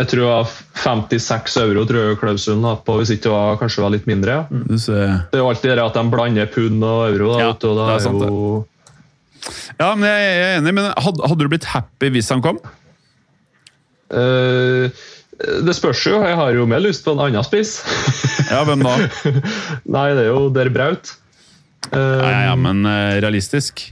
Jeg 0.02 0.10
tror 0.10 0.22
det 0.22 0.30
var 0.30 0.52
56 0.82 1.56
euro 1.62 1.86
tror 1.90 2.04
jeg 2.04 2.20
klausulen 2.22 2.68
på, 2.86 2.98
hvis 2.98 3.14
ikke 3.14 3.28
det 3.28 3.34
var, 3.34 3.58
kanskje 3.62 3.84
var 3.84 3.94
litt 3.94 4.08
mindre. 4.10 4.38
Ja. 4.50 4.78
Det 4.82 5.38
er 5.38 5.42
jo 5.42 5.50
alltid 5.50 5.74
det 5.74 5.86
at 5.86 5.98
de 5.98 6.04
blander 6.14 6.52
pund 6.54 6.86
og 6.86 7.02
euro. 7.12 7.32
Da, 7.34 7.42
ja, 7.44 7.50
og 7.54 7.66
da 7.66 7.88
det 7.88 7.96
er 7.96 8.06
sant, 8.06 8.26
jo... 8.26 8.68
Ja, 9.80 9.90
men 9.98 10.06
jeg 10.06 10.32
er 10.38 10.60
enig, 10.60 10.74
men 10.78 10.90
hadde, 10.94 11.26
hadde 11.26 11.46
du 11.46 11.50
blitt 11.50 11.70
happy 11.70 12.12
hvis 12.14 12.30
han 12.34 12.44
kom? 12.46 12.62
Uh, 14.12 14.90
det 15.66 15.76
spørs 15.78 16.04
jo. 16.08 16.20
Jeg 16.26 16.38
har 16.40 16.54
jo 16.56 16.68
mer 16.70 16.84
lyst 16.84 17.06
på 17.06 17.16
en 17.16 17.24
annen 17.28 17.46
spiss. 17.48 17.80
ja, 18.52 18.62
hvem 18.68 18.86
da? 18.86 18.98
Nei, 19.96 20.12
det 20.18 20.28
er 20.28 20.30
jo 20.32 20.46
Der 20.54 20.72
Braut. 20.74 21.16
Uh, 21.92 22.22
ja, 22.22 22.52
ja, 22.52 22.54
men 22.60 22.86
uh, 22.86 23.18
realistisk? 23.24 23.88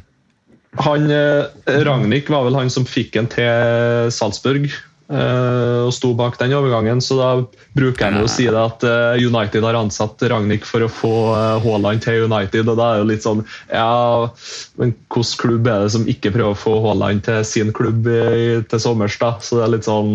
Han, 0.85 1.09
Ragnhild 1.09 2.29
var 2.29 2.45
vel 2.45 2.55
han 2.59 2.69
som 2.71 2.85
fikk 2.85 3.17
en 3.17 3.27
til 3.31 4.11
Salzburg 4.13 4.69
Eh, 5.09 5.79
og 5.87 5.93
sto 5.95 6.11
bak 6.13 6.37
den 6.37 6.53
overgangen. 6.53 7.01
Så 7.01 7.17
da 7.17 7.29
bruker 7.77 8.05
jeg 8.05 8.25
å 8.25 8.29
si 8.29 8.45
det 8.45 8.61
at 8.61 8.85
eh, 8.85 9.25
United 9.25 9.65
har 9.65 9.77
ansatt 9.79 10.21
Ragnhild 10.21 10.67
for 10.69 10.85
å 10.85 10.91
få 10.91 11.13
eh, 11.33 11.65
Haaland 11.65 12.03
til 12.05 12.27
United. 12.29 12.69
Og 12.69 12.77
da 12.77 12.91
er 12.91 12.99
det 12.99 13.03
jo 13.03 13.09
litt 13.09 13.25
sånn 13.25 13.41
Ja, 13.71 14.29
men 14.77 14.93
hvilken 15.09 15.41
klubb 15.41 15.69
er 15.69 15.85
det 15.85 15.95
som 15.95 16.05
ikke 16.09 16.33
prøver 16.35 16.53
å 16.53 16.59
få 16.59 16.77
Haaland 16.85 17.25
til 17.25 17.41
sin 17.47 17.73
klubb 17.75 18.05
i, 18.09 18.59
til 18.69 18.83
sommers, 18.83 19.17
da? 19.21 19.33
Så 19.41 19.57
det 19.57 19.65
er 19.65 19.75
litt 19.77 19.89
sånn 19.89 20.13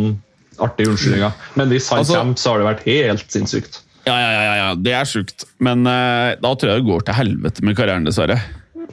artige 0.63 0.93
unnskyldninger. 0.93 1.35
Men 1.59 1.73
hvis 1.73 1.89
han 1.93 2.03
altså, 2.03 2.21
kommer, 2.21 2.39
så 2.41 2.53
har 2.53 2.63
det 2.63 2.69
vært 2.69 2.87
helt 2.89 3.27
sinnssykt. 3.33 3.81
Ja, 4.05 4.15
ja, 4.21 4.31
ja, 4.35 4.55
ja 4.61 4.71
det 4.77 4.95
er 4.99 5.09
sjukt. 5.09 5.47
Men 5.65 5.87
uh, 5.89 6.35
da 6.41 6.53
tror 6.55 6.73
jeg 6.73 6.83
det 6.83 6.89
går 6.91 7.07
til 7.09 7.19
helvete 7.19 7.65
med 7.67 7.79
karrieren, 7.79 8.09
dessverre. 8.09 8.39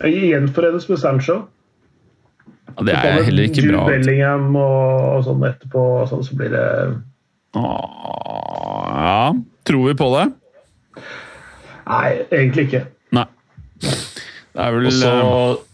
Gjenforenes 0.01 0.87
med 0.89 1.01
Sancho. 1.01 1.41
Ja, 2.71 2.85
det 2.87 2.95
er 2.95 3.23
heller 3.27 3.49
ikke 3.49 3.65
bra. 3.67 3.85
Bellingham 3.89 4.55
og, 4.55 5.17
og 5.17 5.25
sånn 5.27 5.43
etterpå, 5.49 5.81
sånn, 6.09 6.23
så 6.23 6.37
blir 6.39 6.53
det 6.53 6.67
Ja 7.57 9.33
Tror 9.67 9.89
vi 9.89 9.95
på 9.99 10.07
det? 10.15 10.23
Nei, 11.91 12.07
egentlig 12.31 12.69
ikke. 12.69 12.85
Nei. 13.13 13.25
Det 13.81 14.63
er 14.63 14.73
vel 14.77 14.87
Også, 14.89 15.11
uh... 15.11 15.70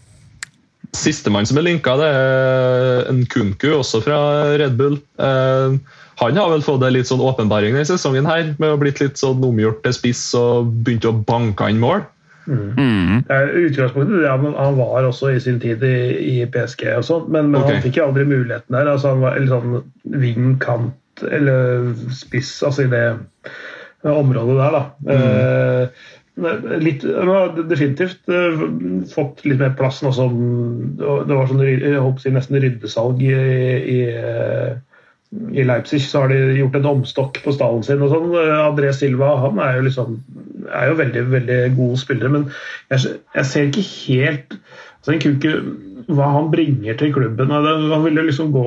Sistemann 0.96 1.46
som 1.48 1.60
er 1.60 1.66
linka, 1.66 1.96
det 2.00 2.08
er 2.08 3.08
en 3.10 3.24
Kunku, 3.30 3.68
også 3.76 4.00
fra 4.04 4.18
Red 4.60 4.78
Bull. 4.80 4.98
Uh, 5.20 5.78
han 6.18 6.38
har 6.40 6.50
vel 6.50 6.64
fått 6.66 6.82
en 6.82 6.94
litt 6.96 7.10
sånn 7.10 7.22
åpenbaring 7.22 7.76
denne 7.76 7.86
sesongen 7.86 8.26
her, 8.26 8.54
med 8.58 8.70
å 8.70 8.74
ha 8.74 8.80
blitt 8.80 9.02
litt 9.02 9.20
sånn 9.20 9.44
omgjort 9.44 9.84
til 9.84 9.94
spiss 9.94 10.22
og 10.38 10.72
begynt 10.86 11.06
å 11.06 11.14
banke 11.14 11.68
inn 11.70 11.82
mål. 11.82 12.02
Mm. 12.48 13.26
Utgangspunktet 13.28 14.24
ja, 14.24 14.32
men 14.40 14.54
han 14.56 14.78
var 14.78 15.04
også 15.04 15.34
i 15.34 15.40
sin 15.42 15.60
tid 15.60 15.82
i, 15.84 15.98
i 16.16 16.36
PSG, 16.48 16.86
og 16.96 17.04
sånt, 17.06 17.28
men, 17.28 17.52
men 17.52 17.60
okay. 17.60 17.76
han 17.76 17.84
fikk 17.84 18.00
jo 18.00 18.08
aldri 18.08 18.24
muligheten 18.28 18.74
der. 18.74 18.88
Altså, 18.88 19.12
han 19.12 19.22
var 19.22 19.38
litt 19.38 19.52
sånn 19.52 20.16
wing, 20.16 20.54
kant 20.62 20.96
eller 21.26 21.92
spiss 22.14 22.52
altså 22.62 22.84
i 22.86 22.92
det 22.92 23.04
området 24.06 24.56
der. 24.58 24.76
da. 24.76 24.82
Mm. 25.04 25.10
Eh, 25.18 26.06
litt, 26.82 27.04
han 27.04 27.30
har 27.32 27.54
definitivt 27.58 28.30
uh, 28.30 28.66
fått 29.10 29.44
litt 29.46 29.60
mer 29.60 29.74
plass 29.78 30.02
nå 30.04 30.12
som 30.14 30.36
Det 30.98 31.34
var 31.34 31.48
sånn, 31.50 31.64
jeg 31.66 32.02
håper 32.02 32.36
nesten 32.36 32.60
ryddesalg 32.62 33.24
i, 33.24 33.38
i 33.94 33.98
uh, 34.12 34.76
i 35.28 35.64
Leipzig 35.66 36.00
så 36.00 36.22
har 36.22 36.32
de 36.32 36.56
gjort 36.56 36.78
en 36.78 36.88
omstokk 36.88 37.42
på 37.44 37.52
stallen 37.52 37.82
sin. 37.84 38.00
og 38.00 38.14
sånn. 38.14 38.30
André 38.62 38.94
Silva 38.96 39.34
han 39.42 39.60
er 39.60 39.76
jo, 39.76 39.82
liksom, 39.84 40.14
er 40.72 40.88
jo 40.88 41.00
veldig 41.02 41.24
veldig 41.34 41.58
god 41.76 41.98
spiller, 42.00 42.32
men 42.32 42.46
jeg, 42.88 43.18
jeg 43.36 43.50
ser 43.50 43.68
ikke 43.68 43.84
helt 43.90 44.56
en 45.14 45.22
Kuke, 45.22 45.52
hva 46.08 46.28
han 46.32 46.46
bringer 46.48 46.96
til 46.96 47.10
klubben. 47.12 47.50
Han 47.52 48.04
ville 48.04 48.24
liksom 48.24 48.48
gå 48.54 48.64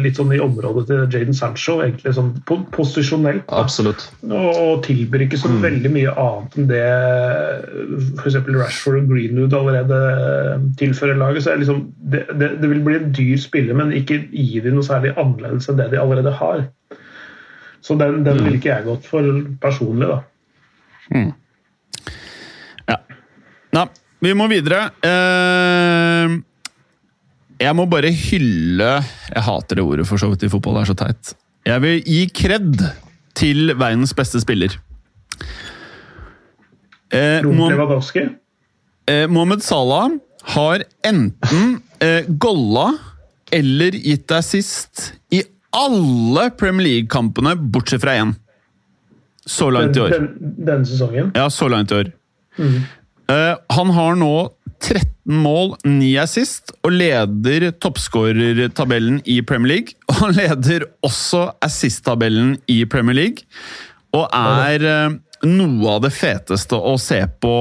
litt 0.00 0.18
sånn 0.18 0.32
i 0.34 0.40
området 0.42 0.88
til 0.88 1.02
Jaden 1.04 1.36
Sancho, 1.36 1.76
egentlig 1.84 2.16
sånn 2.16 2.32
posisjonelt. 2.74 3.44
Absolutt. 3.54 4.08
Og, 4.26 4.48
og 4.50 4.82
tilbyr 4.86 5.26
ikke 5.28 5.38
så 5.38 5.52
mm. 5.52 5.60
veldig 5.62 5.92
mye 5.94 6.14
annet 6.18 6.58
enn 6.58 6.70
det 6.70 6.82
f.eks. 8.18 8.40
Rashford 8.48 9.04
og 9.04 9.12
Greenwood 9.12 9.54
allerede 9.54 10.00
tilfører 10.82 11.20
laget. 11.20 11.46
Så 11.46 11.54
liksom, 11.62 11.84
det, 12.10 12.24
det, 12.32 12.56
det, 12.58 12.72
vil 12.74 12.82
bli 12.86 12.98
en 12.98 13.14
dyr 13.14 13.38
spiller, 13.38 13.78
men 13.78 13.94
ikke 13.94 14.24
gi 14.34 14.64
dem 14.64 14.78
noe 14.78 14.86
særlig 14.86 15.14
annerledes 15.14 15.70
enn 15.70 15.78
det 15.78 15.92
de 15.94 16.02
allerede 16.02 16.34
har. 16.42 16.66
Så 17.80 17.94
den, 18.00 18.24
den 18.26 18.34
mm. 18.34 18.44
ville 18.48 18.58
ikke 18.58 18.74
jeg 18.74 18.88
gått 18.90 19.06
for 19.08 19.30
personlig, 19.62 20.10
da. 20.10 20.18
Mm. 21.14 21.30
Vi 24.20 24.36
må 24.36 24.48
videre. 24.52 24.90
Uh... 25.04 26.40
Jeg 27.60 27.76
må 27.76 27.84
bare 27.92 28.08
hylle 28.16 28.92
Jeg 29.04 29.42
hater 29.44 29.76
det 29.76 29.82
ordet 29.84 30.06
for 30.08 30.20
så 30.20 30.30
vidt 30.30 30.46
i 30.46 30.52
fotball, 30.52 30.78
det 30.78 30.86
er 30.86 30.90
så 30.94 30.98
teit. 31.02 31.34
Jeg 31.68 31.84
vil 31.84 31.98
gi 32.08 32.22
kred 32.32 32.86
til 33.36 33.74
verdens 33.76 34.14
beste 34.16 34.40
spiller. 34.40 34.78
Eh, 37.12 37.44
Mohammed 37.44 39.60
eh, 39.60 39.66
Salah 39.66 40.14
har 40.54 40.86
enten 41.04 41.74
eh, 42.00 42.24
golla 42.40 42.94
eller 43.52 43.96
gitt 43.98 44.28
deg 44.30 44.46
sist 44.46 45.10
i 45.34 45.42
alle 45.74 46.48
Premier 46.58 46.86
League-kampene, 46.86 47.56
bortsett 47.58 48.02
fra 48.02 48.16
én. 48.22 48.32
Så 49.46 49.68
langt 49.74 49.98
i 49.98 50.04
år. 50.04 50.14
Den, 50.14 50.54
denne 50.64 50.86
sesongen. 50.86 51.32
Ja, 51.36 51.48
så 51.52 51.68
langt 51.70 51.92
i 51.92 52.00
år. 52.00 52.12
Eh, 52.56 52.80
han 53.30 53.92
har 53.96 54.18
nå 54.18 54.34
13 54.80 55.40
mål, 55.42 55.74
9 55.84 56.10
assist, 56.22 56.72
og 56.82 56.94
leder 56.96 57.68
toppskårertabellen 57.82 59.20
i 59.28 59.40
Premier 59.46 59.74
League. 59.74 59.98
Og 60.08 60.22
han 60.22 60.36
leder 60.38 60.86
også 61.06 61.50
assist-tabellen 61.62 62.56
i 62.70 62.82
Premier 62.90 63.18
League, 63.18 63.44
og 64.16 64.26
er 64.34 64.86
eh, 64.88 65.18
noe 65.46 65.92
av 65.92 66.00
det 66.06 66.10
feteste 66.16 66.76
å 66.76 66.96
se 67.00 67.20
på, 67.42 67.52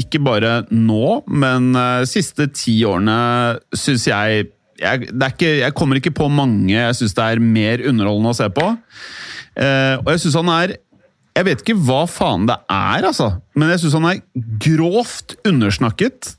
ikke 0.00 0.22
bare 0.24 0.54
nå, 0.72 1.20
men 1.28 1.74
de 1.74 2.08
siste 2.08 2.48
ti 2.54 2.78
årene, 2.88 3.58
syns 3.76 4.08
jeg 4.08 4.48
jeg, 4.80 5.10
ikke, 5.12 5.48
jeg 5.60 5.74
kommer 5.76 6.00
ikke 6.00 6.14
på 6.16 6.28
mange 6.32 6.72
jeg 6.72 6.96
syns 6.96 7.16
det 7.16 7.26
er 7.26 7.42
mer 7.44 7.82
underholdende 7.84 8.32
å 8.32 8.38
se 8.38 8.46
på. 8.54 8.68
Eh, 9.60 9.96
og 10.00 10.08
jeg 10.14 10.22
syns 10.24 10.38
han 10.40 10.52
er 10.54 10.76
Jeg 11.36 11.46
vet 11.46 11.62
ikke 11.62 11.78
hva 11.86 12.02
faen 12.10 12.48
det 12.48 12.56
er, 12.66 13.06
altså. 13.06 13.32
Men 13.58 13.70
jeg 13.72 13.82
syns 13.82 13.96
han 13.98 14.08
er 14.10 14.22
grovt 14.62 15.36
undersnakket. 15.46 16.34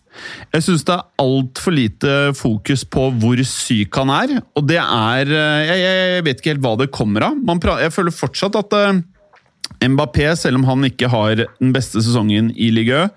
Jeg 0.52 0.66
syns 0.66 0.84
det 0.88 0.98
er 0.98 1.08
altfor 1.24 1.74
lite 1.74 2.16
fokus 2.36 2.84
på 2.84 3.08
hvor 3.22 3.40
syk 3.48 3.96
han 4.02 4.12
er. 4.14 4.34
Og 4.60 4.68
det 4.68 4.82
er 4.82 5.32
eh, 5.32 5.70
Jeg, 5.70 5.80
jeg 5.86 6.26
vet 6.28 6.42
ikke 6.42 6.54
helt 6.54 6.66
hva 6.66 6.76
det 6.82 6.92
kommer 6.94 7.30
av. 7.30 7.40
Man 7.40 7.62
pra 7.64 7.80
jeg 7.82 7.96
føler 7.96 8.16
fortsatt 8.16 8.60
at 8.60 8.76
uh, 8.76 9.00
Mbappé, 9.82 10.28
selv 10.36 10.60
om 10.60 10.68
han 10.68 10.84
ikke 10.92 11.10
har 11.10 11.46
den 11.48 11.72
beste 11.74 12.04
sesongen 12.04 12.52
i 12.54 12.70
Ligue 12.76 13.08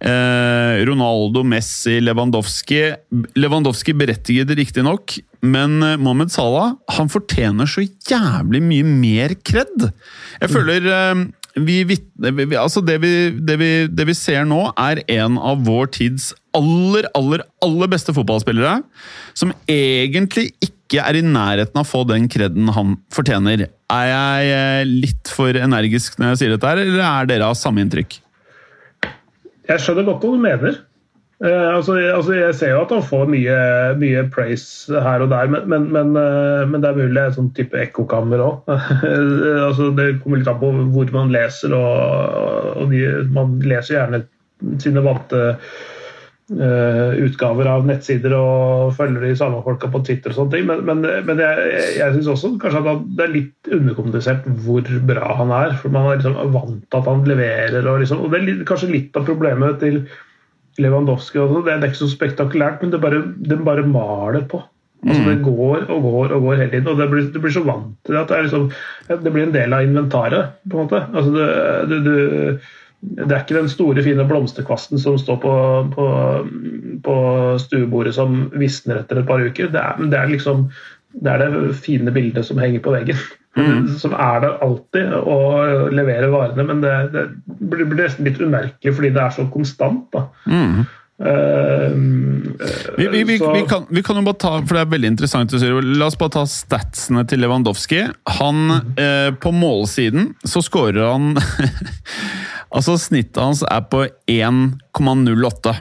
eh, 0.00 0.84
Ronaldo, 0.88 1.42
Messi, 1.46 1.98
Lewandowski 2.02 2.82
Lewandowski 3.38 3.94
berettiget 3.96 4.52
riktignok, 4.58 5.18
men 5.42 5.80
eh, 5.82 5.98
Mohammed 6.00 6.32
Salah 6.32 6.74
han 6.96 7.12
fortjener 7.12 7.68
så 7.68 7.84
jævlig 7.84 8.62
mye 8.64 8.86
mer 8.88 9.36
kred. 9.44 9.90
Jeg 10.40 10.52
føler 10.52 10.88
eh, 10.90 11.26
vi, 11.58 11.82
vi, 11.84 11.96
altså 12.56 12.82
det, 12.84 13.00
vi, 13.02 13.12
det, 13.34 13.56
vi, 13.60 13.70
det 13.90 14.06
vi 14.08 14.16
ser 14.16 14.46
nå, 14.48 14.68
er 14.78 15.02
en 15.10 15.38
av 15.38 15.64
vår 15.66 15.90
tids 15.96 16.30
aller, 16.56 17.06
aller, 17.18 17.42
aller 17.64 17.90
beste 17.90 18.14
fotballspillere, 18.14 18.80
som 19.38 19.52
egentlig 19.70 20.50
ikke 20.62 21.02
er 21.02 21.18
i 21.20 21.26
nærheten 21.26 21.78
av 21.78 21.86
å 21.86 21.90
få 21.90 22.02
den 22.08 22.26
kreden 22.30 22.70
han 22.74 22.96
fortjener. 23.14 23.68
Er 23.90 24.08
jeg 24.10 24.54
eh, 24.54 24.88
litt 25.06 25.30
for 25.34 25.54
energisk 25.58 26.18
når 26.18 26.34
jeg 26.34 26.42
sier 26.42 26.56
dette, 26.56 26.72
her, 26.72 26.82
eller 26.82 27.06
er 27.06 27.30
dere 27.30 27.50
av 27.50 27.58
samme 27.58 27.82
inntrykk? 27.84 28.18
Jeg 29.70 29.82
skjønner 29.82 30.08
godt 30.08 30.24
hva 30.24 30.32
du 30.34 30.42
mener. 30.42 30.80
Eh, 31.40 31.68
altså, 31.74 31.94
altså, 31.96 32.34
jeg 32.36 32.54
ser 32.58 32.74
jo 32.74 32.80
at 32.82 32.90
han 32.92 33.04
får 33.06 33.30
mye, 33.32 33.60
mye 34.00 34.24
praise 34.34 35.00
her 35.06 35.22
og 35.24 35.30
der, 35.32 35.48
men, 35.48 35.68
men, 35.72 35.86
men, 35.94 36.10
eh, 36.20 36.66
men 36.68 36.82
det 36.82 36.90
er 36.90 36.98
mulig 36.98 37.22
er 37.22 37.32
sånn 37.36 37.48
type 37.56 37.78
ekkokammer 37.80 38.42
òg. 38.44 38.68
altså, 39.68 39.88
det 39.96 40.10
kommer 40.20 40.42
litt 40.42 40.50
an 40.52 40.60
på 40.60 40.74
hvor 40.92 41.14
man 41.14 41.32
leser, 41.32 41.72
og, 41.76 42.76
og 42.82 42.92
de, 42.92 43.06
man 43.32 43.56
leser 43.64 43.96
gjerne 43.96 44.24
sine 44.84 45.00
vante 45.06 45.40
eh, 45.54 45.72
utgaver 46.50 47.68
av 47.70 47.84
nettsider 47.86 48.32
og 48.34 48.94
følger 48.98 49.22
de 49.22 49.36
samme 49.38 49.60
folka 49.62 49.90
på 49.92 50.00
Twitter 50.06 50.32
og 50.32 50.38
sånne 50.38 50.54
ting. 50.56 50.64
Men, 50.66 50.80
men, 50.88 51.04
men 51.28 51.42
jeg, 51.42 51.68
jeg 52.00 52.16
syns 52.16 52.30
også 52.32 52.50
kanskje 52.62 52.82
at 52.90 53.04
det 53.18 53.26
er 53.26 53.36
litt 53.36 53.70
underkommunisert 53.76 54.48
hvor 54.64 54.90
bra 55.06 55.36
han 55.38 55.54
er. 55.54 55.76
For 55.78 55.94
man 55.94 56.08
er 56.10 56.18
liksom 56.18 56.56
vant 56.56 56.82
til 56.82 56.98
at 56.98 57.12
han 57.12 57.22
leverer. 57.28 57.78
Og, 57.84 58.02
liksom, 58.02 58.24
og 58.24 58.34
det 58.34 58.40
er 58.40 58.48
litt, 58.48 58.66
kanskje 58.68 58.90
litt 58.90 59.20
av 59.20 59.28
problemet 59.30 59.78
til 59.84 60.02
Lewandowski 60.80 61.38
også. 61.44 61.62
Det 61.66 61.76
er 61.76 61.88
ikke 61.88 62.02
så 62.02 62.10
spektakulært, 62.10 62.82
men 62.82 62.92
det 62.94 63.02
bare, 63.02 63.22
det 63.46 63.62
bare 63.66 63.86
maler 63.86 64.46
på. 64.50 64.62
Altså 65.00 65.22
Det 65.30 65.38
går 65.44 65.86
og 65.88 66.02
går 66.04 66.34
og 66.36 66.42
går 66.44 66.58
hele 66.60 66.70
tiden. 66.74 66.88
og 66.88 66.98
det 66.98 67.08
blir, 67.10 67.32
Du 67.32 67.40
blir 67.40 67.54
så 67.54 67.64
vant 67.64 67.96
til 68.04 68.14
det 68.14 68.20
at 68.20 68.28
det, 68.28 68.42
liksom, 68.42 68.70
det 69.08 69.32
blir 69.32 69.46
en 69.46 69.54
del 69.54 69.72
av 69.72 69.82
inventaret. 69.82 70.60
på 70.68 70.76
en 70.76 70.84
måte. 70.84 71.06
Altså 71.14 71.30
det, 71.30 71.48
du, 71.88 71.96
du, 72.04 72.58
det 73.00 73.32
er 73.32 73.42
ikke 73.42 73.56
den 73.56 73.70
store, 73.72 74.02
fine 74.04 74.26
blomsterkvasten 74.28 75.00
som 75.00 75.16
står 75.18 75.38
på, 75.40 75.52
på, 75.94 76.06
på 77.04 77.16
stuebordet 77.62 78.12
som 78.16 78.42
visner 78.60 79.00
etter 79.00 79.22
et 79.22 79.28
par 79.28 79.40
uker. 79.40 79.70
Det 79.72 79.80
er, 79.80 80.02
det 80.12 80.18
er 80.18 80.32
liksom 80.34 80.68
det 81.10 81.32
er 81.32 81.42
det 81.42 81.74
fine 81.82 82.12
bildet 82.14 82.46
som 82.46 82.60
henger 82.62 82.82
på 82.84 82.94
veggen. 82.94 83.18
Som 83.98 84.12
er 84.14 84.44
der 84.44 84.60
alltid 84.62 85.10
og 85.18 85.90
leverer 85.90 86.30
varene. 86.30 86.62
Men 86.68 86.84
det, 86.84 86.92
det 87.10 87.24
blir 87.72 87.88
nesten 87.98 88.28
litt 88.28 88.38
umerkelig 88.38 88.94
fordi 88.94 89.10
det 89.16 89.24
er 89.24 89.34
så 89.34 89.48
konstant. 89.50 90.06
da. 90.14 90.28
Eh, 91.20 91.90
Vi, 92.96 93.08
vi, 93.08 93.24
vi, 93.24 93.38
vi, 93.38 93.64
kan, 93.68 93.84
vi 93.90 94.02
kan 94.02 94.16
jo 94.16 94.22
bare 94.24 94.38
ta, 94.40 94.52
for 94.62 94.76
det 94.76 94.84
er 94.84 94.92
veldig 94.94 95.10
interessant 95.12 95.52
La 95.58 96.06
oss 96.06 96.16
bare 96.20 96.32
ta 96.38 96.44
statsene 96.48 97.26
til 97.28 97.42
Lewandowski. 97.42 98.04
Han, 98.38 98.62
uh, 98.94 99.34
På 99.42 99.52
målsiden 99.52 100.34
så 100.44 100.62
scorer 100.64 101.02
han 101.10 101.34
Altså 102.70 102.96
Snittet 103.00 103.40
hans 103.42 103.64
er 103.66 103.86
på 103.90 104.04
1,08. 104.30 105.76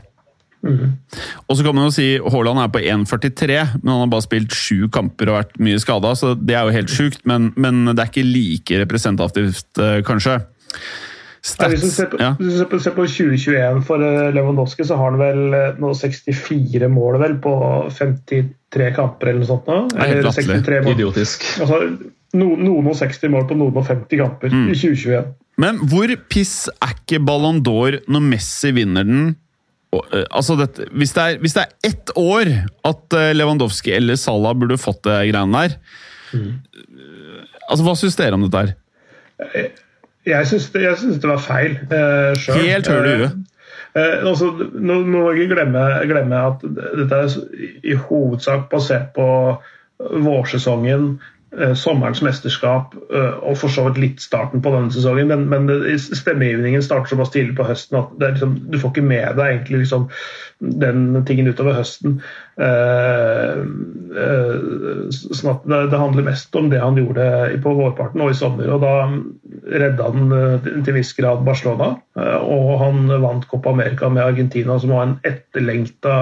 Og 1.48 1.56
så 1.56 1.64
kan 1.64 1.76
man 1.76 1.86
jo 1.88 1.94
si 1.96 2.08
Haaland 2.20 2.60
er 2.60 2.72
på 2.74 2.82
1,43, 2.82 3.60
men 3.80 3.92
han 3.94 4.02
har 4.04 4.12
bare 4.12 4.26
spilt 4.26 4.56
sju 4.56 4.90
kamper 4.92 5.32
og 5.32 5.38
vært 5.40 5.62
mye 5.64 5.80
skada, 5.80 6.12
så 6.20 6.34
det 6.36 6.58
er 6.58 6.68
jo 6.68 6.76
helt 6.76 6.92
sjukt. 6.92 7.22
Men, 7.30 7.52
men 7.56 7.86
det 7.94 8.02
er 8.02 8.12
ikke 8.12 8.28
like 8.28 8.82
representativt, 8.82 9.70
eh, 9.80 10.02
kanskje. 10.08 10.42
Ja, 11.40 11.70
hvis 11.72 11.86
du 11.86 11.92
ser 11.94 12.10
på, 12.12 12.18
ja. 12.20 12.34
på, 12.36 12.78
på 12.78 13.06
2021 13.08 13.84
for 13.88 14.04
eh, 14.04 14.32
Lewandowski, 14.36 14.84
så 14.84 14.98
har 15.00 15.14
han 15.14 15.22
vel 15.22 15.56
eh, 15.56 15.78
nå 15.80 15.94
64 15.96 16.90
mål 16.92 17.20
vel 17.22 17.38
på 17.40 17.54
53 17.96 18.90
kamper 18.98 19.32
eller 19.32 19.46
noe 19.46 19.52
sånt. 19.54 19.70
nå. 19.70 19.86
er 19.96 20.02
helt 20.02 20.18
Eller 20.18 20.28
latterlig. 20.28 20.58
63 20.66 20.82
mål. 20.84 20.98
Idiotisk. 20.98 21.48
Altså, 21.64 21.80
no, 22.38 22.54
noen 22.60 22.90
og 22.92 22.98
60 23.00 23.32
mål 23.34 23.48
på 23.50 23.58
noen 23.58 23.78
og 23.78 23.88
50 23.88 24.20
kamper 24.22 24.54
Mm. 24.54 24.70
i 24.70 24.78
2021. 24.78 25.30
Men 25.60 25.80
hvor 25.92 26.12
piss 26.32 26.70
er 26.80 26.96
ikke 26.96 27.20
Ballon 27.26 27.60
d'Or 27.66 28.00
når 28.08 28.22
Messi 28.24 28.72
vinner 28.76 29.08
den? 29.08 29.36
Eh, 29.94 30.26
altså 30.30 30.56
dette, 30.60 30.86
hvis, 30.94 31.14
det 31.16 31.24
er, 31.24 31.38
hvis 31.42 31.56
det 31.58 31.66
er 31.66 31.90
ett 31.90 32.14
år 32.16 32.52
at 32.86 33.18
eh, 33.18 33.34
Lewandowski 33.34 33.92
eller 33.98 34.20
Salah 34.22 34.54
burde 34.54 34.78
fått 34.78 35.02
det 35.08 35.18
greiene 35.32 35.64
der 35.66 35.78
mm. 36.38 36.52
altså 37.72 37.86
Hva 37.88 37.96
syns 37.98 38.18
dere 38.20 38.38
om 38.38 38.46
dette 38.46 38.62
her? 38.62 38.76
Jeg 39.50 39.72
jeg 40.30 40.48
syns 40.52 40.70
det 41.24 41.30
var 41.30 41.40
feil 41.42 41.78
uh, 41.90 42.36
sjøl. 42.38 42.60
Helt 42.60 42.90
høl 42.92 43.08
i 43.08 43.14
huet. 43.18 43.38
altså, 43.98 44.52
nå 44.76 45.00
må 45.08 45.24
vi 45.32 45.46
ikke 45.46 45.56
glemme, 45.56 45.86
glemme 46.12 46.42
at 46.52 46.66
dette 46.68 47.22
er 47.24 47.38
i 47.82 47.96
hovedsak 47.98 48.68
basert 48.70 49.10
på 49.16 49.26
vårsesongen, 50.00 51.16
eh, 51.18 51.39
sommerens 51.74 52.22
mesterskap 52.22 52.93
eh, 53.10 53.38
og 53.41 53.56
for 53.58 53.74
så 53.74 53.88
vidt 53.88 53.97
litt 53.97 54.22
starten 54.22 54.62
på 54.62 54.74
denne 54.74 54.93
sesongen. 54.93 55.32
Men, 55.32 55.47
men 55.50 55.97
stemmegivningen 55.97 56.84
starter 56.86 57.10
såpass 57.10 57.34
tidlig 57.34 57.56
på 57.58 57.66
høsten 57.66 57.97
at 57.97 58.12
liksom, 58.22 58.56
du 58.70 58.78
får 58.78 58.93
ikke 58.93 59.06
med 59.10 59.39
deg 59.39 59.56
egentlig 59.56 59.82
liksom 59.84 60.06
den 60.60 61.24
tingen 61.26 61.50
utover 61.50 61.80
høsten. 61.80 62.20
Eh, 62.62 63.62
eh, 64.26 64.54
sånn 65.16 65.52
at 65.56 65.66
det, 65.66 65.82
det 65.93 66.02
handler 66.04 66.28
mest 66.30 66.60
om 66.60 66.70
det 66.70 66.84
han 66.84 67.00
gjorde 67.00 67.26
på 67.64 67.74
vårparten 67.82 68.26
og 68.26 68.34
i 68.34 68.38
sommer. 68.38 68.70
og 68.76 68.86
Da 68.86 68.93
redda 69.86 70.12
han 70.12 70.38
eh, 70.38 70.70
til 70.86 71.00
viss 71.00 71.16
grad 71.18 71.41
Barcelona, 71.47 71.95
eh, 72.20 72.38
og 72.45 72.76
han 72.84 73.10
vant 73.26 73.50
Copa 73.50 73.74
America 73.74 74.12
med 74.14 74.28
Argentina, 74.28 74.78
som 74.78 74.93
var 74.93 75.08
en 75.08 75.18
etterlengta 75.26 76.20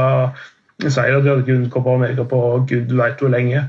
seier. 0.87 1.19
De 1.19 1.33
hadde 1.33 1.43
ikke 1.43 1.55
vunnet 1.55 1.73
Copa 1.73 1.99
America 1.99 2.27
på 2.29 2.41
gud 2.69 2.95
veit 2.95 3.19
hvor 3.19 3.33
lenge. 3.33 3.67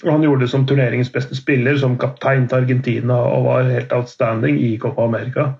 Og 0.00 0.12
han 0.12 0.22
gjorde 0.24 0.46
det 0.46 0.50
som 0.52 0.66
turneringens 0.66 1.10
beste 1.12 1.36
spiller, 1.36 1.76
som 1.78 1.98
kaptein 2.00 2.46
til 2.48 2.62
Argentina, 2.62 3.18
og 3.34 3.48
var 3.48 3.68
helt 3.68 3.92
outstanding 3.92 4.60
i 4.62 4.76
Copa 4.80 5.04
America. 5.04 5.50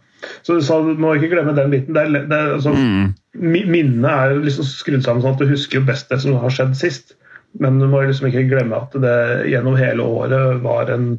Så 0.43 0.57
du 0.57 0.65
sa, 0.65 0.79
du 0.85 1.01
må 1.01 1.15
ikke 1.17 1.33
glemme 1.33 1.57
den 1.57 1.73
biten. 1.73 1.97
Det 1.97 2.03
er, 2.03 2.27
det 2.29 2.37
er, 2.37 2.55
altså, 2.57 2.73
mm. 2.77 3.11
Minnet 3.41 4.11
er 4.11 4.37
liksom 4.45 4.69
skrudd 4.69 5.05
sammen 5.05 5.25
sånn 5.25 5.37
at 5.37 5.43
du 5.43 5.51
husker 5.51 5.81
jo 5.81 5.89
best 5.89 6.13
det 6.13 6.21
som 6.25 6.39
har 6.41 6.55
skjedd 6.55 6.77
sist. 6.79 7.15
Men 7.61 7.81
du 7.81 7.89
må 7.91 8.03
liksom 8.07 8.29
ikke 8.31 8.49
glemme 8.51 8.79
at 8.79 8.95
det 9.03 9.17
gjennom 9.51 9.79
hele 9.81 10.07
året 10.07 10.65
var 10.65 10.93
en 10.95 11.15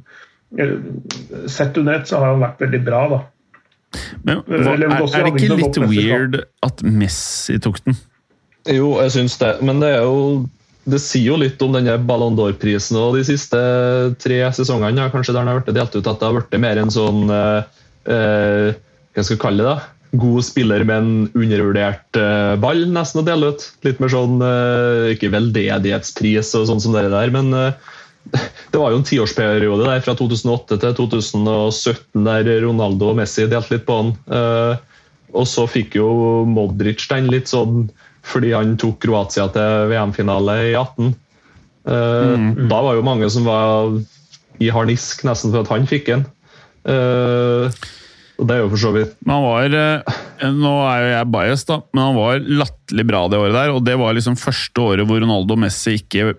Sett 1.47 1.77
under 1.79 1.93
ett 1.95 2.09
så 2.09 2.17
har 2.19 2.33
han 2.33 2.41
vært 2.43 2.57
veldig 2.59 2.79
bra, 2.83 3.01
da. 3.07 3.19
Men, 4.27 4.41
hva, 4.43 4.73
er, 4.75 4.81
er 4.83 5.23
det 5.23 5.29
ikke 5.31 5.57
litt 5.61 5.77
weird 5.87 6.35
at 6.67 6.83
Messi 6.83 7.55
tok 7.63 7.79
den? 7.85 7.95
Jo, 8.67 8.97
jeg 8.99 9.13
syns 9.15 9.37
det. 9.39 9.53
Men 9.63 9.79
det 9.79 9.93
er 9.95 10.03
jo 10.03 10.43
det 10.89 10.99
sier 11.03 11.27
jo 11.29 11.37
litt 11.37 11.61
om 11.61 11.75
denne 11.75 11.93
Ballon 12.09 12.33
d'Or-prisen 12.37 12.97
og 12.97 13.17
de 13.17 13.23
siste 13.27 13.59
tre 14.23 14.39
sesongene 14.57 15.09
kanskje 15.13 15.35
der 15.35 15.43
den 15.43 15.51
har 15.51 15.59
vært 15.59 15.73
delt 15.75 15.93
ut, 15.95 16.07
at 16.07 16.19
det 16.19 16.27
har 16.27 16.37
blitt 16.37 16.61
mer 16.63 16.81
en 16.81 16.93
sånn 16.93 17.29
eh, 17.29 17.81
eh, 18.09 18.69
Hva 19.13 19.23
skal 19.25 19.35
jeg 19.35 19.43
kalle 19.43 19.61
det? 19.61 19.75
da? 19.75 20.17
God 20.21 20.43
spiller 20.43 20.83
med 20.83 20.97
en 20.97 21.29
undervurdert 21.37 22.17
eh, 22.19 22.55
ball, 22.59 22.81
nesten 22.91 23.21
å 23.21 23.27
dele 23.27 23.53
ut. 23.53 23.63
Litt 23.87 24.01
mer 24.03 24.11
sånn 24.11 24.41
eh, 24.43 25.13
Ikke 25.13 25.29
veldedighetspris 25.31 26.51
og 26.59 26.67
sånn 26.67 26.81
som 26.83 26.97
det 26.97 27.05
der, 27.13 27.31
men 27.31 27.53
eh, 27.55 27.91
det 28.73 28.77
var 28.81 28.91
jo 28.91 28.99
en 28.99 29.07
tiårsperiode 29.07 29.85
der 29.85 30.03
fra 30.05 30.17
2008 30.17 30.81
til 30.81 30.97
2017 30.97 32.25
der 32.25 32.49
Ronaldo 32.65 33.13
og 33.13 33.21
Messi 33.21 33.47
delte 33.49 33.77
litt 33.77 33.87
på 33.87 34.01
han. 34.01 34.15
Eh, 34.33 34.87
Og 35.31 35.47
så 35.47 35.63
fikk 35.69 35.95
jo 35.95 36.09
Modric 36.49 37.05
den 37.07 37.29
litt 37.31 37.47
sånn 37.47 37.85
fordi 38.27 38.51
han 38.53 38.75
tok 38.79 38.99
Kroatia 39.01 39.47
til 39.53 39.89
VM-finale 39.91 40.57
i 40.69 40.75
18. 40.77 41.13
Eh, 41.89 42.49
Da 42.69 42.81
var 42.85 42.97
jo 42.97 43.05
mange 43.05 43.29
som 43.33 43.47
var 43.47 43.95
i 44.61 44.69
harnisk 44.69 45.23
nesten 45.25 45.53
for 45.53 45.63
at 45.63 45.71
han 45.73 45.89
fikk 45.89 46.11
den. 46.11 46.27
Uh, 46.81 47.69
og 48.41 48.47
det 48.49 48.55
er 48.55 48.63
jo 48.63 48.69
for 48.71 48.81
så 48.81 48.89
vidt 48.95 49.11
Men 49.21 49.35
han 49.35 49.43
var 49.45 49.75
eh, 49.77 50.15
Nå 50.49 50.71
er 50.89 51.03
jo 51.03 51.09
jeg 51.11 51.27
biased, 51.35 51.67
da, 51.69 51.75
men 51.93 52.01
han 52.01 52.15
var 52.17 52.39
latterlig 52.41 53.05
bra 53.05 53.19
det 53.29 53.37
året 53.37 53.53
der. 53.53 53.73
Og 53.75 53.83
det 53.85 53.97
var 54.01 54.15
liksom 54.17 54.37
første 54.41 54.81
året 54.81 55.05
hvor 55.05 55.21
Ronaldo 55.21 55.53
og 55.53 55.61
Messi 55.61 55.99
ikke 55.99 56.31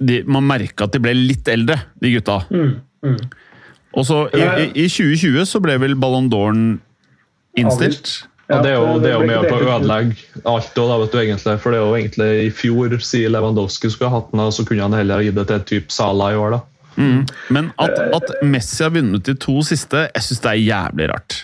de, 0.00 0.24
Man 0.26 0.48
merka 0.48 0.88
at 0.88 0.96
de 0.96 1.02
ble 1.04 1.14
litt 1.14 1.46
eldre, 1.48 1.78
de 2.02 2.16
gutta. 2.16 2.40
Og 3.96 4.04
så 4.04 4.24
i, 4.34 4.42
i, 4.42 4.66
i 4.84 4.88
2020 4.90 5.46
så 5.48 5.62
ble 5.62 5.78
vel 5.80 5.94
Ballon 5.96 6.26
d'Or 6.32 6.58
innstilt. 7.56 8.18
Ja, 8.46 8.60
det 8.62 8.70
er 8.70 8.76
jo, 8.78 8.98
det 9.02 9.10
er 9.10 9.16
jo 9.16 9.26
med 9.26 9.48
på 9.48 9.56
å 9.58 9.70
ødelegge 9.74 10.14
alt 10.46 10.68
da, 10.76 10.84
da, 10.86 10.98
vet 11.02 11.12
du, 11.12 11.18
egentlig. 11.18 11.56
For 11.62 11.74
det 11.74 11.80
er 11.80 11.82
jo 11.82 11.96
egentlig 11.98 12.28
i 12.44 12.52
fjor, 12.54 12.94
sier 13.02 13.32
Lewandowski 13.34 13.90
skulle 13.90 14.12
ha 14.12 14.20
hatt 14.20 14.30
den, 14.30 14.44
og 14.44 14.54
så 14.54 14.62
kunne 14.68 14.86
han 14.86 14.94
heller 14.94 15.24
gi 15.24 15.32
gitt 15.32 15.40
det 15.40 15.46
til 15.50 15.64
typ 15.72 15.94
Salah 15.94 16.34
i 16.34 16.38
år, 16.38 16.58
da. 16.58 16.62
Men 17.52 17.72
at, 17.82 17.98
at 18.16 18.30
Messi 18.46 18.84
har 18.84 18.94
vunnet 18.94 19.26
de 19.26 19.34
to 19.36 19.58
siste, 19.66 20.06
jeg 20.14 20.24
syns 20.24 20.44
det 20.44 20.52
er 20.52 20.62
jævlig 20.62 21.10
rart. 21.12 21.40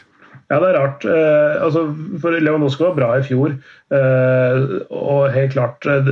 Ja, 0.52 0.58
det 0.60 0.68
er 0.68 0.76
rart. 0.76 1.04
Eh, 1.08 1.62
altså, 1.64 1.86
for 2.20 2.34
Lewandowski 2.36 2.84
var 2.84 2.96
bra 2.98 3.06
i 3.16 3.22
fjor. 3.24 3.54
Eh, 3.92 4.58
og 4.92 5.30
helt 5.32 5.54
klart 5.54 5.86
eh, 5.88 6.10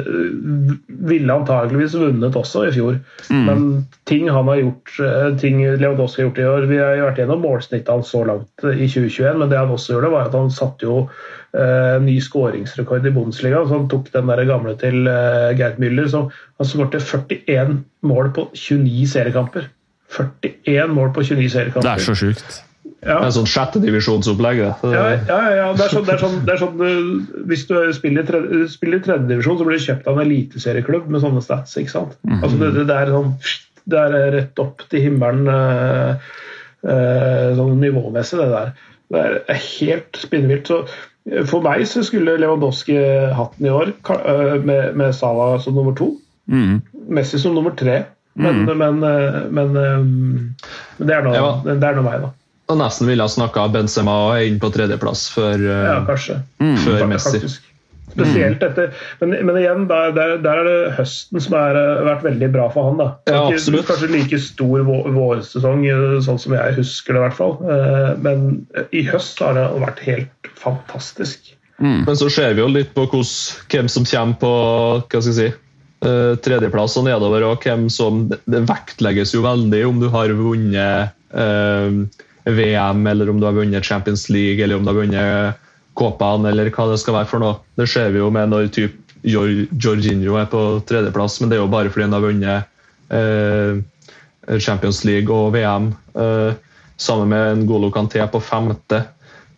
ville 1.11 1.35
antageligvis 1.35 1.99
vunnet 2.01 2.39
også 2.41 2.63
i 2.69 2.71
fjor. 2.73 2.97
Men 3.29 3.67
ting 4.09 4.31
han 4.33 4.49
har 4.49 4.63
gjort, 4.63 4.95
eh, 5.05 5.27
ting 5.43 5.61
Lewandowski 5.61 6.23
har 6.23 6.31
gjort 6.31 6.41
i 6.41 6.47
år 6.55 6.69
Vi 6.71 6.79
har 6.81 7.03
vært 7.05 7.21
gjennom 7.21 7.45
målsnittet 7.45 7.93
hans 7.93 8.15
så 8.15 8.23
langt 8.29 8.65
i 8.65 8.89
2021, 8.89 9.43
men 9.43 9.53
det 9.53 9.61
han 9.61 9.75
også 9.77 9.99
gjorde, 9.99 10.13
var 10.15 10.31
at 10.31 10.39
han 10.39 10.49
satte 10.57 10.89
jo 10.89 10.97
eh, 11.05 12.01
ny 12.01 12.17
skåringsrekord 12.25 13.11
i 13.11 13.13
Bundesliga. 13.19 13.61
Så 13.67 13.77
han 13.77 13.91
tok 13.93 14.09
den 14.17 14.33
der 14.33 14.45
gamle 14.49 14.73
til 14.81 15.05
eh, 15.05 15.53
Gerd 15.61 15.77
Müller. 15.85 16.09
Så 16.09 16.25
han 16.33 16.73
skårte 16.73 17.05
41 17.05 17.77
mål 18.09 18.33
på 18.41 18.49
29 18.57 19.05
seriekamper. 19.13 19.69
41 20.17 20.97
mål 20.97 21.13
på 21.13 21.29
29 21.29 21.53
seriekamper. 21.59 21.91
Det 21.91 21.97
er 21.99 22.09
så 22.09 22.17
sjukt. 22.25 22.63
Ja. 23.01 23.17
Er 23.25 23.33
sånn 23.33 23.49
sjettedivisjonsopplegg, 23.49 24.59
det. 24.61 24.91
Ja, 24.93 25.05
ja, 25.25 25.39
ja, 25.57 25.69
det 25.73 25.87
er 25.87 25.93
sånn, 25.95 26.05
det 26.05 26.13
er 26.15 26.21
sånn, 26.21 26.35
det 26.45 26.53
er 26.53 26.61
sånn 26.61 26.83
uh, 26.85 27.45
Hvis 27.49 27.63
du 27.71 27.75
spiller 27.97 28.27
i 28.27 28.29
tredje- 28.29 28.67
spiller 28.69 29.01
så 29.01 29.17
blir 29.65 29.79
du 29.79 29.85
kjøpt 29.87 30.09
av 30.11 30.19
en 30.19 30.27
eliteserieklubb 30.27 31.09
med 31.09 31.23
sånne 31.25 31.41
stats. 31.45 31.79
ikke 31.81 31.95
sant? 31.95 32.19
Altså, 32.29 32.59
det, 32.61 32.85
det, 32.91 32.97
er 32.99 33.13
sånn 33.15 33.31
Det 33.89 34.03
er 34.05 34.17
rett 34.35 34.61
opp 34.61 34.85
til 34.93 35.07
himmelen 35.07 35.49
uh, 35.49 36.21
uh, 36.85 37.47
sånn 37.57 37.81
nivåmessig, 37.81 38.37
det 38.43 38.51
der. 38.53 38.75
Det 39.11 39.23
er 39.49 39.63
helt 39.65 40.21
spinnvilt. 40.21 40.69
Så 40.69 41.47
for 41.49 41.65
meg 41.65 41.87
så 41.89 42.03
skulle 42.05 42.37
Lewandowski 42.41 42.99
hatt 43.37 43.57
den 43.57 43.71
i 43.71 43.73
år, 43.75 43.95
med, 44.61 44.97
med 44.97 45.17
Salah 45.17 45.57
som 45.65 45.77
nummer 45.79 45.97
to. 45.97 46.13
Mm. 46.53 46.83
Messi 47.17 47.41
som 47.41 47.57
nummer 47.57 47.73
tre. 47.81 48.03
Men, 48.41 48.63
men, 48.69 49.01
uh, 49.03 49.41
men, 49.51 49.73
um, 49.73 50.53
men 51.01 51.09
det 51.09 51.17
er 51.17 51.25
nå 51.25 51.33
Ja. 51.35 51.49
det 51.65 51.81
er 51.81 51.97
nå 51.97 52.05
meg, 52.05 52.29
da. 52.29 52.31
Og 52.71 52.79
nesten 52.79 53.09
ville 53.11 53.25
ha 53.27 53.31
snakka 53.31 53.67
Benzema 53.75 54.15
inn 54.47 54.61
på 54.63 54.71
tredjeplass 54.75 55.27
før, 55.35 55.59
eh, 55.59 55.89
Ja, 55.91 55.99
kanskje. 56.07 56.41
før 56.85 57.07
Messi. 57.11 57.41
faktisk. 57.41 57.67
Spesielt 58.11 58.63
etter 58.67 58.91
Men, 59.21 59.37
men 59.47 59.57
igjen, 59.61 59.85
der, 59.87 60.11
der, 60.17 60.33
der 60.43 60.61
er 60.61 60.67
det 60.67 60.95
høsten 60.97 61.41
som 61.43 61.55
har 61.55 61.77
vært 62.07 62.25
veldig 62.27 62.49
bra 62.53 62.67
for 62.75 62.89
han. 62.89 62.99
da. 62.99 63.09
Ja, 63.31 63.45
absolutt. 63.47 63.87
Kanskje 63.87 64.11
like 64.11 64.39
stor 64.43 64.83
vår, 64.87 65.11
vårsesong, 65.15 65.85
eh, 65.87 66.19
sånn 66.27 66.41
som 66.43 66.57
jeg 66.57 66.75
husker 66.79 67.15
det, 67.15 67.21
i 67.21 67.25
hvert 67.29 67.39
fall. 67.39 67.57
Eh, 67.71 68.11
Men 68.25 68.67
i 68.93 69.05
høst 69.07 69.39
har 69.45 69.55
det 69.55 69.67
vært 69.83 70.03
helt 70.09 70.51
fantastisk. 70.59 71.53
Men 71.81 72.17
så 72.19 72.29
ser 72.31 72.53
vi 72.55 72.61
jo 72.61 72.69
litt 72.69 72.91
på 72.95 73.07
hos, 73.09 73.31
hvem 73.73 73.87
som 73.89 74.05
kommer 74.05 74.37
på 74.43 74.51
hva 74.51 75.23
skal 75.23 75.31
jeg 75.33 75.39
si, 75.39 75.47
eh, 76.05 76.35
tredjeplass 76.45 76.99
og 77.01 77.07
nedover, 77.07 77.47
og 77.49 77.63
hvem 77.65 77.87
som 77.89 78.27
Det 78.29 78.41
det 78.47 78.67
vektlegges 78.69 79.33
jo 79.33 79.41
veldig 79.47 79.87
om 79.89 80.01
du 80.03 80.09
har 80.13 80.29
vunnet 80.29 81.13
eh, 81.33 81.91
VM, 82.45 83.07
eller 83.07 83.31
om 83.31 83.41
du 83.41 83.47
har 83.47 83.57
vunnet 83.57 83.85
Champions 83.85 84.29
League, 84.31 84.63
eller 84.65 84.77
om 84.77 84.85
du 84.85 84.93
har 84.93 85.01
vunnet 85.03 85.67
Kåpan, 85.99 86.47
eller 86.47 86.71
hva 86.73 86.87
det 86.91 87.01
skal 87.03 87.19
være 87.19 87.29
for 87.29 87.43
noe. 87.43 87.59
Det 87.77 87.89
ser 87.91 88.13
vi 88.15 88.23
jo 88.23 88.31
med 88.33 88.53
når 88.53 88.71
typ 88.73 88.97
Jorginho 89.27 90.39
er 90.41 90.47
på 90.49 90.61
tredjeplass, 90.89 91.41
men 91.41 91.51
det 91.51 91.59
er 91.59 91.65
jo 91.65 91.73
bare 91.73 91.91
fordi 91.93 92.07
han 92.07 92.17
har 92.17 92.25
vunnet 92.25 92.69
eh, 93.13 94.59
Champions 94.63 95.03
League 95.05 95.35
og 95.35 95.53
VM. 95.57 95.91
Eh, 96.15 96.53
sammen 97.01 97.29
med 97.29 97.63
N'Golo 97.63 97.91
Kanté 97.93 98.25
på 98.31 98.41
femte. 98.45 99.03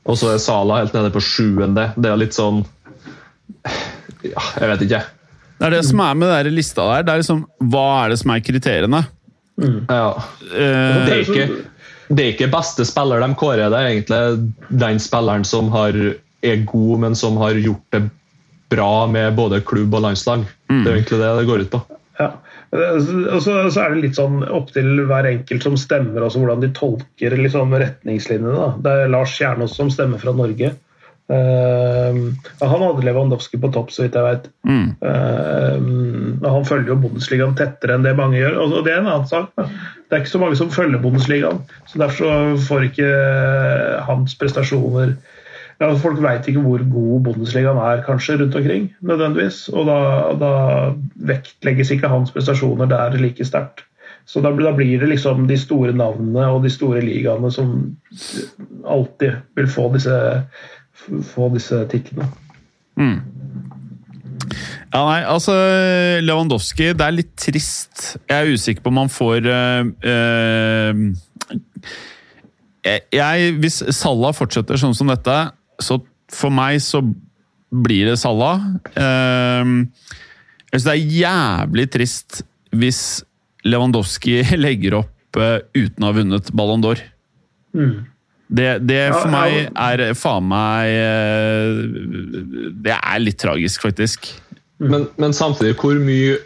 Og 0.06 0.18
så 0.18 0.32
er 0.32 0.42
Sala 0.42 0.80
helt 0.80 0.94
nede 0.96 1.12
på 1.14 1.22
sjuende. 1.22 1.90
Det 1.94 2.10
er 2.10 2.18
litt 2.18 2.34
sånn 2.34 2.64
Ja, 4.26 4.42
jeg 4.58 4.70
vet 4.70 4.86
ikke. 4.86 5.02
Det 5.58 5.68
er 5.68 5.74
det 5.76 5.84
som 5.86 6.00
er 6.02 6.14
med 6.18 6.32
den 6.48 6.56
lista 6.56 6.86
der. 6.88 7.04
Det 7.06 7.12
er 7.12 7.20
liksom, 7.22 7.44
Hva 7.70 7.84
er 8.00 8.12
det 8.12 8.18
som 8.22 8.32
er 8.34 8.42
kriteriene? 8.42 9.02
Ja. 9.62 10.08
Eh, 10.42 10.96
Det, 11.06 11.12
er 11.12 11.22
ikke, 11.22 11.46
det 12.12 12.24
er 12.24 12.34
ikke 12.34 12.50
beste 12.52 12.84
spiller 12.88 13.22
de 13.22 13.30
kårer, 13.38 13.70
det 13.72 13.78
er 13.78 13.90
egentlig 13.90 14.78
den 14.82 15.00
spilleren 15.00 15.46
som 15.48 15.70
har, 15.72 15.96
er 16.42 16.64
god, 16.68 16.94
men 17.06 17.16
som 17.18 17.38
har 17.40 17.58
gjort 17.58 17.96
det 17.96 18.04
bra 18.72 19.06
med 19.10 19.36
både 19.36 19.60
klubb 19.68 19.94
og 19.94 20.04
landslag. 20.06 20.46
Det 20.68 20.86
er 20.86 20.96
egentlig 20.96 21.20
det 21.20 21.32
det 21.38 21.48
går 21.48 21.66
ut 21.66 21.74
på. 21.74 21.82
Ja. 22.20 22.30
Og 22.72 23.40
så, 23.44 23.54
så 23.68 23.82
er 23.82 23.92
det 23.92 24.04
litt 24.06 24.16
sånn 24.16 24.40
opp 24.48 24.70
til 24.72 25.02
hver 25.08 25.28
enkelt 25.28 25.64
som 25.66 25.76
stemmer, 25.80 26.24
også 26.24 26.40
hvordan 26.40 26.62
de 26.64 26.70
tolker 26.76 27.36
liksom, 27.36 27.74
retningslinjene. 27.76 28.54
Da. 28.56 28.68
Det 28.84 28.94
er 28.96 29.12
Lars 29.12 29.34
Kjernås 29.36 29.76
som 29.76 29.92
stemmer 29.92 30.22
fra 30.22 30.32
Norge. 30.36 30.72
Eh, 31.30 32.16
han 32.60 32.82
hadde 32.82 33.04
Lewandowski 33.06 33.60
på 33.62 33.70
topp, 33.72 33.92
så 33.94 34.04
vidt 34.04 34.16
jeg 34.18 34.26
vet. 34.26 34.48
Uh, 35.02 36.42
han 36.42 36.66
følger 36.66 36.92
jo 36.92 37.00
Bundesligaen 37.04 37.54
tettere 37.58 37.96
enn 37.96 38.06
det 38.06 38.16
mange 38.18 38.40
gjør. 38.40 38.58
Og 38.64 38.80
det 38.86 38.94
er 38.94 39.02
en 39.02 39.10
annen 39.10 39.28
sak. 39.30 39.52
Da. 39.58 39.68
Det 39.68 40.16
er 40.16 40.24
ikke 40.24 40.34
så 40.34 40.42
mange 40.42 40.58
som 40.60 40.72
følger 40.74 41.02
Bundesligaen, 41.02 41.62
så 41.90 42.02
derfor 42.02 42.58
får 42.66 42.90
ikke 42.90 43.12
hans 44.08 44.36
prestasjoner 44.40 45.14
ja, 45.80 45.88
Folk 45.98 46.20
veit 46.22 46.46
ikke 46.46 46.62
hvor 46.62 46.82
god 46.92 47.24
Bundesligaen 47.26 47.80
er 47.80 48.04
kanskje 48.06 48.36
rundt 48.38 48.58
omkring, 48.58 48.90
nødvendigvis. 49.02 49.64
Og 49.72 49.88
da, 49.88 49.96
da 50.38 50.52
vektlegges 51.32 51.90
ikke 51.94 52.10
hans 52.12 52.30
prestasjoner 52.34 52.90
der 52.90 53.16
like 53.18 53.46
sterkt. 53.48 53.82
Så 54.28 54.38
da, 54.44 54.52
da 54.54 54.70
blir 54.76 55.00
det 55.00 55.08
liksom 55.10 55.48
de 55.48 55.56
store 55.58 55.94
navnene 55.96 56.44
og 56.52 56.62
de 56.62 56.70
store 56.70 57.02
ligaene 57.02 57.50
som 57.50 57.72
alltid 58.86 59.40
vil 59.58 59.66
få 59.70 59.88
disse, 59.96 60.14
få 60.94 61.48
disse 61.54 61.78
titlene. 61.92 62.28
Ja, 64.92 65.00
nei, 65.08 65.22
altså 65.24 65.54
Lewandowski, 66.20 66.90
det 66.92 67.06
er 67.06 67.14
litt 67.16 67.32
trist. 67.40 68.18
Jeg 68.28 68.36
er 68.36 68.52
usikker 68.52 68.84
på 68.84 68.92
om 68.92 69.00
han 69.00 69.12
får 69.12 69.46
øh, 69.48 70.98
jeg, 72.84 73.54
Hvis 73.62 73.80
Salah 73.96 74.34
fortsetter 74.36 74.80
sånn 74.80 74.96
som 74.96 75.08
dette, 75.08 75.36
så 75.80 75.96
for 76.32 76.52
meg 76.52 76.82
så 76.84 77.00
blir 77.72 78.10
det 78.10 78.18
Salah. 78.20 78.60
Eh, 78.92 79.64
jeg 80.72 80.80
synes 80.80 80.88
det 80.88 80.94
er 80.94 81.16
jævlig 81.22 81.86
trist 81.92 82.42
hvis 82.72 83.02
Lewandowski 83.68 84.40
legger 84.64 85.02
opp 85.02 85.36
uh, 85.38 85.60
uten 85.76 86.04
å 86.04 86.08
ha 86.08 86.16
vunnet 86.16 86.48
Ballon 86.56 86.82
d'Or. 86.84 87.02
Det, 88.52 88.68
det 88.84 89.00
for 89.14 89.32
meg 89.32 89.54
ja. 89.54 89.68
er 89.88 90.16
faen 90.18 90.44
meg 90.44 90.90
eh, 90.92 91.68
Det 92.84 92.96
er 92.98 93.20
litt 93.22 93.38
tragisk, 93.40 93.86
faktisk. 93.86 94.28
Men, 94.82 95.06
men 95.20 95.32
samtidig, 95.36 95.76
hvor 95.80 95.96
mye 96.02 96.36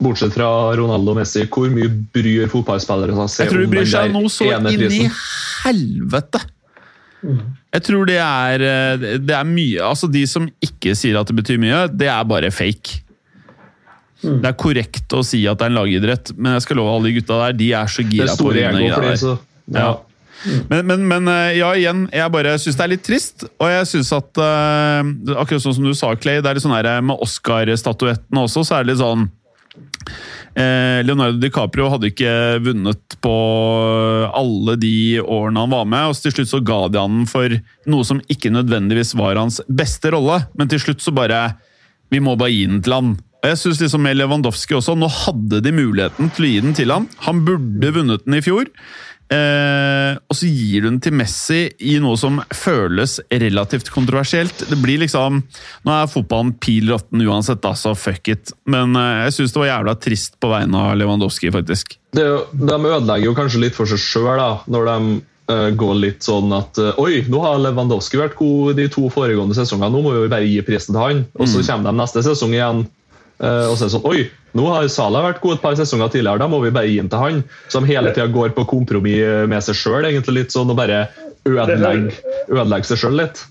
Bortsett 0.00 0.32
fra 0.32 0.48
Ronaldo 0.78 1.12
og 1.12 1.20
Messi, 1.20 1.44
hvor 1.52 1.68
mye 1.72 1.90
bryr 2.14 2.48
fotballspillere 2.50 3.28
seg 3.28 3.44
Jeg 3.44 3.52
tror 3.52 3.62
de 3.62 3.68
bryr 3.74 3.90
seg 3.90 4.14
noe 4.14 4.32
så 4.32 4.48
inn 4.56 4.86
i 4.88 5.04
helvete! 5.66 6.40
Jeg 7.20 7.84
tror 7.84 8.08
det 8.08 8.16
er, 8.16 8.62
eh, 8.64 9.06
det 9.20 9.34
er 9.36 9.44
mye 9.46 9.84
Altså, 9.84 10.08
de 10.10 10.24
som 10.26 10.48
ikke 10.64 10.96
sier 10.96 11.20
at 11.20 11.28
det 11.28 11.36
betyr 11.36 11.60
mye, 11.60 11.84
det 11.92 12.08
er 12.10 12.26
bare 12.26 12.50
fake. 12.50 13.02
Det 14.20 14.48
er 14.48 14.56
korrekt 14.58 15.14
å 15.16 15.22
si 15.24 15.44
at 15.48 15.60
det 15.60 15.68
er 15.68 15.72
en 15.72 15.78
lagidrett, 15.78 16.32
men 16.36 16.56
jeg 16.56 16.66
skal 16.66 16.80
love 16.80 16.96
alle 16.96 17.08
de 17.08 17.20
gutta 17.20 17.38
der, 17.44 17.58
de 17.60 17.68
er 17.76 17.92
så 17.92 18.04
gira 18.04 18.34
på 18.36 18.50
å 18.50 18.56
vinne 18.56 18.88
ego 18.88 20.00
Ja. 20.44 20.60
Men, 20.70 20.86
men, 20.86 21.08
men 21.08 21.28
eh, 21.28 21.58
ja, 21.58 21.70
igjen, 21.76 22.06
jeg 22.14 22.32
bare 22.32 22.56
syns 22.60 22.78
det 22.78 22.86
er 22.86 22.92
litt 22.94 23.04
trist. 23.06 23.44
Og 23.60 23.68
jeg 23.68 23.88
syns 23.90 24.12
at 24.16 24.40
eh, 24.40 25.10
Akkurat 25.36 25.64
sånn 25.64 25.76
som 25.76 25.88
du 25.88 25.92
sa, 25.96 26.14
Clay, 26.16 26.40
det 26.40 26.50
er 26.50 26.58
litt 26.58 26.64
sånn 26.64 26.76
her 26.76 26.88
eh, 26.94 27.02
med 27.04 27.20
Oscar-statuettene 27.26 28.46
også, 28.46 28.64
så 28.66 28.78
er 28.78 28.84
det 28.86 28.94
litt 28.94 29.02
sånn 29.02 29.28
Leonardo 30.50 31.38
DiCaprio 31.38 31.86
hadde 31.92 32.08
ikke 32.10 32.30
vunnet 32.60 33.14
på 33.22 33.34
alle 34.34 34.74
de 34.82 35.20
årene 35.22 35.62
han 35.62 35.70
var 35.70 35.86
med, 35.88 36.10
og 36.10 36.18
til 36.18 36.34
slutt 36.34 36.50
så 36.50 36.58
ga 36.66 36.78
de 36.90 36.98
han 36.98 37.20
for 37.30 37.54
noe 37.88 38.08
som 38.08 38.18
ikke 38.26 38.50
nødvendigvis 38.52 39.14
var 39.16 39.38
hans 39.38 39.60
beste 39.70 40.10
rolle, 40.10 40.40
men 40.58 40.68
til 40.72 40.82
slutt 40.82 41.04
så 41.04 41.14
bare 41.14 41.52
Vi 42.10 42.18
må 42.18 42.34
bare 42.34 42.50
gi 42.50 42.66
den 42.66 42.82
til 42.82 42.96
han. 42.96 43.12
Og 43.40 43.48
jeg 43.48 43.60
synes 43.60 43.80
liksom 43.80 44.02
Med 44.04 44.18
Lewandowski 44.18 44.76
også, 44.76 44.96
nå 44.98 45.08
hadde 45.08 45.62
de 45.64 45.72
muligheten 45.72 46.32
til 46.34 46.46
å 46.46 46.50
gi 46.50 46.64
den 46.66 46.76
til 46.76 46.92
han. 46.92 47.06
Han 47.28 47.44
burde 47.46 47.94
vunnet 47.96 48.26
den 48.26 48.36
i 48.36 48.42
fjor. 48.44 48.68
Eh, 49.30 50.16
og 50.26 50.34
så 50.34 50.48
gir 50.50 50.82
du 50.82 50.88
den 50.88 50.98
til 51.02 51.14
Messi 51.14 51.60
i 51.86 51.94
noe 52.02 52.18
som 52.18 52.40
føles 52.50 53.20
relativt 53.30 53.92
kontroversielt. 53.94 54.64
Det 54.66 54.78
blir 54.82 54.98
liksom 55.04 55.38
Nå 55.86 55.92
er 55.94 56.10
fotballen 56.10 56.56
pil 56.58 56.90
råtten 56.90 57.22
uansett, 57.22 57.62
da, 57.62 57.76
så 57.78 57.94
fuck 57.94 58.32
it. 58.32 58.50
Men 58.66 58.96
eh, 58.98 59.26
jeg 59.28 59.36
syns 59.38 59.54
det 59.54 59.62
var 59.62 59.70
jævla 59.70 59.96
trist 60.02 60.38
på 60.42 60.50
vegne 60.50 60.82
av 60.82 60.98
Lewandowski, 60.98 61.52
faktisk. 61.54 61.94
Det, 62.16 62.26
de 62.50 62.78
ødelegger 62.80 63.28
jo 63.28 63.36
kanskje 63.38 63.62
litt 63.62 63.78
for 63.78 63.86
seg 63.86 64.02
sjøl 64.02 64.42
når 64.70 64.88
de 64.88 65.20
uh, 65.50 65.68
går 65.78 65.94
litt 66.02 66.26
sånn 66.26 66.50
at 66.56 66.78
uh, 66.82 66.98
Oi, 67.02 67.20
nå 67.30 67.42
har 67.44 67.60
Lewandowski 67.62 68.18
vært 68.18 68.34
god 68.38 68.74
de 68.80 68.88
to 68.90 69.06
foregående 69.14 69.54
sesongene, 69.54 69.92
nå 69.94 70.02
må 70.02 70.14
vi 70.16 70.30
bare 70.32 70.48
gi 70.48 70.58
prisen 70.66 70.96
til 70.96 71.02
han. 71.02 71.22
Og 71.38 71.50
så 71.50 71.62
kommer 71.62 71.90
de 71.90 72.00
neste 72.00 72.24
sesong 72.26 72.56
igjen, 72.56 72.82
uh, 73.42 73.66
og 73.68 73.76
så 73.76 73.84
er 73.84 73.86
det 73.86 73.94
sånn 73.94 74.10
Oi, 74.10 74.24
nå 74.58 74.66
har 74.70 74.88
Salah 74.90 75.24
vært 75.28 75.42
god 75.44 75.58
et 75.58 75.64
par 75.64 75.78
sesonger 75.78 76.10
tidligere, 76.12 76.42
da 76.42 76.48
må 76.50 76.60
vi 76.64 76.72
bare 76.74 76.90
gi 76.90 76.98
den 77.00 77.10
til 77.12 77.22
han. 77.22 77.40
Som 77.72 77.86
hele 77.88 78.14
tida 78.14 78.26
går 78.32 78.54
på 78.56 78.66
kompromiss 78.70 79.48
med 79.50 79.66
seg 79.66 79.78
sjøl, 79.78 80.08
egentlig 80.08 80.36
litt 80.40 80.54
sånn, 80.56 80.72
og 80.72 80.78
bare 80.80 81.04
ødelegger 81.48 82.12
ødelegge 82.50 82.90
seg 82.90 83.04
sjøl 83.04 83.18
litt. 83.22 83.44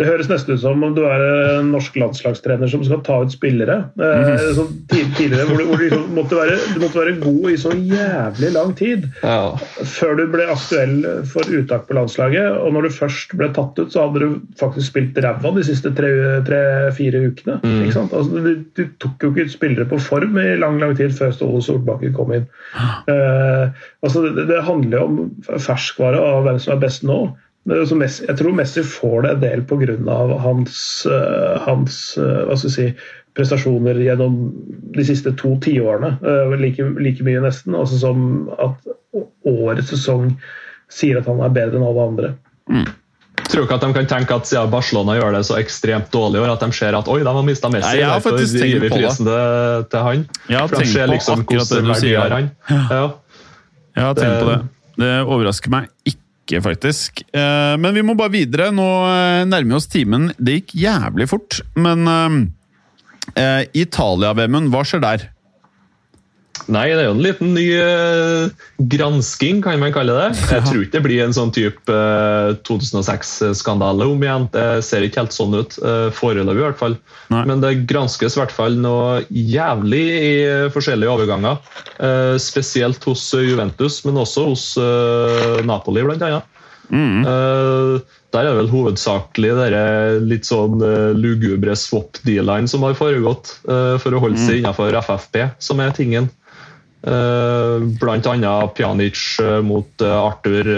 Det 0.00 0.06
høres 0.08 0.30
nesten 0.30 0.56
ut 0.56 0.62
som 0.62 0.80
om 0.86 0.94
du 0.96 1.02
er 1.04 1.22
en 1.60 1.66
norsk 1.74 1.98
landslagstrener 2.00 2.70
som 2.72 2.80
skal 2.86 3.02
ta 3.04 3.18
ut 3.20 3.34
spillere. 3.34 3.74
Eh, 4.00 4.46
sånn 4.56 4.70
tidligere, 4.88 5.44
hvor 5.50 5.60
du, 5.60 5.66
hvor 5.68 5.76
du, 5.76 5.82
liksom 5.84 6.06
måtte 6.16 6.38
være, 6.38 6.54
du 6.72 6.78
måtte 6.80 7.02
være 7.02 7.12
god 7.20 7.50
i 7.52 7.56
så 7.60 7.74
jævlig 7.76 8.52
lang 8.54 8.72
tid 8.78 9.04
Ja. 9.20 9.52
før 9.84 10.16
du 10.16 10.22
ble 10.32 10.46
aktuell 10.48 10.94
for 11.28 11.52
uttak 11.52 11.84
på 11.90 11.98
landslaget. 11.98 12.56
Og 12.62 12.72
når 12.72 12.88
du 12.88 12.96
først 12.96 13.34
ble 13.36 13.50
tatt 13.52 13.76
ut, 13.76 13.92
så 13.92 14.06
hadde 14.06 14.22
du 14.24 14.38
faktisk 14.62 14.88
spilt 14.94 15.20
ræva 15.20 15.52
de 15.58 15.66
siste 15.68 15.92
tre-fire 15.92 17.20
ukene. 17.28 17.58
Sant? 17.92 18.16
Altså, 18.16 18.40
du, 18.40 18.64
du 18.80 18.82
tok 19.04 19.20
jo 19.26 19.34
ikke 19.34 19.46
ut 19.50 19.54
spillere 19.58 19.88
på 19.90 20.00
form 20.00 20.40
i 20.40 20.56
lang 20.62 20.80
lang 20.80 20.96
tid 20.96 21.12
før 21.18 21.36
Ståle 21.36 21.60
Solbakken 21.66 22.16
kom 22.16 22.32
inn. 22.38 22.48
Eh, 23.04 23.68
altså, 24.00 24.24
det, 24.32 24.48
det 24.48 24.64
handler 24.64 24.96
jo 24.96 25.04
om 25.10 25.60
ferskvare 25.60 26.24
og 26.24 26.48
hvem 26.48 26.60
som 26.62 26.78
er 26.78 26.84
best 26.88 27.04
nå. 27.04 27.20
Messi, 27.68 28.24
jeg 28.26 28.36
tror 28.38 28.54
Messi 28.56 28.82
får 28.82 29.22
det 29.22 29.30
en 29.30 29.40
del 29.40 29.62
pga. 29.68 30.38
hans, 30.40 31.06
eh, 31.06 31.58
hans 31.66 32.16
eh, 32.18 32.44
hva 32.48 32.56
skal 32.56 32.70
si, 32.70 32.86
prestasjoner 33.36 34.00
gjennom 34.00 34.38
de 34.96 35.04
siste 35.04 35.32
to 35.36 35.56
tiårene. 35.60 36.16
eh, 36.24 36.56
like, 36.58 36.82
like 36.98 37.22
mye 37.22 37.40
nesten. 37.40 37.74
Altså 37.74 37.98
som 38.00 38.48
at 38.58 38.74
årets 39.46 39.92
sesong 39.92 40.32
sier 40.90 41.20
at 41.20 41.26
han 41.26 41.40
er 41.40 41.52
bedre 41.54 41.78
enn 41.78 41.86
alle 41.86 42.08
andre. 42.08 42.32
Jeg 42.70 43.54
Tror 43.54 43.64
ikke 43.64 43.74
at 43.74 43.82
de 43.82 43.92
kan 43.94 44.06
tenke 44.06 44.34
at 44.34 44.46
siden 44.46 44.70
Barcelona 44.70 45.16
gjør 45.18 45.32
det 45.34 45.44
så 45.48 45.56
ekstremt 45.58 46.10
dårlig 46.14 46.38
i 46.38 46.42
år, 46.44 46.52
at 46.52 46.60
de 46.62 46.72
ser 46.76 46.94
at 46.94 47.08
oi, 47.10 47.20
de 47.26 47.32
har 47.34 47.42
mista 47.46 47.68
Messi. 47.72 47.86
Nei, 47.88 47.96
jeg 47.98 48.06
har 48.10 48.20
faktisk 48.22 48.58
tenkt 48.60 48.76
på 48.78 48.84
det. 48.84 48.90
prisen 48.94 49.26
til, 49.26 49.86
til 49.90 50.04
han. 50.06 50.26
Jeg 50.48 50.58
har 50.58 50.68
de 50.68 50.76
tenkt 50.76 50.92
ser 50.92 51.06
på 51.06 51.12
liksom 51.14 51.42
akkurat 51.44 51.72
det 51.72 51.80
du 51.84 51.94
sier. 51.98 52.34
han. 52.36 52.50
Ja. 52.70 53.04
Jeg 53.96 54.04
har 54.06 54.14
tenkt 54.14 54.44
på 54.44 54.50
det. 54.52 54.60
Det 55.00 55.14
overrasker 55.24 55.72
meg 55.72 55.88
ikke, 56.06 56.20
faktisk. 56.58 57.22
Eh, 57.30 57.76
Men 57.78 57.94
vi 57.94 58.02
må 58.02 58.16
bare 58.18 58.34
videre. 58.34 58.70
Nå 58.74 58.86
eh, 59.06 59.44
nærmer 59.46 59.70
vi 59.70 59.78
oss 59.78 59.86
timen. 59.90 60.32
Det 60.38 60.58
gikk 60.58 60.74
jævlig 60.82 61.28
fort, 61.30 61.60
men 61.78 62.08
eh, 63.38 63.62
Italia-VM-en, 63.78 64.70
hva 64.74 64.82
skjer 64.82 65.04
der? 65.06 65.28
Nei, 66.68 66.88
det 66.92 67.00
er 67.00 67.08
jo 67.08 67.14
en 67.14 67.22
liten 67.24 67.54
ny 67.56 67.64
eh, 67.78 68.66
gransking, 68.92 69.62
kan 69.64 69.80
man 69.80 69.94
kalle 69.94 70.16
det. 70.16 70.28
Jeg 70.50 70.66
tror 70.66 70.82
ikke 70.84 70.96
det 70.98 71.04
blir 71.06 71.22
en 71.24 71.34
sånn 71.36 71.52
type 71.54 71.94
eh, 71.94 72.52
2006-skandale 72.68 74.06
om 74.10 74.22
igjen. 74.22 74.46
Det 74.52 74.66
ser 74.86 75.06
ikke 75.06 75.22
helt 75.22 75.36
sånn 75.36 75.56
ut, 75.56 75.78
uh, 75.82 76.10
foreløpig 76.14 76.60
i 76.60 76.66
hvert 76.66 76.80
fall. 76.80 76.96
Nei. 77.32 77.42
Men 77.48 77.64
det 77.64 77.72
granskes 77.90 78.36
i 78.36 78.42
hvert 78.42 78.54
fall 78.54 78.78
noe 78.82 79.22
jævlig 79.30 80.04
i 80.20 80.32
forskjellige 80.74 81.16
overganger. 81.16 81.60
Eh, 81.98 82.36
spesielt 82.42 83.04
hos 83.08 83.26
Juventus, 83.34 84.00
men 84.06 84.18
også 84.20 84.46
hos 84.50 84.70
eh, 84.80 85.60
Napoli, 85.66 86.04
blant 86.06 86.26
annet. 86.26 86.56
Mm. 86.90 87.22
der 88.34 88.40
er 88.40 88.48
det 88.48 88.56
vel 88.56 88.70
hovedsakelig 88.72 89.52
dere 89.54 89.82
litt 90.26 90.48
sånn 90.48 90.80
lugubre 91.14 91.76
swap-dealene 91.78 92.66
som 92.66 92.82
har 92.82 92.96
foregått, 92.98 93.52
eh, 93.70 93.94
for 94.02 94.16
å 94.16 94.22
holde 94.24 94.42
seg 94.42 94.58
innenfor 94.58 94.98
FFP, 94.98 95.44
som 95.62 95.78
er 95.84 95.94
tingen. 95.94 96.26
Eh, 97.00 97.74
blant 98.00 98.26
annet 98.28 98.74
Pjanic 98.76 99.20
eh, 99.40 99.60
mot 99.64 100.04
eh, 100.04 100.16
Arthur, 100.20 100.68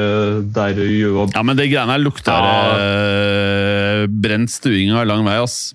der 0.54 0.78
Juve 0.86 1.26
Ja, 1.34 1.42
men 1.42 1.58
det 1.58 1.66
greiene 1.72 1.96
her 1.96 2.02
lukter 2.02 2.30
Ja. 2.32 4.06
brent 4.06 4.50
stuing 4.50 4.92
av 4.94 5.06
lang 5.10 5.24
vei, 5.26 5.40
ass. 5.42 5.72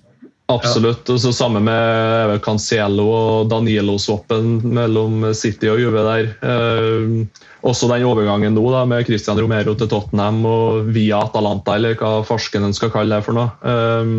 Absolutt. 0.48 1.04
og 1.12 1.18
så 1.20 1.30
Samme 1.36 1.60
med 1.60 2.38
Cancelo 2.40 3.04
og 3.12 3.50
Danilo-swappen 3.52 4.62
mellom 4.64 5.26
City 5.36 5.68
og 5.68 5.80
Juve 5.82 6.04
der. 6.06 6.30
Eh, 6.40 7.44
også 7.68 7.90
den 7.92 8.06
overgangen 8.08 8.56
nå 8.56 8.64
da, 8.72 8.86
med 8.88 9.04
Christian 9.04 9.36
Romero 9.40 9.74
til 9.76 9.90
Tottenham 9.90 10.40
og 10.48 10.88
via 10.94 11.20
Atalanta, 11.26 11.76
eller 11.76 11.98
hva 12.00 12.22
farsken 12.24 12.72
skal 12.72 12.92
kalle 12.94 13.18
det 13.18 13.26
for 13.26 13.36
noe. 13.36 13.50
Eh, 13.60 14.14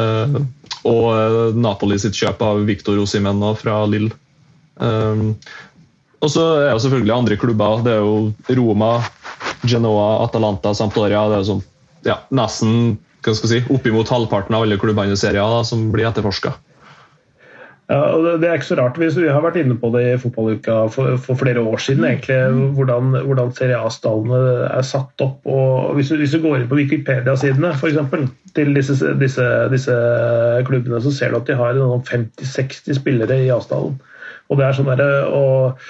eh, 0.00 0.38
og 0.86 1.56
Napoli 1.58 1.98
sitt 2.00 2.16
kjøp 2.16 2.40
av 2.46 2.64
Victor 2.64 2.96
Osimhen 3.02 3.42
fra 3.60 3.82
Lill. 3.90 4.08
Eh, 4.80 5.24
og 6.24 6.32
så 6.32 6.44
er 6.64 6.70
jo 6.72 6.82
selvfølgelig 6.84 7.16
andre 7.16 7.40
klubber. 7.40 7.82
Det 7.84 7.92
er 7.92 8.04
jo 8.04 8.60
Roma, 8.60 8.92
Genoa, 9.66 10.24
Atalanta, 10.24 10.72
Sampdoria. 10.74 11.26
Det 11.30 11.36
er 11.38 11.44
jo 11.44 11.50
sånn, 11.54 11.66
ja, 12.08 12.20
nesten 12.34 12.96
hva 13.26 13.34
skal 13.34 13.50
si, 13.50 13.64
oppimot 13.74 14.10
halvparten 14.12 14.54
av 14.54 14.64
alle 14.64 14.78
klubbene 14.78 15.16
i 15.16 15.18
serien 15.18 15.50
da, 15.50 15.64
som 15.66 15.88
blir 15.92 16.06
etterforska. 16.06 16.54
Ja, 17.86 18.00
og 18.16 18.40
det- 18.40 18.48
er 18.48 18.58
ikke 18.58 18.74
så 18.74 18.76
rart. 18.78 18.96
Vi 18.98 19.08
vi 19.08 19.28
har 19.28 19.42
vært 19.42 19.56
inne 19.62 19.76
på 19.78 19.92
det 19.92 20.14
i 20.14 20.18
fotballuka 20.18 20.90
for, 20.90 21.16
for 21.16 21.36
flere 21.36 21.62
år 21.62 21.78
siden. 21.78 22.04
egentlig, 22.04 22.74
Hvordan, 22.74 23.12
hvordan 23.26 23.54
Serie 23.54 23.78
A-stallene 23.78 24.70
er 24.70 24.82
satt 24.82 25.20
opp. 25.20 25.46
og 25.46 25.94
Hvis 25.94 26.08
du, 26.08 26.16
hvis 26.16 26.32
du 26.32 26.40
går 26.40 26.56
inn 26.62 26.68
på 26.68 26.78
Wikipedia-sidene 26.82 27.76
for 27.78 27.88
eksempel, 27.88 28.28
til 28.54 28.74
disse, 28.74 29.14
disse, 29.20 29.68
disse 29.70 29.94
klubbene, 30.66 31.00
så 31.00 31.12
ser 31.12 31.30
du 31.30 31.36
at 31.36 31.46
de 31.46 31.54
har 31.54 31.74
50-60 31.74 32.94
spillere 32.94 33.44
i 33.44 33.50
A-stallen. 33.50 34.00
Og 34.50 34.60
det 34.60 34.66
er 34.66 34.76
sånn 34.76 34.90
der, 34.92 35.30
og 35.30 35.80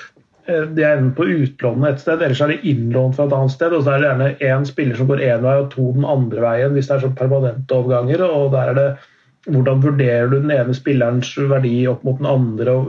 eh, 0.49 0.65
de 0.77 0.85
er 0.85 0.97
enten 0.97 1.13
på 1.19 1.27
utlån 1.33 1.89
et 1.89 2.01
sted, 2.03 2.23
ellers 2.23 2.41
er 2.45 2.55
de 2.55 2.61
innlånt 2.73 3.19
fra 3.19 3.27
et 3.29 3.37
annet 3.37 3.55
sted. 3.57 3.75
og 3.77 3.85
Så 3.85 3.93
er 3.93 4.03
det 4.03 4.09
gjerne 4.11 4.31
én 4.53 4.69
spiller 4.69 5.01
som 5.01 5.11
går 5.11 5.25
én 5.27 5.45
vei 5.45 5.59
og 5.61 5.69
to 5.75 5.91
den 5.97 6.09
andre 6.09 6.47
veien 6.47 6.77
hvis 6.77 6.89
det 6.89 6.97
er 6.97 7.07
sånn 7.07 7.19
permanente 7.19 7.77
overganger. 7.77 8.25
og 8.27 8.51
der 8.57 8.73
er 8.73 8.81
det 8.81 8.89
hvordan 9.47 9.83
vurderer 9.83 10.31
du 10.31 10.41
den 10.41 10.51
ene 10.51 10.75
spillerens 10.75 11.29
verdi 11.39 11.77
opp 11.87 12.03
mot 12.07 12.17
den 12.19 12.27
andre 12.27 12.73
og, 12.73 12.89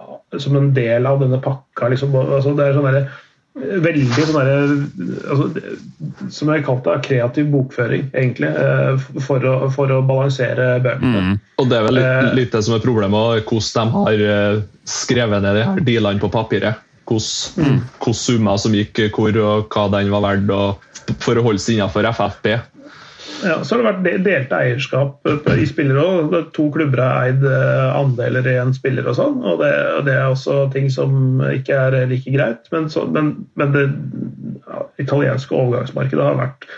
og, 0.00 0.38
som 0.40 0.56
en 0.56 0.70
del 0.76 1.08
av 1.08 1.20
denne 1.20 1.40
pakka? 1.44 1.90
Liksom. 1.92 2.14
Altså, 2.16 2.54
det 2.56 2.66
er 2.66 2.78
sånn 2.78 2.88
derre- 2.88 3.08
veldig 3.58 4.04
sånn 4.14 4.36
derre 4.36 4.58
altså, 5.32 5.46
Som 6.30 6.52
jeg 6.52 6.64
kalte 6.66 6.92
det, 6.92 7.06
kreativ 7.08 7.48
bokføring, 7.50 8.06
egentlig, 8.14 8.50
eh, 8.54 9.00
for 9.26 9.42
å, 9.46 9.54
for 9.74 9.90
å 9.90 10.00
balansere 10.06 10.76
bøkene. 10.84 11.38
Og 11.58 11.70
det 11.70 11.80
er 11.80 11.88
vel 11.88 11.98
Eh. 12.00 12.20
litt, 12.20 12.36
litt 12.38 12.54
det 12.54 12.62
som 12.66 12.76
er 12.76 12.84
problemet, 12.84 13.48
hvordan 13.50 13.90
de 13.90 14.04
har 14.06 14.24
eh, 14.34 14.62
skrevet 14.88 15.42
ned 15.42 15.58
de 15.58 15.66
her 15.66 15.82
dealene 15.86 16.22
på 16.22 16.30
papiret. 16.32 16.86
Hvordan 17.10 17.80
mm. 17.82 18.14
summer 18.14 18.60
som 18.60 18.74
gikk 18.76 19.02
hvor, 19.16 19.34
og 19.34 19.74
hva 19.74 19.88
den 19.96 20.12
var 20.14 20.22
verdt, 20.28 20.50
og 20.54 21.18
for 21.18 21.38
å 21.38 21.42
holde 21.42 21.62
seg 21.62 21.78
innenfor 21.78 22.06
FFP. 22.06 22.52
Ja, 23.44 23.56
så 23.64 23.76
har 23.76 23.80
det 23.82 23.88
vært 23.90 24.02
de- 24.04 24.22
delte 24.26 24.58
eierskap 24.58 25.26
eh, 25.30 25.58
i 25.62 25.66
spillere 25.68 26.02
òg. 26.04 26.34
To 26.56 26.66
klubber 26.74 27.00
har 27.04 27.28
eid 27.30 27.44
eh, 27.46 27.96
andeler 27.96 28.46
i 28.50 28.56
en 28.60 28.74
spiller 28.76 29.06
og 29.08 29.16
sånn. 29.16 29.38
og 29.42 29.62
det, 29.62 29.70
det 30.08 30.14
er 30.18 30.28
også 30.28 30.68
ting 30.74 30.90
som 30.92 31.40
ikke 31.48 31.78
er 31.88 31.98
like 32.10 32.30
greit. 32.34 32.68
Men, 32.74 32.90
så, 32.92 33.06
men, 33.08 33.32
men 33.56 33.72
det 33.76 33.86
ja, 34.66 34.84
italienske 35.02 35.56
overgangsmarkedet 35.56 36.26
har 36.26 36.38
vært 36.42 36.68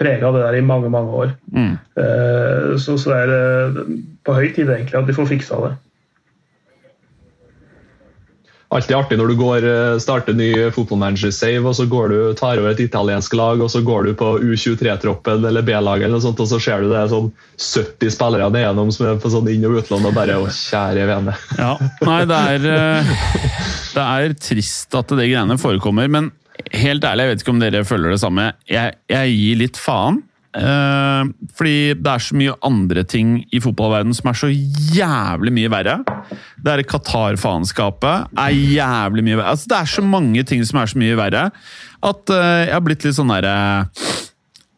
prega 0.00 0.26
av 0.26 0.34
det 0.34 0.42
der 0.42 0.56
i 0.58 0.66
mange, 0.66 0.88
mange 0.90 1.12
år. 1.24 1.34
Eh, 1.54 2.76
Så, 2.82 2.96
så 2.98 3.12
det 3.12 3.18
er 3.22 3.34
eh, 3.38 3.82
på 4.26 4.34
høy 4.34 4.48
tid 4.56 4.70
egentlig 4.74 4.98
at 4.98 5.06
de 5.06 5.14
får 5.14 5.30
fiksa 5.30 5.60
det. 5.68 5.74
Alltid 8.72 8.96
artig 8.96 9.18
når 9.20 9.30
du 9.30 9.36
går, 9.38 9.64
eh, 9.68 9.98
starter 10.02 10.34
ny 10.34 10.48
fotballmanager-save, 10.74 11.62
og 11.68 11.74
så 11.76 11.86
går 11.90 12.08
du, 12.10 12.18
tar 12.38 12.58
over 12.58 12.72
et 12.72 12.80
italiensk 12.80 13.34
lag, 13.36 13.60
og 13.60 13.70
så 13.70 13.82
går 13.84 14.08
du 14.08 14.14
på 14.18 14.30
U23-troppen 14.40 15.44
eller 15.46 15.62
B-laget, 15.66 16.08
eller 16.08 16.22
sånt, 16.24 16.40
og 16.40 16.48
så 16.50 16.58
ser 16.62 16.82
du 16.82 16.90
det 16.90 16.98
er 17.02 17.12
sånn 17.12 17.30
70 17.60 18.14
spillere 18.16 18.48
nedgjennom 18.54 18.90
som 18.94 19.06
er 19.10 19.20
på 19.22 19.30
sånn 19.30 19.50
inn- 19.52 19.66
og 19.68 19.78
utland, 19.82 20.08
og 20.08 20.16
bare 20.16 20.38
å, 20.40 20.48
kjære 20.48 21.08
vene. 21.10 21.36
Ja, 21.64 21.74
nei, 22.04 22.20
det 22.28 22.40
er, 22.54 22.66
eh, 22.74 23.12
det 23.94 24.04
er 24.04 24.38
trist 24.40 24.96
at 24.98 25.12
det 25.12 25.28
greiene 25.28 25.60
forekommer, 25.60 26.10
men 26.10 26.32
helt 26.74 27.04
ærlig, 27.04 27.28
jeg 27.28 27.34
vet 27.34 27.44
ikke 27.44 27.54
om 27.54 27.62
dere 27.62 27.84
føler 27.86 28.14
det 28.14 28.22
samme. 28.22 28.52
Jeg, 28.70 28.96
jeg 29.12 29.36
gir 29.36 29.60
litt 29.60 29.80
faen. 29.80 30.22
Eh, 30.54 31.24
fordi 31.58 31.76
det 32.00 32.10
er 32.14 32.22
så 32.26 32.36
mye 32.38 32.54
andre 32.64 33.04
ting 33.04 33.36
i 33.54 33.60
fotballverdenen 33.64 34.14
som 34.16 34.30
er 34.30 34.38
så 34.38 34.50
jævlig 34.94 35.52
mye 35.56 35.70
verre. 35.72 35.96
Det 36.64 36.72
er 36.74 36.84
Qatar-faenskapet 36.90 38.28
er 38.38 38.54
jævlig 38.54 39.24
mye 39.26 39.38
verre. 39.40 39.50
Altså, 39.54 39.68
det 39.72 39.78
er 39.82 39.90
så 39.96 40.04
mange 40.06 40.44
ting 40.48 40.64
som 40.64 40.80
er 40.82 40.86
så 40.92 40.98
mye 41.00 41.16
verre 41.18 41.48
at 42.04 42.30
eh, 42.34 42.66
jeg 42.68 42.74
har 42.76 42.84
blitt 42.84 43.04
litt 43.06 43.16
sånn 43.16 43.32
derre 43.32 43.56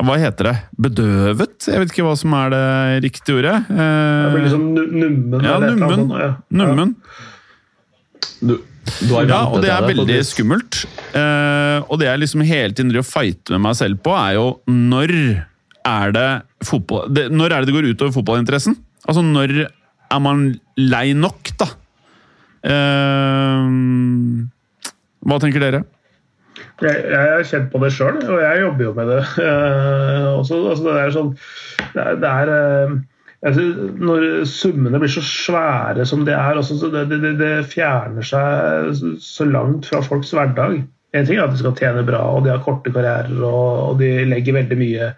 Hva 0.07 0.19
heter 0.21 0.45
det? 0.51 0.57
Bedøvet? 0.77 1.57
Jeg 1.71 1.81
vet 1.81 1.93
ikke 1.95 2.05
hva 2.05 2.17
som 2.21 2.35
er 2.37 2.51
det 2.53 2.65
riktige 3.07 3.39
ordet. 3.41 3.55
jeg 3.71 3.81
Eh, 3.81 4.33
blir 4.35 4.45
liksom 4.45 4.67
nu- 4.75 4.93
nummen. 4.93 5.45
ja, 5.45 5.59
nummen. 5.59 6.11
ja. 6.21 6.33
nummen. 6.53 6.97
Du, 8.43 8.59
Du 9.09 9.15
Ja, 9.27 9.41
og 9.51 9.63
det 9.65 9.71
er 9.73 9.83
veldig 9.83 10.19
skummelt. 10.29 10.85
Eh, 11.17 11.81
og 11.91 11.99
det 11.99 12.07
jeg 12.07 12.21
liksom 12.23 12.45
hele 12.47 12.73
tiden 12.73 12.93
driver 12.93 13.03
og 13.03 13.09
fighter 13.11 13.57
med 13.57 13.65
meg 13.67 13.75
selv 13.81 13.97
på, 14.05 14.13
er 14.15 14.35
jo 14.37 14.45
når 14.69 15.11
er 15.87 16.13
det 16.15 16.29
fotball 16.67 17.11
det, 17.15 17.29
Når 17.33 17.53
er 17.53 17.63
det 17.63 17.71
det 17.71 17.77
går 17.77 17.91
utover 17.93 18.15
fotballinteressen? 18.15 18.77
Altså, 19.07 19.23
når 19.23 19.67
er 19.67 20.23
man 20.23 20.49
lei 20.79 21.11
nok, 21.17 21.51
da? 21.61 21.69
Eh, 22.67 23.69
hva 25.27 25.39
tenker 25.43 25.63
dere? 25.63 25.83
Jeg, 26.83 27.03
har 27.17 27.45
kjent 27.49 27.71
på 27.73 27.81
det 27.81 27.91
sjøl, 27.97 28.19
og 28.21 28.41
jeg 28.43 28.63
jobber 28.63 28.85
jo 28.85 28.95
med 28.97 29.11
det. 29.13 29.21
eh, 29.43 30.27
også. 30.37 30.63
Altså, 30.73 30.89
det 30.89 30.97
er 31.03 31.15
sånn 31.15 31.31
Det 31.95 32.03
er, 32.03 32.19
det 32.21 32.33
er 32.33 32.53
eh, 32.57 32.97
synes 33.57 34.01
Når 34.01 34.27
summene 34.51 35.01
blir 35.01 35.13
så 35.13 35.23
svære 35.25 36.07
som 36.09 36.25
de 36.27 36.35
er, 36.35 36.59
også, 36.59 36.79
så 36.81 36.91
det, 36.93 37.07
det, 37.13 37.37
det 37.41 37.55
fjerner 37.73 38.27
seg 38.27 38.93
så 39.23 39.47
langt 39.49 39.89
fra 39.89 40.03
folks 40.05 40.35
hverdag. 40.37 40.83
En 41.17 41.29
ting 41.29 41.39
er 41.39 41.47
at 41.47 41.55
de 41.55 41.63
skal 41.63 41.77
tjene 41.79 42.05
bra, 42.07 42.21
og 42.35 42.45
de 42.45 42.53
har 42.53 42.65
korte 42.65 42.93
karrierer, 42.93 43.33
og, 43.41 43.93
og 43.93 44.01
de 44.03 44.11
legger 44.29 44.59
veldig 44.59 44.79
mye 44.81 45.11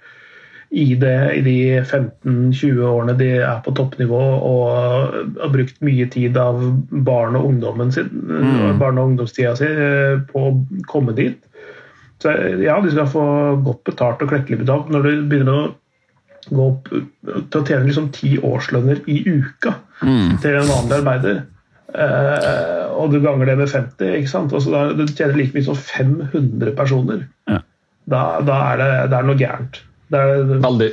i 0.71 0.95
det 1.01 1.15
i 1.39 1.41
de 1.41 1.57
15-20 1.81 2.81
årene 2.85 3.15
de 3.17 3.29
er 3.41 3.61
på 3.65 3.73
toppnivå 3.79 4.19
og 4.21 5.15
har 5.41 5.53
brukt 5.55 5.79
mye 5.85 6.05
tid 6.13 6.37
av 6.37 6.59
barn 7.09 7.39
og 7.39 7.47
ungdommen 7.49 7.93
sin, 7.95 8.11
barn 8.81 9.01
og 9.01 9.15
ungdomstida 9.15 9.55
si 9.57 9.65
eh, 9.71 10.19
på 10.29 10.43
å 10.51 10.57
komme 10.91 11.15
dit. 11.17 11.39
Så 12.21 12.35
ja, 12.61 12.77
de 12.83 12.93
skal 12.93 13.09
få 13.09 13.25
godt 13.65 13.85
betalt 13.89 14.25
og 14.25 14.33
klekkelig 14.33 14.61
betalt. 14.65 14.91
Når 14.93 15.07
du 15.07 15.11
begynner 15.31 15.55
å 15.55 15.67
gå 16.49 16.67
opp 16.75 16.89
til 16.93 17.61
å 17.61 17.65
tjene 17.69 17.87
liksom 17.89 18.11
ti 18.17 18.35
årslønner 18.43 19.01
i 19.09 19.21
uka 19.29 19.73
til 20.43 20.55
en 20.59 20.69
vanlig 20.69 20.99
arbeider, 21.01 21.41
eh, 21.95 22.85
og 22.99 23.13
du 23.15 23.21
ganger 23.25 23.47
det 23.53 23.57
med 23.63 23.73
50, 23.73 24.15
ikke 24.21 24.31
sant? 24.35 24.53
Altså, 24.53 24.73
da, 24.75 24.85
du 24.99 25.07
tjener 25.09 25.37
like 25.39 25.57
mye 25.57 25.65
som 25.71 25.79
500 25.81 26.75
personer, 26.77 27.25
Ja. 27.49 27.63
da, 28.11 28.23
da 28.45 28.59
er 28.73 28.83
det, 28.83 28.91
det 29.13 29.19
er 29.23 29.29
noe 29.33 29.41
gærent. 29.41 29.81
Det 30.09 30.19
er, 30.19 30.43
Veldig. 30.65 30.91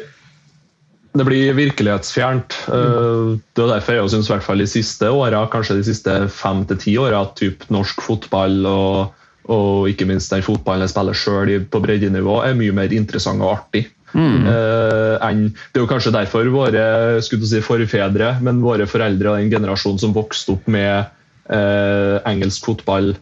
Det 1.15 1.23
blir 1.23 1.53
virkelighetsfjernt. 1.55 2.57
Mm. 2.67 3.35
Det 3.55 3.63
er 3.63 3.69
derfor 3.71 3.95
jeg 3.95 4.11
syns 4.11 4.31
de 4.59 4.67
siste 4.67 5.11
åra, 5.11 5.45
kanskje 5.47 5.77
de 5.77 5.85
siste 5.87 6.15
fem 6.27 6.65
til 6.67 6.81
ti 6.81 6.97
åra, 6.99 7.21
at 7.23 7.37
typ 7.39 7.63
norsk 7.71 8.03
fotball 8.03 8.65
og, 8.67 9.13
og 9.47 9.87
ikke 9.87 10.09
minst 10.09 10.33
den 10.33 10.43
fotballen 10.43 10.83
jeg 10.83 10.91
spiller 10.91 11.15
sjøl 11.15 11.53
på 11.71 11.79
breddenivå, 11.79 12.41
er 12.43 12.59
mye 12.59 12.75
mer 12.75 12.91
interessant 12.91 13.39
og 13.39 13.53
artig. 13.53 13.85
Eh, 14.15 15.15
enn, 15.27 15.49
det 15.51 15.79
er 15.79 15.83
jo 15.83 15.89
kanskje 15.91 16.13
derfor 16.15 16.47
våre 16.53 16.83
skulle 17.25 17.43
du 17.43 17.49
si, 17.49 17.61
forfedre, 17.63 18.35
men 18.45 18.63
våre 18.63 18.87
foreldre 18.87 19.31
og 19.31 19.41
den 19.41 19.51
generasjonen 19.51 20.01
som 20.01 20.15
vokste 20.15 20.55
opp 20.55 20.69
med 20.71 21.07
eh, 21.51 22.15
engelsk 22.27 22.69
fotball 22.69 23.13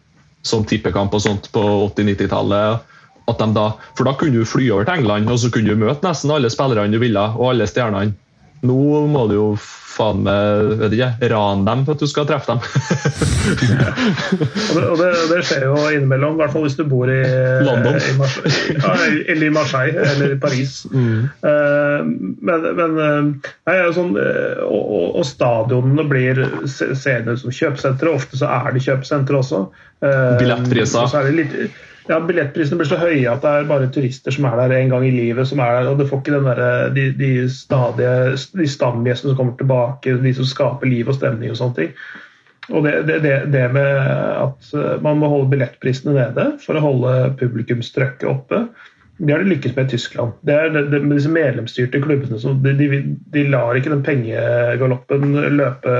som 0.46 0.66
tippekamp 0.68 1.14
og 1.16 1.24
sånt 1.24 1.50
på 1.54 1.64
80-90-tallet. 1.94 2.90
Da, 3.28 3.68
for 3.96 4.04
da 4.10 4.14
kunne 4.20 4.36
du 4.42 4.46
fly 4.46 4.66
over 4.76 4.84
til 4.90 5.00
England 5.00 5.30
og 5.32 5.40
så 5.40 5.48
kunne 5.54 5.72
du 5.72 5.80
møte 5.80 6.04
nesten 6.04 6.34
alle 6.36 6.50
spillerne 6.52 6.92
du 6.92 7.00
ville, 7.00 7.24
og 7.38 7.54
alle 7.54 7.70
stjernene. 7.72 8.12
Nå 8.64 8.76
må 9.12 9.26
du 9.32 9.34
jo 9.38 9.48
faen 9.94 10.24
meg 10.26 10.72
vet 10.80 10.94
ikke, 10.96 11.28
rane 11.30 11.66
dem 11.68 11.84
for 11.86 11.94
at 11.94 12.02
du 12.02 12.08
skal 12.10 12.26
treffe 12.26 12.56
dem. 12.56 12.62
Og 14.74 14.78
det, 14.80 14.86
og 14.90 14.96
det, 14.98 15.10
det 15.30 15.40
skjer 15.46 15.66
jo 15.68 15.76
innimellom, 15.92 16.34
i 16.38 16.42
hvert 16.42 16.54
fall 16.56 16.64
hvis 16.66 16.78
du 16.80 16.84
bor 16.90 17.12
i 17.12 17.20
London. 17.68 18.00
i 18.00 18.16
Marseille, 18.18 19.20
eller 19.34 19.46
i 19.46 19.52
Marseille 19.54 20.08
eller 20.14 20.36
i 20.36 20.40
Paris. 20.42 20.80
Eh, 21.44 22.00
men, 22.48 22.64
men 22.78 23.00
eh, 23.04 23.50
nei, 23.68 23.76
sånn, 23.96 24.14
eh, 24.20 24.62
og, 24.66 24.84
og, 25.20 25.24
stadionene 25.28 26.06
blir 26.10 26.40
se- 26.72 26.94
seende 26.98 27.36
ut 27.36 27.42
som 27.44 27.54
kjøpesentre. 27.54 28.14
Ofte 28.16 28.40
så 28.40 28.50
er 28.50 28.74
det 28.76 28.84
kjøpesentre 28.86 29.40
også. 29.44 29.60
Billettpriser. 30.40 31.12
Ja, 32.10 32.20
Billettprisene 32.20 32.80
blir 32.80 32.90
så 32.90 33.00
høye 33.00 33.32
at 33.32 33.44
det 33.44 33.52
er 33.52 33.70
bare 33.70 33.90
turister 33.94 34.36
som 34.36 34.48
er 34.50 34.58
der 34.60 34.76
en 34.78 34.92
gang 34.92 35.06
i 35.08 35.14
livet. 35.14 35.48
som 35.48 35.62
er 35.64 35.80
der, 35.80 35.92
og 35.92 36.00
Du 36.00 36.08
får 36.08 36.22
ikke 36.24 36.42
der, 36.50 36.64
de, 36.96 37.08
de 37.20 37.32
stadige 37.50 38.36
de 38.60 38.68
stamgjestene 38.68 39.32
som 39.32 39.40
kommer 39.40 39.58
tilbake, 39.58 40.18
de 40.24 40.34
som 40.34 40.46
skaper 40.46 40.90
liv 40.90 41.08
og 41.08 41.16
stemning 41.16 41.52
og 41.52 41.60
sånne 41.60 41.80
ting. 41.80 41.94
Og 42.72 42.86
det, 42.86 42.94
det, 43.08 43.36
det, 43.52 43.64
med 43.76 43.98
at 44.40 44.70
eh, 44.72 45.02
man 45.04 45.20
må 45.20 45.28
holde 45.28 45.50
billettprisene 45.52 46.16
nede 46.16 46.46
for 46.64 46.80
å 46.80 46.84
holde 46.86 47.34
publikumstrøkket 47.42 48.30
oppe, 48.30 48.62
det 49.18 49.34
har 49.34 49.44
de 49.44 49.52
lykkes 49.52 49.76
med 49.76 49.86
i 49.86 49.94
Tyskland. 49.94 50.32
Det 50.48 50.54
er 50.56 50.72
det, 50.74 51.02
med 51.04 51.18
disse 51.18 51.32
medlemsstyrte 51.32 52.02
klubbene 52.04 52.40
som, 52.40 52.58
de, 52.64 52.74
de, 52.80 53.02
de 53.36 53.44
lar 53.52 53.78
ikke 53.78 53.92
den 53.94 54.06
pengegaloppen 54.06 55.36
løpe 55.60 55.94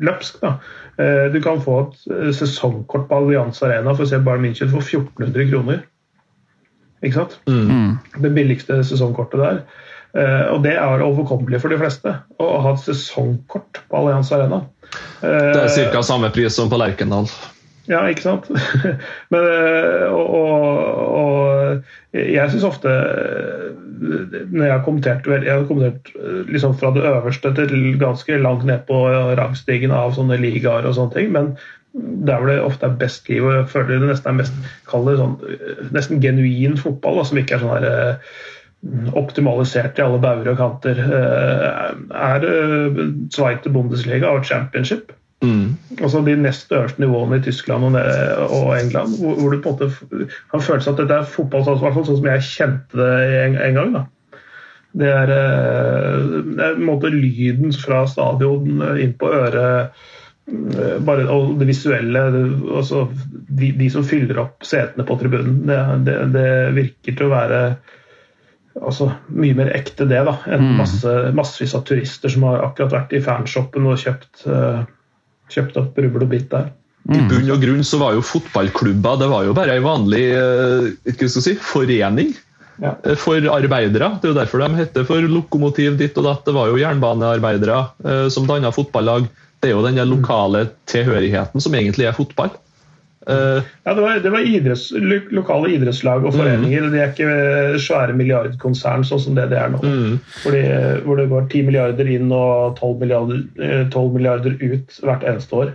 løpsk. 0.00 0.40
da. 0.42 0.56
Eh, 0.98 1.32
Du 1.32 1.40
kan 1.42 1.60
få 1.62 1.80
et 1.88 2.12
eh, 2.12 2.32
sesongkort 2.32 3.08
på 3.08 3.16
Allianz 3.16 3.62
Arena 3.62 3.94
for 3.94 4.04
å 4.04 4.08
se 4.08 4.18
Bayern 4.18 4.42
München 4.42 4.70
for 4.70 4.80
1400 4.82 5.50
kroner. 5.50 5.82
Ikke 7.04 7.14
sant? 7.20 7.38
Det 8.22 8.30
billigste 8.34 8.80
sesongkortet 8.84 9.40
der. 9.40 9.62
Eh, 10.14 10.52
Og 10.54 10.62
det 10.62 10.76
er 10.76 11.02
overkommelig 11.04 11.60
for 11.60 11.68
de 11.68 11.78
fleste 11.78 12.14
å 12.40 12.60
ha 12.62 12.72
et 12.72 12.80
sesongkort 12.86 13.82
på 13.90 13.96
Allianz 13.98 14.32
Arena. 14.32 14.62
Det 15.20 15.78
er 15.78 15.92
ca. 15.92 16.02
samme 16.02 16.30
pris 16.30 16.54
som 16.54 16.70
på 16.70 16.78
Lerkendal. 16.78 17.26
Ja, 17.88 18.06
ikke 18.08 18.24
sant? 18.24 18.48
Men, 19.32 19.40
øh, 19.40 20.12
og, 20.12 20.30
og, 20.34 21.14
og 21.20 21.82
jeg 22.14 22.50
syns 22.50 22.64
ofte 22.64 22.88
øh, 22.88 23.72
Når 24.52 24.64
jeg 24.64 24.72
har 24.72 24.84
kommentert, 24.84 25.26
jeg 25.26 25.52
har 25.52 25.66
kommentert 25.68 26.12
øh, 26.20 26.48
liksom 26.48 26.78
fra 26.78 26.94
det 26.94 27.04
øverste 27.04 27.54
til 27.54 27.98
ganske 28.00 28.38
langt 28.38 28.64
ned 28.64 28.78
på 28.88 29.06
rangstigen 29.36 29.92
av 29.92 30.14
sånne 30.16 30.40
ligaer 30.40 30.88
og 30.88 30.96
sånne 30.96 31.14
ting, 31.14 31.32
men 31.32 31.54
der 31.94 32.40
hvor 32.40 32.50
det 32.50 32.56
ofte 32.60 32.88
er 32.88 32.96
best 32.98 33.28
liv, 33.28 33.44
og 33.44 33.54
jeg 33.54 33.68
føler 33.70 34.00
det 34.02 34.08
nesten 34.08 34.32
er 34.32 34.38
mest 34.40 34.56
kall 34.90 35.04
det 35.06 35.14
sånn, 35.20 35.36
nesten 35.94 36.22
genuin 36.24 36.74
fotball, 36.80 37.20
da, 37.20 37.26
som 37.28 37.38
ikke 37.38 37.54
er 37.54 37.62
sånn 37.62 37.76
her 37.76 39.12
optimalisert 39.16 40.00
i 40.00 40.02
alle 40.02 40.18
bauger 40.20 40.50
og 40.50 40.58
kanter, 40.58 40.98
er 42.10 42.48
Zweite 43.32 43.70
Bundesliga 43.72 44.34
og 44.34 44.42
Championship. 44.44 45.14
Mm. 45.44 46.00
Altså 46.00 46.22
de 46.26 46.34
nest 46.40 46.72
øverste 46.72 47.02
nivåene 47.02 47.38
i 47.38 47.44
Tyskland 47.44 47.86
og, 47.90 47.98
og 48.48 48.72
England, 48.78 49.18
hvor, 49.20 49.38
hvor 49.38 49.52
du 49.52 49.60
på 49.62 49.74
en 49.74 49.76
måte 49.76 50.26
har 50.54 50.64
følelsen 50.64 50.94
at 50.94 51.02
dette 51.02 51.20
er 51.20 51.30
fotball 51.36 51.66
sånn, 51.66 51.78
i 51.80 51.86
hvert 51.86 51.96
fall 51.98 52.08
som 52.10 52.28
jeg 52.30 52.48
kjente 52.48 53.00
det 53.00 53.38
en, 53.44 53.56
en 53.68 53.80
gang. 53.80 53.94
da. 53.98 54.04
Det 54.94 55.10
er, 55.10 55.32
eh, 55.34 56.26
det 56.54 56.60
er 56.62 56.76
på 56.76 56.82
en 56.82 56.86
måte 56.86 57.10
lyden 57.10 57.74
fra 57.74 58.04
stadion 58.10 58.78
eh, 58.78 59.00
inn 59.02 59.16
på 59.18 59.30
øret, 59.34 60.04
eh, 60.46 60.94
bare, 61.02 61.26
og 61.34 61.56
det 61.58 61.66
visuelle. 61.72 62.22
altså 62.78 63.08
de, 63.48 63.72
de 63.74 63.90
som 63.90 64.06
fyller 64.06 64.38
opp 64.44 64.66
setene 64.66 65.06
på 65.06 65.18
tribunen. 65.18 65.64
Det, 65.66 65.80
det, 66.06 66.16
det 66.36 66.48
virker 66.78 67.18
til 67.18 67.26
å 67.26 67.34
være 67.34 67.60
altså, 68.80 69.10
mye 69.34 69.56
mer 69.58 69.72
ekte 69.76 70.06
det 70.10 70.22
da, 70.26 70.36
enn 70.50 70.74
masse, 70.78 71.14
massevis 71.36 71.74
av 71.76 71.86
turister 71.88 72.32
som 72.32 72.46
har 72.48 72.62
akkurat 72.68 72.94
vært 72.94 73.16
i 73.16 73.22
fanshoppen 73.24 73.90
og 73.90 74.00
kjøpt, 74.02 74.46
eh, 74.50 74.84
kjøpt 75.52 75.76
opp 75.80 75.98
rubbel 76.00 76.24
og 76.26 76.32
bitt 76.32 76.48
der. 76.52 76.70
I 77.04 77.20
bunn 77.28 77.50
og 77.52 77.60
grunn 77.60 77.84
så 77.84 77.98
var 78.00 78.14
jo 78.16 78.22
fotballklubber 78.24 79.18
det 79.20 79.26
var 79.28 79.44
jo 79.44 79.52
bare 79.56 79.74
ei 79.76 79.82
vanlig 79.84 80.22
eh, 80.32 80.86
skal 81.12 81.28
si, 81.36 81.52
forening 81.60 82.30
Ja. 82.80 82.94
eh, 83.04 83.14
for 83.20 83.36
arbeidere. 83.52 84.08
Det 84.22 84.30
er 84.30 84.32
jo 84.32 84.38
derfor 84.40 84.64
de 84.64 84.80
heter 84.80 85.04
for 85.04 85.20
lokomotiv 85.28 85.98
ditt 86.00 86.16
og 86.18 86.24
datt. 86.24 86.44
Det 86.48 86.54
var 86.56 86.72
jo 86.72 86.80
jernbanearbeidere 86.80 87.76
eh, 88.08 88.28
som 88.32 88.48
danna 88.48 88.72
fotballag. 88.72 89.28
Det 89.60 89.68
er 89.70 89.76
jo 89.76 89.84
den 89.84 90.00
lokale 90.08 90.70
tilhørigheten 90.90 91.60
som 91.60 91.76
egentlig 91.76 92.08
er 92.08 92.16
fotball. 92.16 92.50
Eh, 93.26 93.62
Ja, 93.84 93.94
det 93.94 94.02
var, 94.02 94.18
det 94.20 94.32
var 94.32 94.44
idretts, 94.44 94.90
lokale 95.32 95.70
idrettslag 95.74 96.26
og 96.26 96.34
foreninger. 96.36 96.90
De 96.92 97.00
er 97.00 97.12
ikke 97.12 97.80
svære 97.80 98.16
milliardkonsern 98.16 99.04
sånn 99.06 99.22
som 99.22 99.38
det 99.38 99.48
det 99.52 99.60
er 99.60 99.72
nå. 99.72 99.80
Hvor, 99.80 100.18
Fordi, 100.42 100.62
hvor 101.06 101.20
det 101.20 101.28
går 101.32 101.48
10 101.48 101.64
milliarder 101.70 102.10
inn 102.16 102.32
og 102.32 102.76
12 102.80 103.00
milliarder, 103.00 103.42
eh, 103.64 103.84
12 103.88 104.12
milliarder 104.18 104.56
ut 104.60 105.00
hvert 105.04 105.24
eneste 105.24 105.60
år. 105.62 105.74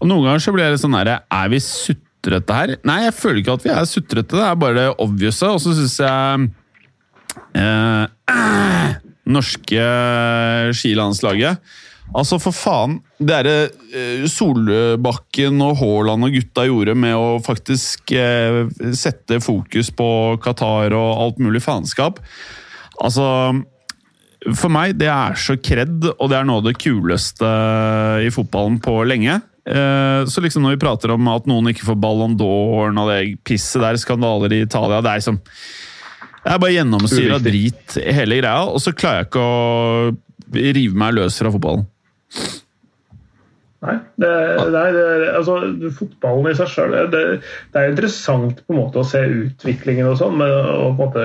Og 0.00 0.08
Noen 0.08 0.26
ganger 0.26 0.42
så 0.44 0.52
blir 0.54 0.68
det 0.68 0.82
sånn 0.82 0.94
her 0.98 1.08
Er 1.16 1.48
vi 1.48 1.58
sutrete 1.64 2.56
her? 2.58 2.74
Nei, 2.84 3.04
jeg 3.06 3.14
føler 3.16 3.40
ikke 3.40 3.54
at 3.56 3.64
vi 3.64 3.70
er 3.72 3.86
sutrete. 3.88 4.36
Det 4.36 4.44
er 4.44 4.58
bare 4.60 4.74
det 4.78 4.88
obvious. 5.02 5.42
Og 5.48 5.60
så 5.64 5.72
syns 5.78 5.98
jeg 6.02 6.50
eh, 7.56 8.04
Norske 9.32 9.86
skilandslaget 10.76 11.58
Altså, 12.12 12.38
for 12.42 12.52
faen. 12.52 12.98
Det 13.18 13.28
derre 13.30 13.56
eh, 13.96 14.24
Solbakken 14.28 15.60
og 15.64 15.78
Haaland 15.80 16.28
og 16.28 16.34
gutta 16.36 16.66
gjorde 16.68 16.94
med 16.98 17.16
å 17.16 17.38
faktisk 17.44 18.12
eh, 18.16 18.64
sette 18.98 19.38
fokus 19.44 19.92
på 19.96 20.08
Qatar 20.44 20.92
og 20.98 21.22
alt 21.26 21.40
mulig 21.42 21.62
faenskap 21.64 22.20
Altså 23.02 23.24
for 24.58 24.72
meg, 24.74 24.96
det 24.98 25.06
er 25.06 25.36
så 25.38 25.54
kred, 25.54 26.02
og 26.18 26.30
det 26.30 26.34
er 26.34 26.46
noe 26.48 26.58
av 26.58 26.66
det 26.66 26.74
kuleste 26.82 27.46
i 28.26 28.30
fotballen 28.34 28.80
på 28.82 28.96
lenge. 29.06 29.36
Eh, 29.62 30.24
Så 30.26 30.42
liksom 30.42 30.64
når 30.66 30.74
vi 30.74 30.82
prater 30.82 31.12
om 31.14 31.28
at 31.30 31.46
noen 31.46 31.70
ikke 31.70 31.86
får 31.86 32.00
Ballon 32.02 32.34
d'Or 32.38 32.90
og 32.90 33.10
det 33.12 33.38
pisset 33.46 33.82
der, 33.84 34.00
skandaler 34.02 34.50
i 34.50 34.64
Italia 34.64 34.98
Det 34.98 35.12
er 35.12 35.20
liksom 35.22 35.38
Det 36.42 36.50
er 36.50 36.58
bare 36.58 36.74
gjennomsyra 36.74 37.38
drit, 37.38 37.96
hele 38.02 38.40
greia. 38.42 38.66
Og 38.66 38.82
så 38.82 38.90
klarer 38.90 39.22
jeg 39.22 39.30
ikke 39.30 39.46
å 39.46 40.16
rive 40.52 40.98
meg 40.98 41.14
løs 41.14 41.38
fra 41.38 41.52
fotballen. 41.54 41.86
Nei. 43.82 43.96
Det, 44.22 44.28
det, 44.70 44.82
altså, 45.34 45.56
fotballen 45.96 46.52
i 46.52 46.54
seg 46.54 46.68
sjøl 46.70 46.92
det, 47.10 47.22
det, 47.74 47.80
er 47.80 47.88
interessant 47.90 48.60
på 48.62 48.76
en 48.76 48.78
måte 48.78 49.00
å 49.02 49.06
se 49.06 49.24
utviklingen 49.26 50.06
og 50.06 50.20
sånn, 50.20 50.38
og 50.38 50.44
på 50.44 50.92
en 50.92 51.00
måte 51.00 51.24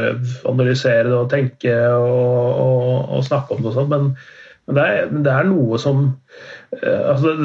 analysere 0.49 1.05
det 1.11 1.19
og 1.19 1.29
tenke 1.29 1.75
og, 1.91 2.47
og, 2.63 2.87
og 3.19 3.27
snakke 3.27 3.53
om 3.53 3.61
det 3.61 3.69
og 3.69 3.77
sånn, 3.77 3.91
men, 3.91 4.09
men 4.65 4.79
det, 4.79 4.87
er, 4.87 5.13
det, 5.13 5.35
er, 5.35 5.51
noe 5.51 5.77
som 5.81 6.01
eh, 6.79 7.03
altså, 7.13 7.35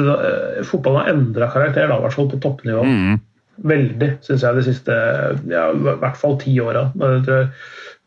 Fotballen 0.71 1.03
har 1.03 1.13
endra 1.13 1.51
karakter, 1.53 1.85
da, 1.91 1.99
i 2.01 2.07
hvert 2.07 2.17
fall 2.17 2.31
på 2.33 2.41
toppnivå. 2.47 2.81
Mm. 2.81 3.21
Veldig, 3.69 4.09
syns 4.25 4.41
jeg, 4.41 4.57
de 4.57 4.65
siste 4.65 4.97
ja, 5.51 5.67
i 5.69 5.97
hvert 6.01 6.17
fall 6.17 6.39
ti 6.41 6.57
åra. 6.63 6.87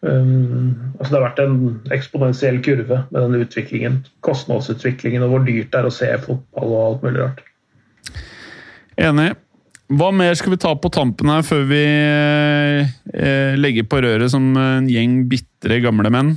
Um, 0.06 0.92
altså 0.98 1.10
det 1.10 1.18
har 1.18 1.24
vært 1.24 1.40
en 1.42 1.56
eksponentiell 1.94 2.60
kurve 2.64 3.00
med 3.10 3.18
den 3.18 3.40
utviklingen. 3.42 3.98
Kostnadsutviklingen 4.26 5.24
og 5.26 5.32
hvor 5.32 5.46
dyrt 5.46 5.72
det 5.72 5.80
er 5.80 5.88
å 5.88 5.94
se 5.94 6.10
fotball 6.22 6.74
og 6.76 6.84
alt 6.84 7.06
mulig 7.06 7.24
rart. 7.24 7.42
Enig. 8.96 9.32
Hva 9.96 10.10
mer 10.14 10.34
skal 10.34 10.54
vi 10.56 10.58
ta 10.62 10.72
på 10.74 10.90
tampen 10.90 11.30
her 11.30 11.44
før 11.46 11.62
vi 11.68 11.82
eh, 11.86 13.52
legger 13.54 13.86
på 13.86 14.00
røret 14.02 14.32
som 14.32 14.48
en 14.58 14.88
gjeng 14.90 15.20
bitre 15.30 15.78
gamle 15.84 16.10
menn? 16.10 16.32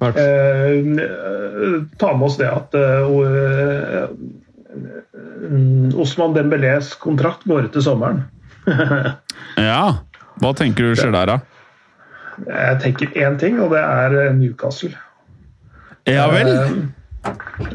Eh, 0.00 0.80
ta 2.00 2.12
med 2.16 2.24
oss 2.24 2.38
det 2.40 2.48
at 2.48 2.72
uh, 2.72 3.04
Osman 6.00 6.32
Dembélés 6.32 6.94
kontrakt 7.02 7.44
går 7.44 7.68
ut 7.68 7.74
til 7.76 7.84
sommeren. 7.84 8.24
ja. 9.70 10.00
Hva 10.40 10.54
tenker 10.56 10.88
du 10.88 10.96
skjer 10.96 11.12
der, 11.12 11.34
da? 11.34 11.59
Jeg 12.46 12.80
tenker 12.82 13.12
én 13.18 13.38
ting, 13.40 13.60
og 13.60 13.72
det 13.74 13.82
er 13.82 14.16
eh, 14.24 14.34
Newcastle. 14.36 14.92
Ja 16.08 16.26
vel? 16.32 16.50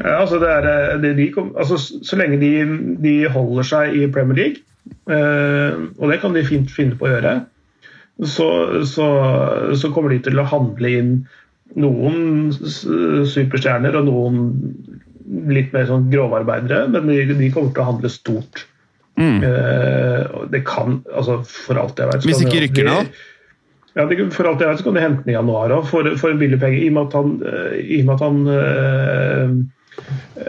Ja, 0.00 0.16
altså 0.20 0.40
det 0.42 0.50
er, 0.50 0.68
eh, 0.70 0.94
det 1.02 1.12
de, 1.18 1.26
altså 1.56 1.78
så 1.78 2.18
lenge 2.18 2.40
de, 2.40 2.52
de, 3.02 3.16
holder 3.30 3.68
seg 3.68 3.94
i 3.94 4.06
Premier 4.12 4.40
League, 4.40 4.64
eh, 5.10 5.76
og 5.98 6.10
det 6.10 6.20
kan 6.22 6.34
de 6.34 6.46
fint 6.46 6.72
finne 6.72 6.98
på 6.98 7.06
å 7.06 7.12
gjøre, 7.14 7.34
så, 8.24 8.48
så, 8.88 9.08
så 9.76 9.90
kommer 9.92 10.14
de 10.14 10.22
til 10.24 10.40
å 10.40 10.48
handle 10.48 10.92
inn 10.98 11.12
noen 11.76 12.48
superstjerner 12.54 13.98
og 13.98 14.06
noen 14.06 14.40
litt 15.52 15.74
mer 15.74 15.88
sånn 15.90 16.06
grovarbeidere, 16.08 16.86
men 16.94 17.10
de, 17.10 17.18
de 17.36 17.50
kommer 17.52 17.74
til 17.74 17.84
å 17.84 17.90
handle 17.92 18.10
stort. 18.12 18.64
Mm. 19.16 19.40
det 20.52 20.58
kan, 20.68 20.98
altså 21.08 21.38
for 21.48 21.78
alt 21.80 21.96
jeg 21.96 22.10
vet 22.10 22.26
Hvis 22.28 22.42
ikke 22.44 22.58
rykker 22.66 22.84
ned? 22.84 23.14
Ja, 23.96 24.04
det, 24.04 24.18
For 24.34 24.48
alt 24.48 24.60
jeg 24.60 24.68
vet, 24.68 24.82
så 24.82 24.84
kan 24.84 24.98
de 24.98 25.04
hente 25.06 25.24
den 25.24 25.32
i 25.32 25.38
januar 25.38 25.72
òg, 25.72 25.86
for, 25.88 26.08
for, 26.20 26.34
en 26.34 26.40
billig 26.42 26.60
penge. 26.60 26.82
I 26.84 26.90
og 26.90 26.98
med 26.98 27.06
at 27.08 27.16
han, 27.16 27.32
eh, 27.48 27.80
i 27.80 28.02
og 28.02 28.10
med 28.10 28.14
at 28.14 28.24
han 28.26 28.36
øh, 28.52 29.56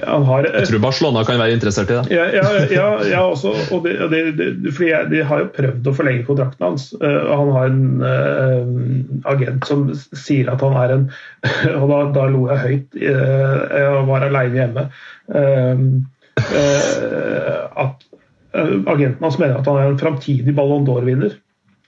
han 0.03 0.25
har, 0.27 0.43
jeg 0.43 0.67
tror 0.67 0.81
Barcelona 0.83 1.21
kan 1.23 1.39
være 1.39 1.55
interessert 1.55 1.89
i 1.89 1.95
det. 1.95 2.11
Ja, 2.11 2.25
ja, 2.35 2.47
ja, 2.71 2.87
ja 3.07 3.21
også, 3.23 3.53
og 3.71 3.85
det, 3.85 3.95
det, 4.11 4.23
det, 4.35 4.73
fordi 4.75 4.89
jeg, 4.89 5.07
De 5.11 5.21
har 5.23 5.39
jo 5.39 5.47
prøvd 5.55 5.87
å 5.87 5.93
forlenge 5.95 6.25
kontrakten 6.27 6.65
hans. 6.67 6.89
og 6.99 7.31
Han 7.31 7.53
har 7.55 7.71
en 7.71 8.03
uh, 8.03 9.31
agent 9.31 9.69
som 9.69 9.87
sier 9.95 10.51
at 10.51 10.61
han 10.65 10.75
er 10.83 10.95
en 10.97 11.07
Og 11.79 11.87
da, 11.93 12.01
da 12.19 12.27
lo 12.27 12.43
jeg 12.51 12.63
høyt. 12.65 12.99
Jeg 12.99 14.05
var 14.11 14.27
aleine 14.27 14.59
hjemme. 14.59 14.85
Uh, 15.31 15.79
at 17.87 18.07
Agenten 18.57 19.23
hans 19.23 19.39
mener 19.39 19.59
at 19.59 19.67
han 19.69 19.79
er 19.79 19.91
en 19.91 19.99
framtidig 20.01 20.55
Ballon 20.57 20.85
d'Or-vinner. 20.87 21.39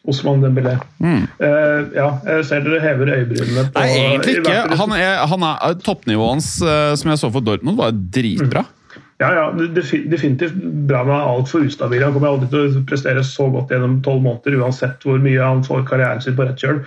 Osman 0.08 0.42
Dembélé. 0.42 0.78
Mm. 1.04 1.26
Uh, 1.42 1.82
ja, 1.96 2.10
jeg 2.26 2.46
ser 2.48 2.64
dere 2.66 2.80
hever 2.84 3.12
øyebrynene. 3.18 3.66
På, 3.74 3.84
Nei, 3.84 3.90
egentlig 4.00 4.38
ikke. 4.40 4.60
Han 4.80 4.94
er, 4.96 5.24
han 5.28 5.46
er, 5.52 5.80
toppnivået 5.84 6.38
hans, 6.38 6.52
uh, 6.64 6.96
som 7.00 7.12
jeg 7.12 7.22
så 7.22 7.32
for 7.34 7.46
Dortmund, 7.46 7.78
var 7.80 7.92
dritbra. 7.92 8.64
Mm. 8.64 8.76
Ja, 9.20 9.34
ja, 9.36 9.46
definitivt 9.52 10.56
bra, 10.88 11.04
men 11.04 11.12
han 11.12 11.26
er 11.26 11.34
altfor 11.34 11.66
ustabil. 11.68 12.04
Han 12.06 12.16
kommer 12.16 12.32
aldri 12.32 12.48
til 12.54 12.80
å 12.80 12.84
prestere 12.88 13.24
så 13.28 13.50
godt 13.52 13.74
gjennom 13.74 13.98
tolv 14.06 14.24
måneder, 14.24 14.56
uansett 14.62 15.04
hvor 15.04 15.20
mye 15.20 15.44
han 15.44 15.66
får 15.68 15.84
karrieren 15.90 16.24
sin 16.24 16.38
på 16.38 16.48
rett 16.48 16.64
kjøl. 16.64 16.80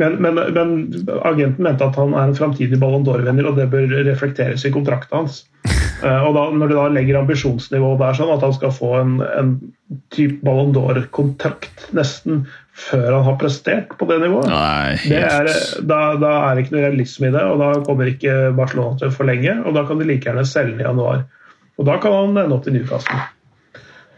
Men, 0.00 0.16
men, 0.22 0.40
men, 0.54 0.72
agenten 1.26 1.66
mente 1.66 1.84
at 1.84 1.98
han 1.98 2.14
er 2.14 2.30
en 2.30 2.38
framtidig 2.38 2.78
Ballon 2.80 3.04
d'Or-vinner, 3.04 3.50
og 3.50 3.60
det 3.60 3.68
bør 3.74 3.92
reflekteres 4.08 4.64
i 4.64 4.72
kontrakten 4.72 5.20
hans. 5.20 5.42
Uh, 6.00 6.22
og 6.28 6.34
da, 6.36 6.42
Når 6.56 6.70
de 6.70 6.76
da 6.78 6.86
legger 6.94 7.18
ambisjonsnivået 7.20 8.00
der 8.00 8.16
sånn 8.16 8.32
at 8.32 8.44
han 8.46 8.54
skal 8.56 8.72
få 8.72 8.90
en, 9.00 9.16
en 9.20 9.50
type 10.14 10.40
Ballon 10.46 10.72
d'Or-kontrakt 10.72 11.90
nesten 11.96 12.46
før 12.80 13.10
han 13.18 13.26
har 13.26 13.36
prestert 13.40 13.92
på 14.00 14.06
det 14.08 14.20
nivået, 14.22 14.48
Nei, 14.48 14.94
det 15.10 15.18
er, 15.26 15.50
da, 15.84 15.98
da, 16.20 16.30
er 16.46 16.56
det 16.56 16.64
ikke 16.64 16.76
noe 16.76 16.86
realisme 16.86 17.28
i 17.28 17.34
det. 17.34 17.42
og 17.44 17.60
Da 17.60 17.72
kommer 17.84 18.08
ikke 18.08 18.38
Barcelona 18.56 18.96
til 19.00 19.10
å 19.10 19.16
forlenge, 19.18 19.58
og 19.66 19.76
da 19.76 19.84
kan 19.88 20.00
de 20.00 20.08
like 20.08 20.30
gjerne 20.30 20.46
selge 20.48 20.78
den 20.78 20.86
i 20.86 20.88
januar. 20.88 21.26
Og 21.80 21.86
Da 21.88 21.98
kan 22.00 22.16
han 22.16 22.40
ende 22.40 22.56
opp 22.56 22.68
i 22.68 22.74
Newcastle. 22.74 23.20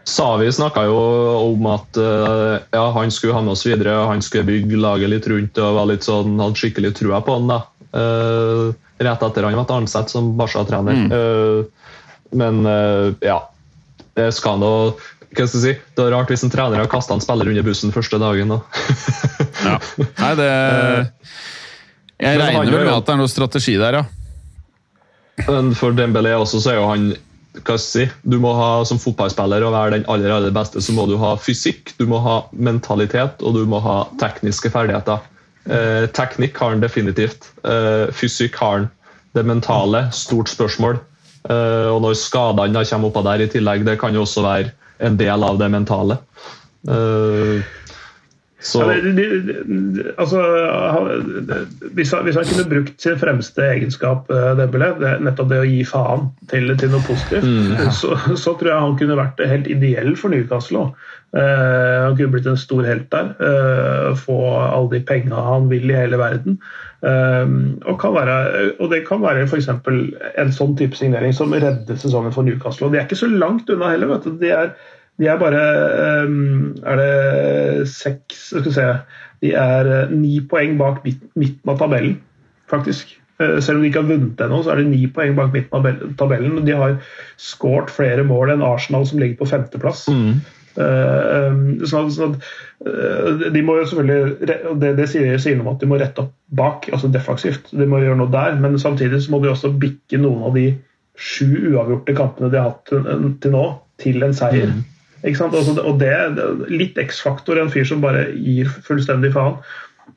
Savi 0.07 0.49
snakka 0.51 0.83
jo 0.89 0.99
om 1.39 1.67
at 1.71 1.99
uh, 1.99 2.59
ja, 2.75 2.85
han 2.95 3.11
skulle 3.11 3.35
ha 3.37 3.43
med 3.43 3.55
oss 3.55 3.63
videre, 3.67 3.95
han 4.09 4.23
skulle 4.23 4.47
bygge 4.49 4.79
laget 4.79 5.11
litt 5.13 5.27
rundt 5.31 5.59
og 5.63 5.77
var 5.77 5.87
litt 5.91 6.07
sånn, 6.07 6.35
hadde 6.43 6.59
skikkelig 6.59 6.91
trua 6.99 7.21
på 7.23 7.37
han. 7.37 7.51
da. 7.51 7.61
Uh, 7.93 8.73
rett 8.99 9.25
etter 9.25 9.47
han 9.47 9.57
ble 9.57 9.77
ansatt 9.77 10.11
som 10.13 10.33
Barca-trener. 10.37 10.93
Mm. 10.93 11.11
Uh, 11.11 11.65
men 12.33 12.65
ja, 13.21 13.35
det 14.17 14.31
skal 14.33 14.57
nå 14.57 14.71
hva 15.33 15.47
skal 15.49 15.59
jeg 15.59 15.63
si? 15.63 15.93
Det 15.97 16.03
er 16.03 16.11
rart 16.13 16.29
hvis 16.29 16.43
en 16.45 16.51
trener 16.53 16.77
har 16.77 16.89
kasta 16.89 17.15
en 17.15 17.21
spiller 17.23 17.49
under 17.49 17.65
bussen 17.65 17.93
første 17.93 18.19
dagen. 18.21 18.53
ja. 19.65 19.77
Nei, 20.21 20.33
det 20.37 20.49
Jeg 22.21 22.39
regner 22.41 22.69
vel 22.69 22.85
med 22.85 22.93
at 22.93 23.07
det 23.07 23.15
er 23.15 23.21
noe 23.21 23.31
strategi 23.31 23.73
der, 23.81 23.97
ja. 23.97 24.03
Men 25.47 25.73
for 25.77 25.95
Dembélé 25.97 26.35
også, 26.37 26.61
så 26.61 26.73
er 26.73 26.77
jo 26.77 26.89
han 26.91 27.13
hva 27.53 27.75
skal 27.77 27.77
jeg 27.77 27.83
si, 27.85 28.05
du 28.25 28.39
må 28.41 28.49
ha 28.57 28.69
Som 28.89 28.97
fotballspiller 28.97 29.61
og 29.61 29.75
være 29.75 29.91
den 29.93 30.07
aller 30.09 30.31
aller 30.33 30.53
beste, 30.53 30.81
så 30.81 30.93
må 30.95 31.05
du 31.09 31.19
ha 31.21 31.35
fysikk, 31.37 31.93
du 31.99 32.07
må 32.09 32.21
ha 32.23 32.39
mentalitet 32.53 33.43
og 33.45 33.57
du 33.57 33.63
må 33.69 33.81
ha 33.83 34.03
tekniske 34.21 34.71
ferdigheter. 34.73 35.21
Eh, 35.63 36.05
teknikk 36.11 36.57
har 36.59 36.73
han 36.75 36.83
definitivt. 36.83 37.51
Eh, 37.63 38.11
fysikk 38.15 38.59
har 38.59 38.77
han. 38.77 38.91
Det 39.33 39.45
mentale, 39.47 40.11
stort 40.13 40.51
spørsmål. 40.51 40.99
Eh, 41.49 41.87
og 41.89 42.01
når 42.03 42.17
skadene 42.19 42.83
kommer 42.85 43.09
oppå 43.09 43.23
der 43.25 43.41
i 43.43 43.49
tillegg, 43.49 43.85
det 43.87 43.97
kan 44.01 44.13
jo 44.13 44.27
også 44.27 44.43
være 44.45 44.73
en 45.03 45.17
del 45.17 45.43
av 45.43 45.57
det 45.59 45.71
mentale. 45.73 46.19
Eh, 46.87 47.63
så... 48.63 48.79
Ja, 48.87 49.01
de, 49.03 49.11
de, 49.11 49.25
de, 49.43 50.03
altså, 50.17 50.41
hvis, 51.93 52.13
han, 52.15 52.23
hvis, 52.23 52.37
han, 52.39 52.47
kunne 52.47 52.69
brukt 52.69 53.01
sin 53.01 53.17
fremste 53.19 53.65
egenskap, 53.73 54.29
eh, 54.31 54.53
Dembélé, 54.59 54.93
nettopp 55.19 55.49
det 55.51 55.59
å 55.59 55.67
gi 55.67 55.81
faen 55.87 56.29
til, 56.51 56.71
til 56.79 56.93
noe 56.93 57.03
positivt, 57.03 57.43
mm, 57.43 57.73
ja. 57.75 57.89
så, 57.91 58.15
så, 58.39 58.55
tror 58.55 58.71
jeg 58.71 58.85
han 58.85 58.95
kunne 59.01 59.19
vært 59.19 59.43
helt 59.51 59.67
ideell 59.71 60.15
for 60.19 60.31
Newcastle. 60.31 60.87
Uh, 61.33 62.05
han 62.05 62.15
kunne 62.15 62.29
blitt 62.35 62.47
en 62.47 62.59
stor 62.61 62.85
helt 62.85 63.07
der. 63.11 63.31
Uh, 63.41 64.13
få 64.15 64.37
alle 64.53 64.91
de 64.91 64.99
penga 65.07 65.43
han 65.47 65.65
vil 65.71 65.89
i 65.89 65.97
hele 65.97 66.19
verden. 66.21 66.59
Uh, 67.03 67.73
og, 67.89 68.05
være, 68.15 68.35
og, 68.77 68.85
det 68.93 69.01
kan 69.09 69.23
være 69.25 69.47
f.eks. 69.49 69.71
en 69.73 70.53
sånn 70.55 70.77
type 70.79 70.95
signering 70.95 71.33
som 71.35 71.51
redder 71.51 71.97
sesongen 71.99 72.35
for 72.35 72.45
Newcastle. 72.45 72.87
Og 72.87 72.93
de 72.93 73.01
er 73.01 73.09
ikke 73.09 73.23
så 73.25 73.31
langt 73.33 73.71
unna 73.73 73.91
heller. 73.91 74.13
vet 74.13 74.29
du. 74.29 74.37
De 74.39 74.53
er 74.53 74.75
de 75.23 75.31
er 75.31 75.39
bare 75.41 75.63
ehm, 76.03 76.75
Er 76.83 76.99
det 76.99 77.89
seks 77.91 78.47
Skal 78.51 78.67
vi 78.67 78.75
se 78.75 78.87
De 79.43 79.51
er 79.59 79.91
eh, 79.91 80.13
ni 80.13 80.37
poeng 80.49 80.77
bak 80.79 81.03
midten 81.03 81.71
av 81.71 81.81
tabellen, 81.81 82.15
faktisk. 82.71 83.09
Eh, 83.41 83.57
selv 83.59 83.79
om 83.79 83.83
de 83.83 83.89
ikke 83.89 83.99
har 83.99 84.07
vunnet 84.07 84.43
ennå, 84.45 84.61
så 84.63 84.71
er 84.71 84.79
de 84.79 84.85
ni 84.87 85.01
poeng 85.11 85.35
bak 85.35 85.49
midten 85.51 85.75
av 85.75 86.13
tabellen. 86.15 86.61
De 86.63 86.77
har 86.79 86.93
skåret 87.35 87.91
flere 87.91 88.23
mål 88.23 88.53
enn 88.53 88.63
Arsenal, 88.63 89.03
som 89.09 89.19
ligger 89.19 89.41
på 89.41 89.49
femteplass. 89.51 90.05
Mm. 90.07 90.37
Sånn 90.73 92.07
at, 92.07 92.15
sånn 92.15 92.37
at, 92.37 93.43
de 93.53 93.61
må 93.61 93.75
jo 93.77 93.83
selvfølgelig 93.91 94.47
Det, 94.47 94.93
det 94.97 95.05
sier, 95.11 95.35
sier 95.43 95.59
noe 95.59 95.67
om 95.67 95.73
at 95.75 95.83
de 95.83 95.91
må 95.91 95.99
rette 95.99 96.23
opp 96.23 96.31
bak, 96.55 96.87
altså 96.95 97.11
defensivt. 97.11 97.67
De 97.75 97.89
må 97.89 97.99
gjøre 97.99 98.21
noe 98.23 98.31
der, 98.31 98.55
men 98.63 98.79
samtidig 98.79 99.25
så 99.25 99.35
må 99.35 99.43
de 99.43 99.51
også 99.51 99.75
bikke 99.75 100.23
noen 100.23 100.47
av 100.47 100.55
de 100.55 100.69
sju 101.19 101.51
uavgjorte 101.73 102.15
kampene 102.17 102.49
de 102.49 102.63
har 102.63 102.71
hatt 102.71 102.89
til 103.43 103.53
nå, 103.53 103.67
til 104.01 104.23
en 104.25 104.33
seier. 104.39 104.71
Mm. 104.71 104.92
Altså, 105.23 105.77
og 105.79 105.99
det 106.01 106.11
er 106.11 106.35
litt 106.67 106.97
X-faktor, 106.99 107.61
en 107.61 107.71
fyr 107.71 107.87
som 107.87 108.03
bare 108.03 108.27
gir 108.35 108.69
fullstendig 108.83 109.31
faen. 109.35 109.59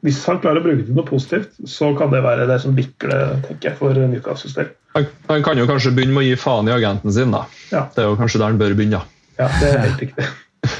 Hvis 0.02 0.18
han 0.26 0.40
klarer 0.42 0.58
å 0.58 0.64
bruke 0.64 0.80
det 0.80 0.88
til 0.88 0.98
noe 0.98 1.06
positivt, 1.06 1.52
så 1.70 1.92
kan 1.98 2.10
det 2.10 2.24
være 2.24 2.48
det 2.50 2.58
som 2.62 2.74
bikker 2.74 3.12
det 3.12 3.20
tenker 3.46 3.70
jeg, 3.70 3.78
for 3.78 3.94
Newcastles 3.94 4.56
del. 4.56 4.72
Han, 4.96 5.06
han, 5.28 5.44
kan 5.46 5.60
jo 5.60 5.66
kanskje 5.68 5.92
begynne 5.94 6.16
med 6.16 6.24
å 6.24 6.26
gi 6.26 6.40
faen 6.40 6.70
i 6.70 6.74
agenten 6.74 7.14
sin. 7.14 7.34
da. 7.34 7.44
Ja. 7.70 7.86
Det 7.94 8.02
er 8.02 8.10
jo 8.10 8.18
kanskje 8.18 8.42
der 8.42 8.50
han 8.50 8.60
bør 8.60 8.74
begynne. 8.74 9.02
Ja, 9.38 9.50
det 9.60 9.70
er 9.70 9.82
helt 9.84 10.02
riktig. 10.02 10.28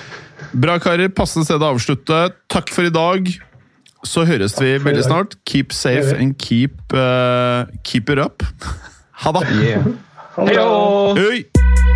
Bra, 0.66 0.78
karer. 0.82 1.12
Passende 1.12 1.46
sted 1.46 1.62
å 1.62 1.74
avslutte. 1.76 2.22
Takk 2.52 2.72
for 2.74 2.88
i 2.88 2.94
dag. 2.94 3.30
Så 4.06 4.26
høres 4.26 4.56
vi 4.60 4.76
veldig 4.82 5.04
snart. 5.06 5.38
Keep 5.48 5.74
safe 5.74 6.14
and 6.16 6.38
keep, 6.38 6.78
uh, 6.94 7.66
keep 7.84 8.10
it 8.10 8.22
up. 8.22 8.42
Ha 9.16 9.30
det! 9.32 9.46
Yeah. 9.64 9.86
Hei! 11.16 11.95